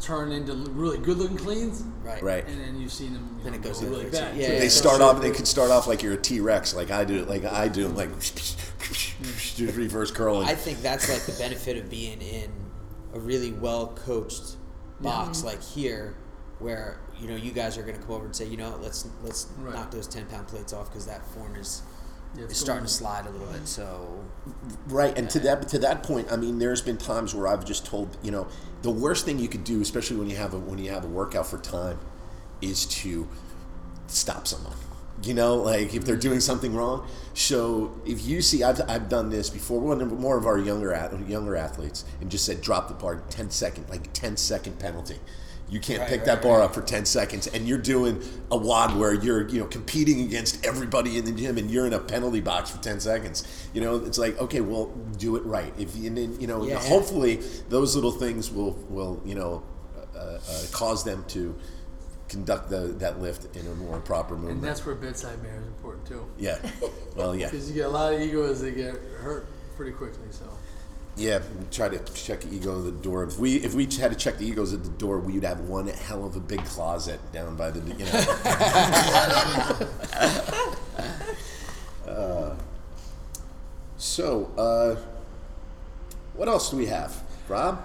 turn 0.00 0.30
into 0.32 0.52
really 0.54 0.98
good 0.98 1.16
looking 1.18 1.36
cleans, 1.36 1.82
right. 2.02 2.22
Right. 2.22 2.46
and 2.46 2.60
then 2.60 2.80
you've 2.80 2.92
seen 2.92 3.14
them 3.14 3.36
you 3.38 3.44
Then 3.44 3.52
know, 3.52 3.58
it 3.58 3.62
goes 3.62 3.80
go 3.80 3.88
really 3.88 4.04
bad. 4.04 4.36
Yeah, 4.36 4.46
too. 4.46 4.52
yeah, 4.52 4.58
They 4.58 4.62
yeah. 4.64 4.68
start 4.68 5.00
off. 5.00 5.20
They 5.22 5.30
could 5.30 5.46
start 5.48 5.70
off 5.70 5.86
like 5.86 6.02
you're 6.02 6.12
a 6.14 6.18
T 6.18 6.40
Rex, 6.40 6.74
like 6.74 6.90
I 6.90 7.04
do, 7.04 7.24
like 7.24 7.44
I 7.44 7.68
do, 7.68 7.88
like 7.88 8.10
just 8.20 9.58
reverse 9.58 10.10
curling. 10.10 10.46
I 10.48 10.54
think 10.54 10.78
that's 10.82 11.08
like 11.08 11.22
the 11.22 11.32
benefit 11.42 11.76
of 11.76 11.88
being 11.90 12.20
in 12.20 12.50
a 13.14 13.18
really 13.20 13.52
well 13.52 13.88
coached 13.88 14.56
box 15.00 15.42
like 15.44 15.62
here, 15.62 16.16
where 16.58 17.00
you 17.18 17.28
know 17.28 17.36
you 17.36 17.52
guys 17.52 17.78
are 17.78 17.82
going 17.82 17.96
to 17.96 18.02
come 18.02 18.14
over 18.14 18.26
and 18.26 18.36
say, 18.36 18.46
you 18.46 18.56
know, 18.56 18.78
let's 18.82 19.08
let's 19.22 19.46
Right. 19.58 19.74
knock 19.74 19.90
those 19.90 20.06
ten 20.06 20.26
pound 20.26 20.46
plates 20.48 20.72
off 20.72 20.90
because 20.90 21.06
that 21.06 21.24
form 21.26 21.56
is 21.56 21.82
Yeah, 22.36 22.44
it's 22.44 22.54
is 22.54 22.58
starting 22.58 22.84
to 22.84 22.92
slide 22.92 23.26
a 23.26 23.30
little 23.30 23.46
bit. 23.48 23.66
So 23.66 24.24
Right, 24.86 25.16
and 25.18 25.28
to 25.30 25.40
that 25.40 25.68
to 25.68 25.78
that 25.80 26.02
point, 26.02 26.30
I 26.30 26.36
mean, 26.36 26.58
there's 26.58 26.80
been 26.80 26.96
times 26.96 27.34
where 27.34 27.48
I've 27.48 27.64
just 27.64 27.84
told 27.84 28.16
you 28.22 28.30
know 28.30 28.46
the 28.82 28.90
worst 28.90 29.24
thing 29.24 29.38
you 29.38 29.48
could 29.48 29.64
do, 29.64 29.80
especially 29.80 30.16
when 30.16 30.30
you 30.30 30.36
have 30.36 30.54
a 30.54 30.58
when 30.58 30.78
you 30.78 30.90
have 30.90 31.04
a 31.04 31.08
workout 31.08 31.46
for 31.46 31.58
time, 31.58 31.98
is 32.60 32.86
to 32.86 33.28
stop 34.06 34.46
someone. 34.46 34.76
You 35.22 35.34
know, 35.34 35.56
like 35.56 35.94
if 35.94 36.04
they're 36.04 36.14
doing 36.14 36.40
something 36.40 36.74
wrong. 36.74 37.08
So 37.34 38.00
if 38.04 38.24
you 38.24 38.42
see, 38.42 38.62
I've, 38.62 38.80
I've 38.88 39.08
done 39.08 39.30
this 39.30 39.50
before. 39.50 39.80
One 39.80 40.00
of 40.00 40.12
more 40.12 40.36
of 40.36 40.46
our 40.46 40.58
younger 40.58 40.92
ath- 40.92 41.28
younger 41.28 41.56
athletes, 41.56 42.04
and 42.20 42.30
just 42.30 42.44
said 42.44 42.60
drop 42.60 42.88
the 42.88 42.94
bar 42.94 43.22
10 43.30 43.50
second, 43.50 43.88
like 43.88 44.12
10 44.12 44.36
second 44.36 44.78
penalty. 44.78 45.18
You 45.68 45.80
can't 45.80 45.98
Right, 46.00 46.08
pick 46.08 46.18
right, 46.20 46.26
that 46.26 46.42
bar 46.42 46.58
right. 46.60 46.64
up 46.66 46.74
for 46.74 46.80
10 46.82 47.04
seconds, 47.06 47.48
and 47.48 47.66
you're 47.66 47.76
doing 47.78 48.22
a 48.52 48.56
WOD 48.56 48.96
where 48.96 49.12
you're 49.14 49.48
you 49.48 49.58
know 49.60 49.66
competing 49.66 50.20
against 50.20 50.64
everybody 50.64 51.18
in 51.18 51.24
the 51.24 51.32
gym, 51.32 51.58
and 51.58 51.68
you're 51.70 51.86
in 51.86 51.92
a 51.92 51.98
penalty 51.98 52.40
box 52.40 52.70
for 52.70 52.80
10 52.82 53.00
seconds. 53.00 53.42
You 53.74 53.80
know, 53.80 53.96
it's 53.96 54.16
like 54.18 54.40
okay, 54.40 54.60
well, 54.60 54.86
do 55.18 55.34
it 55.36 55.44
right. 55.44 55.72
If 55.76 55.96
you, 55.96 56.06
and 56.06 56.16
then, 56.16 56.40
you 56.40 56.46
know, 56.46 56.64
Yeah. 56.64 56.78
hopefully 56.78 57.40
those 57.68 57.94
little 57.96 58.12
things 58.12 58.50
will 58.50 58.72
will 58.88 59.20
you 59.24 59.34
know 59.34 59.64
uh, 60.14 60.18
uh, 60.18 60.38
cause 60.72 61.02
them 61.04 61.24
to 61.28 61.54
conduct 62.28 62.70
the, 62.70 62.78
that 62.98 63.20
lift 63.20 63.54
in 63.56 63.66
a 63.66 63.74
more 63.74 64.00
proper 64.00 64.34
movement. 64.34 64.54
And 64.58 64.64
that's 64.64 64.84
where 64.86 64.94
bedside 64.96 65.40
manner 65.42 65.60
is 65.60 65.66
important 65.66 66.06
too, 66.06 66.26
yeah. 66.38 66.58
Well, 67.16 67.36
yeah. 67.36 67.46
because 67.50 67.68
you 67.68 67.74
get 67.74 67.86
a 67.86 67.88
lot 67.90 68.12
of 68.14 68.20
egos 68.20 68.60
that 68.62 68.72
get 68.76 68.94
hurt 69.20 69.46
pretty 69.76 69.92
quickly. 69.92 70.26
So 70.30 70.44
Yeah, 71.16 71.40
try 71.70 71.88
to 71.88 71.98
check 72.12 72.42
the 72.42 72.54
ego 72.54 72.78
at 72.78 72.84
the 72.84 72.92
door. 72.92 73.24
If 73.24 73.38
we 73.38 73.56
if 73.56 73.72
we 73.74 73.84
had 73.84 74.10
to 74.10 74.16
check 74.16 74.36
the 74.36 74.46
egos 74.46 74.74
at 74.74 74.84
the 74.84 74.90
door, 74.90 75.18
we'd 75.18 75.44
have 75.44 75.60
one 75.60 75.88
hell 75.88 76.26
of 76.26 76.36
a 76.36 76.40
big 76.40 76.62
closet 76.66 77.20
down 77.32 77.56
by 77.56 77.70
the 77.70 77.80
you 77.94 78.04
know. 78.04 78.12
uh, 82.06 82.54
so, 83.96 84.50
uh, 84.58 84.96
what 86.34 86.48
else 86.48 86.70
do 86.70 86.76
we 86.76 86.86
have, 86.86 87.22
Rob? 87.48 87.82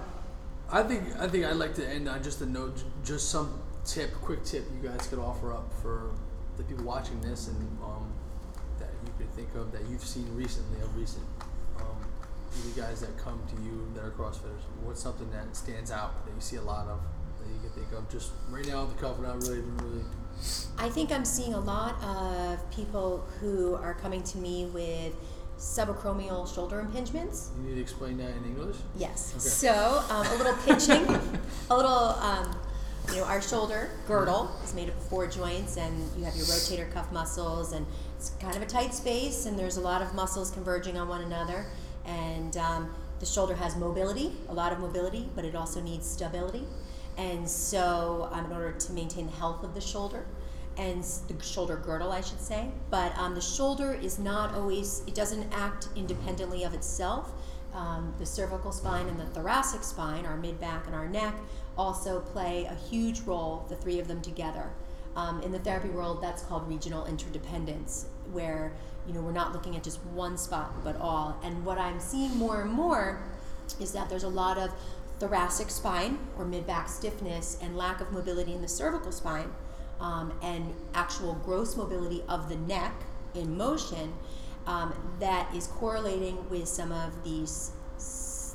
I 0.70 0.84
think 0.84 1.04
I 1.17 1.28
think 1.28 1.46
I'd 1.46 1.56
like 1.56 1.74
to 1.76 1.88
end 1.88 2.10
on 2.10 2.22
just 2.22 2.41
a 2.41 2.46
note, 2.46 2.84
just 3.04 3.30
some 3.30 3.62
tip, 3.86 4.13
quick 4.15 4.44
tip 4.44 4.65
you 4.74 4.89
guys 4.89 5.08
could 5.08 5.20
offer 5.20 5.54
up 5.54 5.72
for 5.82 6.12
the 6.58 6.63
people 6.63 6.84
watching 6.84 7.22
this, 7.22 7.48
and 7.48 7.58
um, 7.82 8.12
that 8.80 8.89
you 9.06 9.13
could 9.17 9.34
think 9.36 9.56
of 9.56 9.72
that 9.72 9.86
you've 9.89 10.04
seen 10.04 10.28
recently, 10.36 10.82
of 10.82 10.94
recent, 10.98 11.24
you 12.66 12.82
guys 12.82 13.02
that 13.02 13.18
come 13.18 13.42
to 13.48 13.62
you 13.64 13.90
that 13.96 14.04
are 14.04 14.12
CrossFitters. 14.12 14.62
What's 14.84 15.02
something 15.02 15.30
that 15.32 15.56
stands 15.56 15.92
out 15.92 16.26
that 16.26 16.34
you 16.34 16.42
see 16.42 16.58
a 16.58 16.62
lot 16.62 16.88
of 16.88 17.00
that 17.40 17.48
you 17.48 17.60
can 17.60 17.70
think 17.70 17.92
of 17.94 18.10
just 18.10 18.32
right 18.50 18.68
now 18.68 18.84
off 18.84 18.96
the 18.96 19.02
cuff 19.02 19.20
not 19.20 19.42
really 19.42 19.62
really. 19.62 20.04
I 20.78 20.90
think 20.90 21.12
I'm 21.12 21.26
seeing 21.26 21.54
a 21.54 21.60
lot 21.60 22.02
of 22.04 22.72
people 22.72 23.26
who 23.40 23.76
are 23.76 23.94
coming 23.94 24.24
to 24.24 24.38
me 24.38 24.66
with 24.66 25.14
subacromial 25.62 26.54
shoulder 26.54 26.86
impingements. 26.86 27.50
You 27.58 27.70
need 27.70 27.76
to 27.76 27.82
explain 27.82 28.18
that 28.18 28.32
in 28.36 28.46
English. 28.46 28.78
Yes. 28.98 29.32
Okay. 29.36 29.40
So 29.42 30.04
um, 30.10 30.26
a 30.26 30.36
little 30.36 30.56
pinching, 30.66 31.06
a 31.70 31.76
little, 31.76 31.92
um, 31.92 32.58
you 33.10 33.18
know, 33.18 33.26
our 33.26 33.42
shoulder 33.42 33.92
girdle 34.08 34.50
is 34.64 34.74
made 34.74 34.90
up 34.90 34.98
of 34.98 35.04
four 35.04 35.28
joints, 35.28 35.78
and 35.78 36.10
you 36.18 36.24
have 36.24 36.36
your 36.36 36.46
rotator 36.46 36.92
cuff 36.92 37.12
muscles, 37.12 37.74
and 37.74 37.86
it's 38.18 38.32
kind 38.40 38.56
of 38.56 38.64
a 38.64 38.66
tight 38.66 38.94
space, 38.94 39.46
and 39.46 39.58
there's 39.58 39.78
a 39.78 39.82
lot 39.82 40.02
of 40.02 40.16
muscles 40.16 40.50
converging 40.50 40.98
on 40.98 41.08
one 41.08 41.22
another, 41.22 41.68
and 42.12 42.58
um, 42.58 42.93
the 43.19 43.26
shoulder 43.26 43.56
has 43.56 43.76
mobility, 43.76 44.32
a 44.50 44.54
lot 44.54 44.71
of 44.74 44.80
mobility, 44.80 45.30
but 45.36 45.45
it 45.45 45.56
also 45.56 45.82
needs 45.82 46.10
stability, 46.10 46.63
and 47.17 47.47
so 47.47 48.30
um, 48.32 48.45
in 48.45 48.52
order 48.52 48.71
to 48.71 48.93
maintain 48.93 49.26
the 49.28 49.34
health 49.34 49.63
of 49.63 49.74
the 49.74 49.82
shoulder. 49.82 50.26
And 50.78 51.04
the 51.28 51.43
shoulder 51.43 51.76
girdle, 51.76 52.13
I 52.13 52.21
should 52.21 52.39
say, 52.39 52.69
but 52.89 53.15
um, 53.17 53.36
the 53.36 53.41
shoulder 53.41 53.93
is 53.93 54.17
not 54.17 54.56
always, 54.56 55.04
it 55.06 55.13
doesn't 55.13 55.52
act 55.54 55.89
independently 55.97 56.63
of 56.63 56.74
itself 56.74 57.34
um, 57.74 58.13
the 58.19 58.26
cervical 58.26 58.71
spine 58.71 59.08
and 59.08 59.19
the 59.19 59.26
thoracic 59.26 59.84
spine, 59.84 60.26
our 60.26 60.38
mid 60.38 60.60
back 60.60 60.88
and 60.88 60.95
our 60.95 61.08
neck, 61.08 61.36
also 61.78 62.19
play 62.19 62.65
a 62.65 62.76
huge 62.76 63.21
role, 63.21 63.65
the 63.69 63.76
three 63.76 64.00
of 64.00 64.08
them 64.08 64.21
together. 64.21 64.69
Um, 65.15 65.41
in 65.41 65.52
the 65.52 65.60
therapy 65.60 65.89
world, 65.89 66.21
that's 66.21 66.43
called 66.43 66.67
regional 66.67 67.06
interdependence, 67.06 68.06
where 68.32 68.74
you 69.08 69.13
know 69.13 69.22
we're 69.22 69.32
not 69.32 69.54
looking 69.54 69.76
at 69.76 69.84
just 69.84 70.04
one 70.06 70.38
spot 70.38 70.84
but 70.84 70.96
all. 70.98 71.39
And 71.44 71.65
what 71.65 71.78
I'm 71.78 72.00
seeing 72.00 72.36
more 72.38 72.62
and 72.62 72.72
more 72.72 73.22
is 73.80 73.91
that 73.94 74.10
there's 74.10 74.24
a 74.24 74.30
lot 74.30 74.58
of 74.58 74.72
thoracic 75.20 75.70
spine 75.70 76.17
or 76.38 76.46
mid 76.46 76.65
back 76.65 76.89
stiffness 76.89 77.58
and 77.62 77.78
lack 77.78 78.02
of 78.02 78.12
mobility 78.12 78.54
in 78.54 78.62
the 78.62 78.67
cervical 78.67 79.12
spine, 79.12 79.52
um, 80.00 80.34
and 80.41 80.74
actual 80.94 81.36
gross 81.46 81.78
mobility 81.78 82.24
of 82.28 82.50
the 82.50 82.56
neck 82.56 82.94
in 83.36 83.56
motion 83.56 84.13
um, 84.67 84.94
that 85.20 85.54
is 85.56 85.67
correlating 85.67 86.50
with 86.50 86.67
some 86.67 86.91
of 86.91 87.24
these 87.24 87.72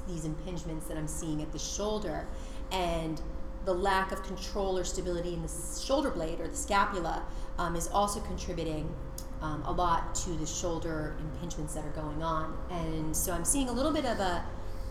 these 0.08 0.24
impingements 0.24 0.86
that 0.86 0.96
I'm 0.96 1.08
seeing 1.08 1.42
at 1.42 1.52
the 1.52 1.58
shoulder, 1.58 2.26
and 2.70 3.20
the 3.64 3.74
lack 3.74 4.12
of 4.12 4.22
control 4.22 4.78
or 4.78 4.84
stability 4.84 5.34
in 5.34 5.42
the 5.42 5.50
shoulder 5.84 6.10
blade 6.10 6.40
or 6.40 6.46
the 6.46 6.56
scapula 6.56 7.24
um, 7.58 7.74
is 7.74 7.88
also 7.88 8.20
contributing 8.20 8.88
um, 9.42 9.62
a 9.66 9.72
lot 9.72 10.14
to 10.14 10.30
the 10.30 10.46
shoulder 10.46 11.14
impingements 11.20 11.74
that 11.74 11.84
are 11.84 11.90
going 11.90 12.22
on. 12.22 12.56
And 12.70 13.16
so 13.16 13.32
I'm 13.32 13.44
seeing 13.44 13.68
a 13.68 13.72
little 13.72 13.92
bit 13.92 14.04
of 14.04 14.18
a 14.18 14.44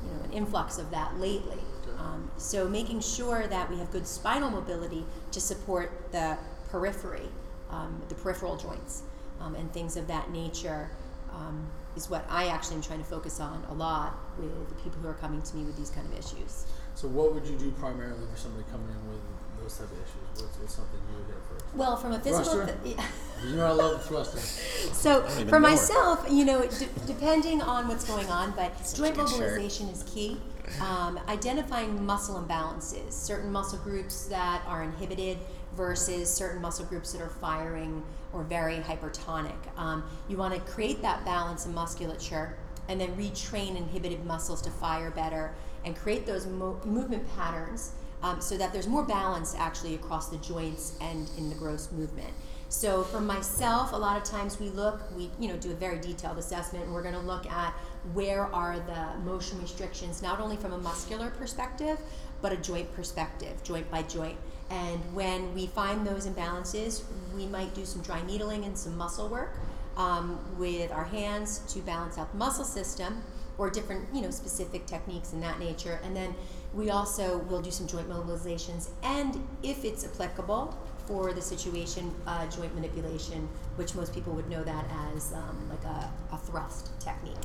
you 0.03 0.11
know 0.11 0.23
an 0.23 0.31
influx 0.31 0.77
of 0.77 0.91
that 0.91 1.17
lately. 1.19 1.59
Um, 1.97 2.29
so 2.37 2.67
making 2.67 2.99
sure 2.99 3.47
that 3.47 3.69
we 3.69 3.77
have 3.77 3.91
good 3.91 4.05
spinal 4.05 4.49
mobility 4.49 5.05
to 5.31 5.39
support 5.39 6.11
the 6.11 6.37
periphery, 6.69 7.29
um, 7.69 8.01
the 8.09 8.15
peripheral 8.15 8.57
joints, 8.57 9.03
um, 9.39 9.55
and 9.55 9.71
things 9.71 9.97
of 9.97 10.07
that 10.07 10.29
nature 10.31 10.89
um, 11.31 11.67
is 11.95 12.09
what 12.09 12.25
I 12.29 12.47
actually 12.47 12.75
am 12.77 12.81
trying 12.81 12.99
to 12.99 13.05
focus 13.05 13.39
on 13.39 13.63
a 13.69 13.73
lot 13.73 14.17
with 14.37 14.69
the 14.69 14.75
people 14.75 14.99
who 15.01 15.07
are 15.07 15.13
coming 15.13 15.41
to 15.41 15.55
me 15.55 15.63
with 15.63 15.77
these 15.77 15.89
kind 15.89 16.05
of 16.11 16.17
issues. 16.17 16.65
So 16.95 17.07
what 17.07 17.33
would 17.33 17.45
you 17.45 17.57
do 17.57 17.71
primarily 17.71 18.25
for 18.31 18.37
somebody 18.37 18.65
coming 18.71 18.89
in 18.89 19.09
with 19.09 19.19
those 19.65 19.77
type 19.77 19.87
of 19.91 19.97
issues? 19.97 20.43
What's, 20.43 20.57
what's 20.59 20.75
something 20.75 20.99
you 21.11 21.17
would 21.17 21.27
hit 21.27 21.35
first? 21.49 21.75
Well, 21.75 21.97
from 21.97 22.11
a 22.11 22.19
physical, 22.19 22.65
th- 22.65 22.97
You 23.45 23.55
know 23.55 23.65
I 23.65 23.71
love 23.71 24.05
thrusting. 24.05 24.39
so 24.93 25.23
for 25.23 25.45
know 25.45 25.57
it. 25.57 25.59
myself, 25.59 26.25
you 26.29 26.45
know, 26.45 26.67
d- 26.67 26.87
depending 27.07 27.61
on 27.61 27.87
what's 27.87 28.05
going 28.05 28.27
on, 28.27 28.51
but 28.51 28.71
joint 28.95 29.13
a 29.13 29.19
good 29.19 29.29
shirt. 29.29 29.39
mobilization 29.39 29.89
is 29.89 30.03
key. 30.03 30.39
Um, 30.81 31.19
identifying 31.27 32.05
muscle 32.05 32.41
imbalances, 32.41 33.11
certain 33.13 33.51
muscle 33.51 33.79
groups 33.79 34.25
that 34.25 34.63
are 34.67 34.83
inhibited 34.83 35.37
versus 35.75 36.31
certain 36.31 36.61
muscle 36.61 36.85
groups 36.85 37.11
that 37.13 37.21
are 37.21 37.29
firing 37.29 38.03
or 38.33 38.43
very 38.43 38.77
hypertonic. 38.77 39.55
Um, 39.77 40.03
you 40.27 40.37
want 40.37 40.53
to 40.53 40.59
create 40.71 41.01
that 41.01 41.23
balance 41.25 41.65
in 41.65 41.73
musculature 41.73 42.57
and 42.87 42.99
then 42.99 43.15
retrain 43.15 43.75
inhibited 43.77 44.25
muscles 44.25 44.61
to 44.63 44.69
fire 44.71 45.11
better 45.11 45.53
and 45.83 45.95
create 45.95 46.25
those 46.25 46.45
mo- 46.47 46.79
movement 46.83 47.27
patterns 47.35 47.91
um, 48.25 48.41
so 48.41 48.57
that 48.57 48.73
there's 48.73 48.87
more 48.87 49.03
balance 49.03 49.55
actually 49.57 49.93
across 49.93 50.29
the 50.29 50.37
joints 50.37 50.97
and 50.99 51.29
in 51.37 51.47
the 51.49 51.55
gross 51.55 51.91
movement. 51.91 52.33
So 52.69 53.03
for 53.03 53.21
myself, 53.21 53.93
a 53.93 53.95
lot 53.95 54.17
of 54.17 54.23
times 54.23 54.59
we 54.59 54.69
look, 54.69 54.99
we 55.15 55.29
you 55.39 55.47
know 55.47 55.57
do 55.57 55.71
a 55.71 55.75
very 55.75 55.99
detailed 55.99 56.39
assessment, 56.39 56.85
and 56.85 56.93
we're 56.93 57.03
going 57.03 57.13
to 57.13 57.21
look 57.21 57.45
at 57.45 57.71
where 58.13 58.45
are 58.45 58.79
the 58.79 59.19
motion 59.23 59.61
restrictions, 59.61 60.23
not 60.23 60.39
only 60.39 60.57
from 60.57 60.73
a 60.73 60.77
muscular 60.79 61.29
perspective, 61.29 61.99
but 62.41 62.51
a 62.51 62.57
joint 62.57 62.91
perspective, 62.95 63.63
joint 63.63 63.89
by 63.91 64.01
joint. 64.01 64.37
And 64.71 64.99
when 65.13 65.53
we 65.53 65.67
find 65.67 66.05
those 66.05 66.25
imbalances, 66.25 67.03
we 67.35 67.45
might 67.45 67.75
do 67.75 67.85
some 67.85 68.01
dry 68.01 68.25
needling 68.25 68.65
and 68.65 68.75
some 68.75 68.97
muscle 68.97 69.29
work 69.29 69.53
um, 69.97 70.39
with 70.57 70.91
our 70.91 71.05
hands 71.05 71.59
to 71.73 71.79
balance 71.81 72.17
out 72.17 72.31
the 72.31 72.37
muscle 72.39 72.65
system 72.65 73.21
or 73.57 73.69
different, 73.69 74.13
you 74.13 74.21
know, 74.21 74.31
specific 74.31 74.85
techniques 74.85 75.33
in 75.33 75.39
that 75.41 75.59
nature. 75.59 75.99
And 76.03 76.15
then 76.15 76.35
we 76.73 76.89
also 76.89 77.39
will 77.39 77.61
do 77.61 77.71
some 77.71 77.87
joint 77.87 78.09
mobilizations 78.09 78.89
and 79.03 79.41
if 79.63 79.85
it's 79.85 80.03
applicable 80.05 80.77
for 81.07 81.33
the 81.33 81.41
situation, 81.41 82.13
uh, 82.25 82.47
joint 82.47 82.73
manipulation, 82.73 83.47
which 83.75 83.95
most 83.95 84.13
people 84.13 84.33
would 84.33 84.49
know 84.49 84.63
that 84.63 84.85
as 85.15 85.33
um, 85.33 85.69
like 85.69 85.83
a, 85.83 86.11
a 86.33 86.37
thrust 86.37 86.99
technique. 86.99 87.35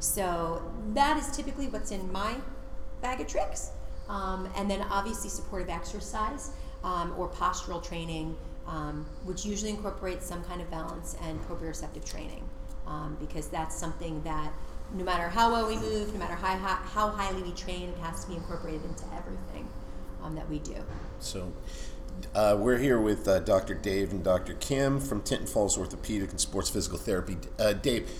So 0.00 0.62
that 0.94 1.16
is 1.16 1.36
typically 1.36 1.66
what's 1.66 1.90
in 1.90 2.10
my 2.12 2.36
bag 3.02 3.20
of 3.20 3.26
tricks. 3.26 3.70
Um, 4.08 4.48
and 4.56 4.70
then 4.70 4.82
obviously 4.90 5.28
supportive 5.28 5.68
exercise 5.68 6.52
um, 6.82 7.12
or 7.18 7.28
postural 7.28 7.82
training, 7.82 8.36
um, 8.66 9.04
which 9.24 9.44
usually 9.44 9.70
incorporates 9.70 10.26
some 10.26 10.42
kind 10.44 10.60
of 10.60 10.70
balance 10.70 11.16
and 11.24 11.40
proprioceptive 11.42 12.04
training, 12.04 12.48
um, 12.86 13.16
because 13.20 13.48
that's 13.48 13.76
something 13.76 14.22
that 14.22 14.52
no 14.94 15.04
matter 15.04 15.28
how 15.28 15.52
well 15.52 15.68
we 15.68 15.76
move, 15.76 16.12
no 16.12 16.18
matter 16.18 16.34
how, 16.34 16.56
how, 16.56 16.76
how 16.76 17.08
highly 17.10 17.42
we 17.42 17.52
train, 17.52 17.90
it 17.90 17.98
has 17.98 18.24
to 18.24 18.30
be 18.30 18.36
incorporated 18.36 18.84
into 18.84 19.04
everything 19.14 19.68
um, 20.22 20.34
that 20.34 20.48
we 20.48 20.58
do. 20.58 20.76
So, 21.20 21.52
uh, 22.34 22.56
we're 22.58 22.78
here 22.78 23.00
with 23.00 23.28
uh, 23.28 23.40
Dr. 23.40 23.74
Dave 23.74 24.10
and 24.10 24.24
Dr. 24.24 24.54
Kim 24.54 25.00
from 25.00 25.22
Tinton 25.22 25.46
Falls 25.46 25.78
Orthopedic 25.78 26.30
and 26.30 26.40
Sports 26.40 26.70
Physical 26.70 26.98
Therapy. 26.98 27.36
Uh, 27.58 27.74
Dave, 27.74 28.10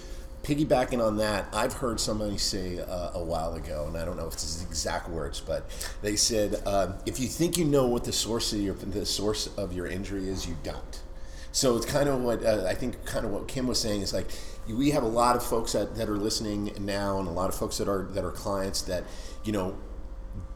piggybacking 0.43 1.05
on 1.05 1.17
that, 1.17 1.47
I've 1.53 1.75
heard 1.75 1.99
somebody 1.99 2.39
say 2.39 2.79
uh, 2.79 3.11
a 3.15 3.23
while 3.23 3.55
ago, 3.55 3.87
and 3.89 3.97
I 3.97 4.05
don't 4.05 4.17
know 4.17 4.27
if 4.27 4.35
it's 4.35 4.43
his 4.43 4.63
exact 4.63 5.09
words, 5.09 5.41
but 5.41 5.65
they 6.03 6.17
said, 6.17 6.63
uh, 6.65 6.93
"If 7.07 7.19
you 7.19 7.27
think 7.27 7.59
you 7.59 7.65
know 7.65 7.87
what 7.87 8.05
the 8.05 8.13
source 8.13 8.53
of 8.53 8.61
your 8.61 8.75
the 8.75 9.05
source 9.05 9.49
of 9.57 9.73
your 9.73 9.87
injury 9.87 10.29
is, 10.29 10.47
you 10.47 10.57
don't." 10.63 11.03
So 11.51 11.77
it's 11.77 11.87
kind 11.87 12.09
of 12.09 12.21
what 12.23 12.45
uh, 12.45 12.65
I 12.69 12.75
think, 12.75 13.05
kind 13.05 13.25
of 13.27 13.33
what 13.33 13.49
Kim 13.49 13.67
was 13.67 13.81
saying 13.81 14.03
is 14.03 14.13
like 14.13 14.27
we 14.69 14.91
have 14.91 15.03
a 15.03 15.09
lot 15.09 15.37
of 15.37 15.43
folks 15.43 15.73
that, 15.73 15.97
that 15.97 16.09
are 16.09 16.17
listening 16.17 16.73
now, 16.81 17.19
and 17.19 17.29
a 17.29 17.31
lot 17.31 17.49
of 17.49 17.55
folks 17.55 17.79
that 17.79 17.89
are 17.89 18.05
that 18.13 18.25
are 18.25 18.31
clients 18.31 18.83
that 18.83 19.05
you 19.45 19.53
know 19.53 19.77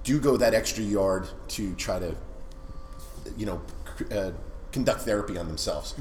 do 0.05 0.21
go 0.21 0.37
that 0.37 0.55
extra 0.55 0.85
yard 0.85 1.29
to 1.49 1.75
try 1.75 1.99
to 1.99 2.15
you 3.37 3.47
know 3.47 3.63
uh, 4.11 4.31
conduct 4.73 5.03
therapy 5.03 5.39
on 5.39 5.47
themselves. 5.49 5.95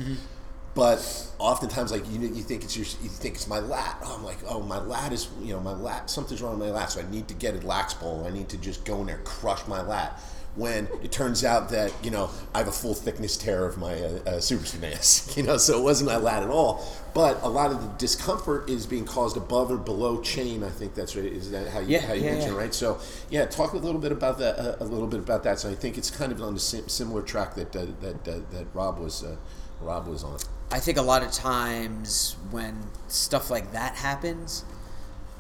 But 0.74 1.28
oftentimes, 1.38 1.92
like 1.92 2.10
you, 2.10 2.20
you 2.22 2.44
think 2.44 2.64
it's 2.64 2.78
your, 2.78 2.86
you 3.04 3.10
think 3.10 3.36
it's 3.36 3.48
my 3.48 3.60
lat. 3.60 3.98
Oh, 4.04 4.16
I'm 4.18 4.24
like, 4.24 4.38
oh, 4.48 4.62
my 4.62 4.80
lat 4.80 5.12
is, 5.12 5.28
you 5.42 5.54
know, 5.54 5.60
my 5.60 5.74
lat. 5.74 6.10
Something's 6.10 6.42
wrong 6.42 6.58
with 6.58 6.70
my 6.70 6.74
lat, 6.74 6.92
so 6.92 7.02
I 7.02 7.12
need 7.12 7.28
to 7.28 7.34
get 7.34 7.62
a 7.62 7.68
lax 7.68 7.94
ball. 7.94 8.26
I 8.26 8.30
need 8.30 8.48
to 8.50 8.58
just 8.58 8.86
go 8.86 9.02
in 9.02 9.08
there, 9.08 9.20
crush 9.26 9.68
my 9.68 9.82
lat. 9.82 10.18
When 10.56 10.90
it 11.02 11.14
turns 11.14 11.46
out 11.46 11.70
that 11.70 11.94
you 12.04 12.12
know 12.12 12.30
I 12.54 12.58
have 12.58 12.68
a 12.68 12.74
full 12.74 12.94
thickness 12.94 13.38
tear 13.38 13.66
of 13.66 13.78
my 13.78 13.94
uh, 13.94 14.08
uh, 14.08 14.20
supraspinatus, 14.40 15.38
you 15.38 15.44
know, 15.44 15.56
so 15.58 15.80
it 15.80 15.84
wasn't 15.84 16.10
my 16.10 16.18
lat 16.18 16.44
at 16.44 16.50
all. 16.50 16.86
But 17.14 17.42
a 17.42 17.48
lot 17.50 17.72
of 17.72 17.82
the 17.82 17.88
discomfort 17.98 18.70
is 18.70 18.86
being 18.86 19.06
caused 19.06 19.38
above 19.38 19.72
or 19.72 19.78
below 19.78 20.22
chain. 20.22 20.62
I 20.64 20.70
think 20.70 20.94
that's 20.94 21.16
right. 21.16 21.26
Is 21.26 21.52
that 21.52 21.70
how 21.70 21.80
you, 21.80 21.88
Yeah, 21.96 22.02
how 22.02 22.14
you 22.14 22.24
yeah, 22.26 22.32
mentioned, 22.34 22.54
yeah. 22.54 22.60
right? 22.60 22.74
So 22.74 23.00
yeah, 23.30 23.46
talk 23.46 23.72
a 23.74 23.78
little 23.78 24.00
bit 24.02 24.12
about 24.12 24.40
that. 24.40 24.60
Uh, 24.60 24.76
a 24.82 24.86
little 24.86 25.08
bit 25.08 25.22
about 25.22 25.44
that. 25.44 25.60
So 25.60 25.70
I 25.70 25.76
think 25.76 25.98
it's 25.98 26.12
kind 26.12 26.34
of 26.34 26.42
on 26.42 26.54
the 26.54 26.60
sim- 26.60 26.90
similar 26.90 27.22
track 27.22 27.56
that 27.56 27.74
uh, 27.74 27.86
that 28.02 28.28
uh, 28.28 28.40
that 28.52 28.68
Rob 28.74 29.00
was 29.00 29.24
uh, 29.24 29.38
Rob 29.80 30.06
was 30.08 30.24
on. 30.24 30.38
I 30.70 30.80
think 30.80 30.98
a 30.98 31.02
lot 31.02 31.24
of 31.24 31.32
times 31.32 32.36
when 32.50 32.78
stuff 33.08 33.50
like 33.50 33.72
that 33.72 33.96
happens, 33.96 34.66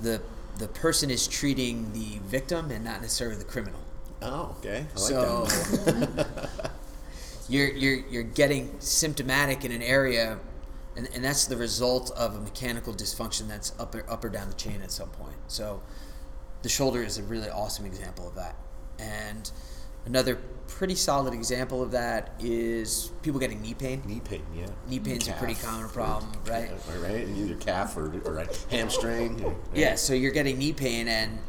the 0.02 0.22
the 0.58 0.70
person 0.70 1.10
is 1.12 1.28
treating 1.28 1.92
the 1.94 2.20
victim 2.26 2.72
and 2.72 2.86
not 2.86 3.02
necessarily 3.02 3.36
the 3.38 3.44
criminal. 3.46 3.81
Oh, 4.22 4.56
okay. 4.60 4.86
I 4.96 5.00
like 5.00 5.10
so 5.10 5.46
that. 5.46 6.72
you're 7.50 7.70
you're 7.70 8.06
you're 8.10 8.24
getting 8.24 8.80
symptomatic 8.80 9.66
in 9.66 9.72
an 9.72 9.82
area, 9.82 10.40
and, 10.96 11.10
and 11.14 11.24
that's 11.24 11.46
the 11.46 11.58
result 11.58 12.12
of 12.12 12.36
a 12.36 12.40
mechanical 12.40 12.94
dysfunction 12.94 13.48
that's 13.48 13.74
up 13.80 13.96
or, 13.96 14.10
up 14.10 14.24
or 14.24 14.30
down 14.30 14.48
the 14.48 14.56
chain 14.56 14.82
at 14.82 14.92
some 14.92 15.10
point. 15.10 15.36
So 15.48 15.82
the 16.62 16.70
shoulder 16.70 17.02
is 17.04 17.18
a 17.18 17.24
really 17.24 17.50
awesome 17.50 17.86
example 17.86 18.28
of 18.28 18.36
that, 18.36 18.56
and 19.00 19.50
another 20.06 20.38
pretty 20.68 20.96
solid 20.96 21.34
example 21.34 21.84
of 21.84 21.92
that 21.92 22.32
is 22.40 23.12
people 23.24 23.40
getting 23.40 23.62
knee 23.62 23.74
pain. 23.74 24.02
Knee 24.06 24.22
pain, 24.24 24.42
yeah. 24.56 24.68
Knee 24.88 25.00
pain's 25.00 25.28
a 25.28 25.34
pretty 25.34 25.56
common 25.56 25.90
problem, 25.90 26.32
right? 26.48 26.70
Yeah, 26.72 27.02
Right, 27.02 27.26
And 27.28 27.38
either 27.38 27.56
calf 27.60 27.98
or, 27.98 28.06
or 28.26 28.34
right, 28.34 28.66
hamstring. 28.70 29.44
or- 29.44 29.56
Yeah, 29.76 29.96
so 29.96 30.14
you're 30.14 30.32
getting 30.32 30.58
knee 30.58 30.72
pain, 30.74 31.08
and 31.10 31.40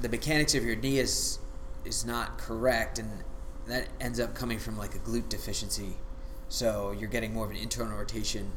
the 0.00 0.08
mechanics 0.08 0.54
of 0.56 0.64
your 0.64 0.74
knee 0.76 0.98
is 0.98 1.38
is 1.84 2.04
not 2.04 2.38
correct, 2.38 2.98
and 2.98 3.24
that 3.66 3.88
ends 4.00 4.20
up 4.20 4.34
coming 4.34 4.58
from 4.58 4.76
like 4.76 4.94
a 4.94 4.98
glute 4.98 5.28
deficiency. 5.28 5.96
So 6.48 6.94
you're 6.98 7.08
getting 7.08 7.32
more 7.32 7.44
of 7.44 7.50
an 7.50 7.56
internal 7.56 7.96
rotation 7.96 8.52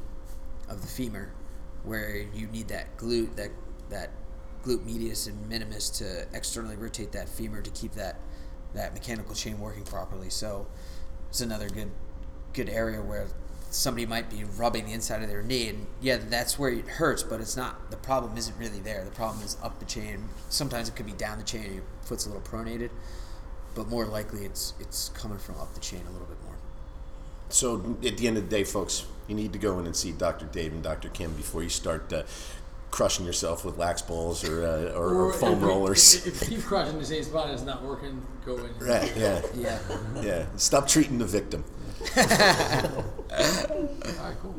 of 0.67 0.81
the 0.81 0.87
femur, 0.87 1.31
where 1.83 2.15
you 2.33 2.47
need 2.47 2.67
that 2.69 2.97
glute 2.97 3.35
that 3.35 3.51
that 3.89 4.11
glute 4.63 4.83
medius 4.83 5.27
and 5.27 5.47
minimus 5.47 5.89
to 5.91 6.25
externally 6.33 6.75
rotate 6.75 7.11
that 7.11 7.29
femur 7.29 7.61
to 7.61 7.69
keep 7.69 7.93
that 7.93 8.19
that 8.73 8.93
mechanical 8.93 9.35
chain 9.35 9.59
working 9.59 9.83
properly. 9.83 10.29
So 10.29 10.67
it's 11.29 11.41
another 11.41 11.69
good 11.69 11.91
good 12.53 12.69
area 12.69 13.01
where 13.01 13.27
somebody 13.75 14.05
might 14.05 14.29
be 14.29 14.43
rubbing 14.57 14.85
the 14.85 14.93
inside 14.93 15.21
of 15.21 15.29
their 15.29 15.43
knee 15.43 15.67
and 15.69 15.85
yeah 16.01 16.17
that's 16.17 16.57
where 16.57 16.69
it 16.69 16.87
hurts 16.87 17.23
but 17.23 17.39
it's 17.41 17.57
not 17.57 17.91
the 17.91 17.97
problem 17.97 18.37
isn't 18.37 18.57
really 18.57 18.79
there 18.79 19.03
the 19.03 19.11
problem 19.11 19.43
is 19.43 19.57
up 19.61 19.77
the 19.79 19.85
chain 19.85 20.23
sometimes 20.49 20.87
it 20.87 20.95
could 20.95 21.05
be 21.05 21.11
down 21.13 21.37
the 21.37 21.43
chain 21.43 21.73
your 21.73 21.83
foot's 22.01 22.25
a 22.25 22.29
little 22.29 22.43
pronated 22.43 22.89
but 23.75 23.87
more 23.89 24.05
likely 24.05 24.45
it's 24.45 24.73
it's 24.79 25.09
coming 25.09 25.37
from 25.37 25.55
up 25.55 25.73
the 25.73 25.79
chain 25.81 26.01
a 26.07 26.11
little 26.11 26.27
bit 26.27 26.37
more 26.43 26.55
So 27.49 27.97
at 28.03 28.17
the 28.17 28.27
end 28.27 28.37
of 28.37 28.49
the 28.49 28.55
day, 28.57 28.63
folks, 28.63 29.05
you 29.27 29.35
need 29.35 29.53
to 29.53 29.59
go 29.59 29.77
in 29.79 29.85
and 29.85 29.95
see 29.95 30.11
Dr. 30.11 30.45
Dave 30.45 30.73
and 30.73 30.81
Dr. 30.81 31.09
Kim 31.09 31.33
before 31.33 31.61
you 31.61 31.69
start 31.69 32.11
uh, 32.11 32.23
crushing 32.95 33.25
yourself 33.25 33.65
with 33.65 33.77
lax 33.77 34.01
balls 34.01 34.47
or, 34.47 34.65
uh, 34.65 34.97
or, 34.97 35.13
or 35.13 35.33
foam 35.33 35.57
if, 35.61 35.63
rollers. 35.63 36.25
If, 36.25 36.41
if 36.41 36.49
Keith 36.49 36.65
crushing 36.65 36.97
the 36.97 37.05
same 37.05 37.23
spot 37.23 37.49
is 37.49 37.63
not 37.63 37.83
working, 37.83 38.25
go 38.45 38.55
in. 38.55 38.71
Right, 38.79 39.11
yeah, 39.17 39.41
yeah 39.53 39.79
yeah. 40.21 40.45
Stop 40.55 40.87
treating 40.87 41.17
the 41.17 41.25
victim. 41.25 41.65
All 42.17 42.23
right, 42.23 44.37
cool. 44.41 44.55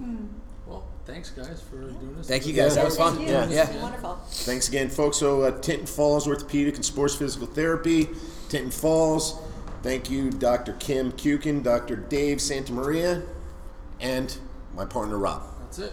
Well, 0.67 0.87
thanks 1.07 1.31
guys 1.31 1.63
for 1.63 1.79
doing 1.79 2.15
this. 2.19 2.29
Thank 2.29 2.47
you 2.47 2.53
guys. 2.53 2.75
That 2.75 2.85
was 2.85 2.99
fun. 2.99 3.17
Thank 3.17 3.29
you. 3.29 3.35
Yeah. 3.35 3.49
Yeah. 3.49 3.83
wonderful. 3.83 4.17
Thanks 4.29 4.69
again, 4.69 4.91
folks. 4.91 5.17
So, 5.17 5.43
uh, 5.43 5.59
Tinton 5.63 5.87
Falls 5.87 6.29
Orthopedic 6.29 6.77
and 6.77 6.85
Sports 6.85 7.15
Physical 7.15 7.47
Therapy, 7.47 8.07
Tinton 8.51 8.71
Falls. 8.71 9.41
Thank 9.83 10.11
you, 10.11 10.31
Dr. 10.31 10.75
Kim 10.75 11.13
Kukin, 11.13 11.63
Dr. 11.63 11.97
Dave 11.97 12.39
Santamaria, 12.39 13.27
and 13.99 14.37
my 14.75 14.85
partner 14.85 15.17
Rob. 15.17 15.43
That's 15.61 15.79
it. 15.79 15.93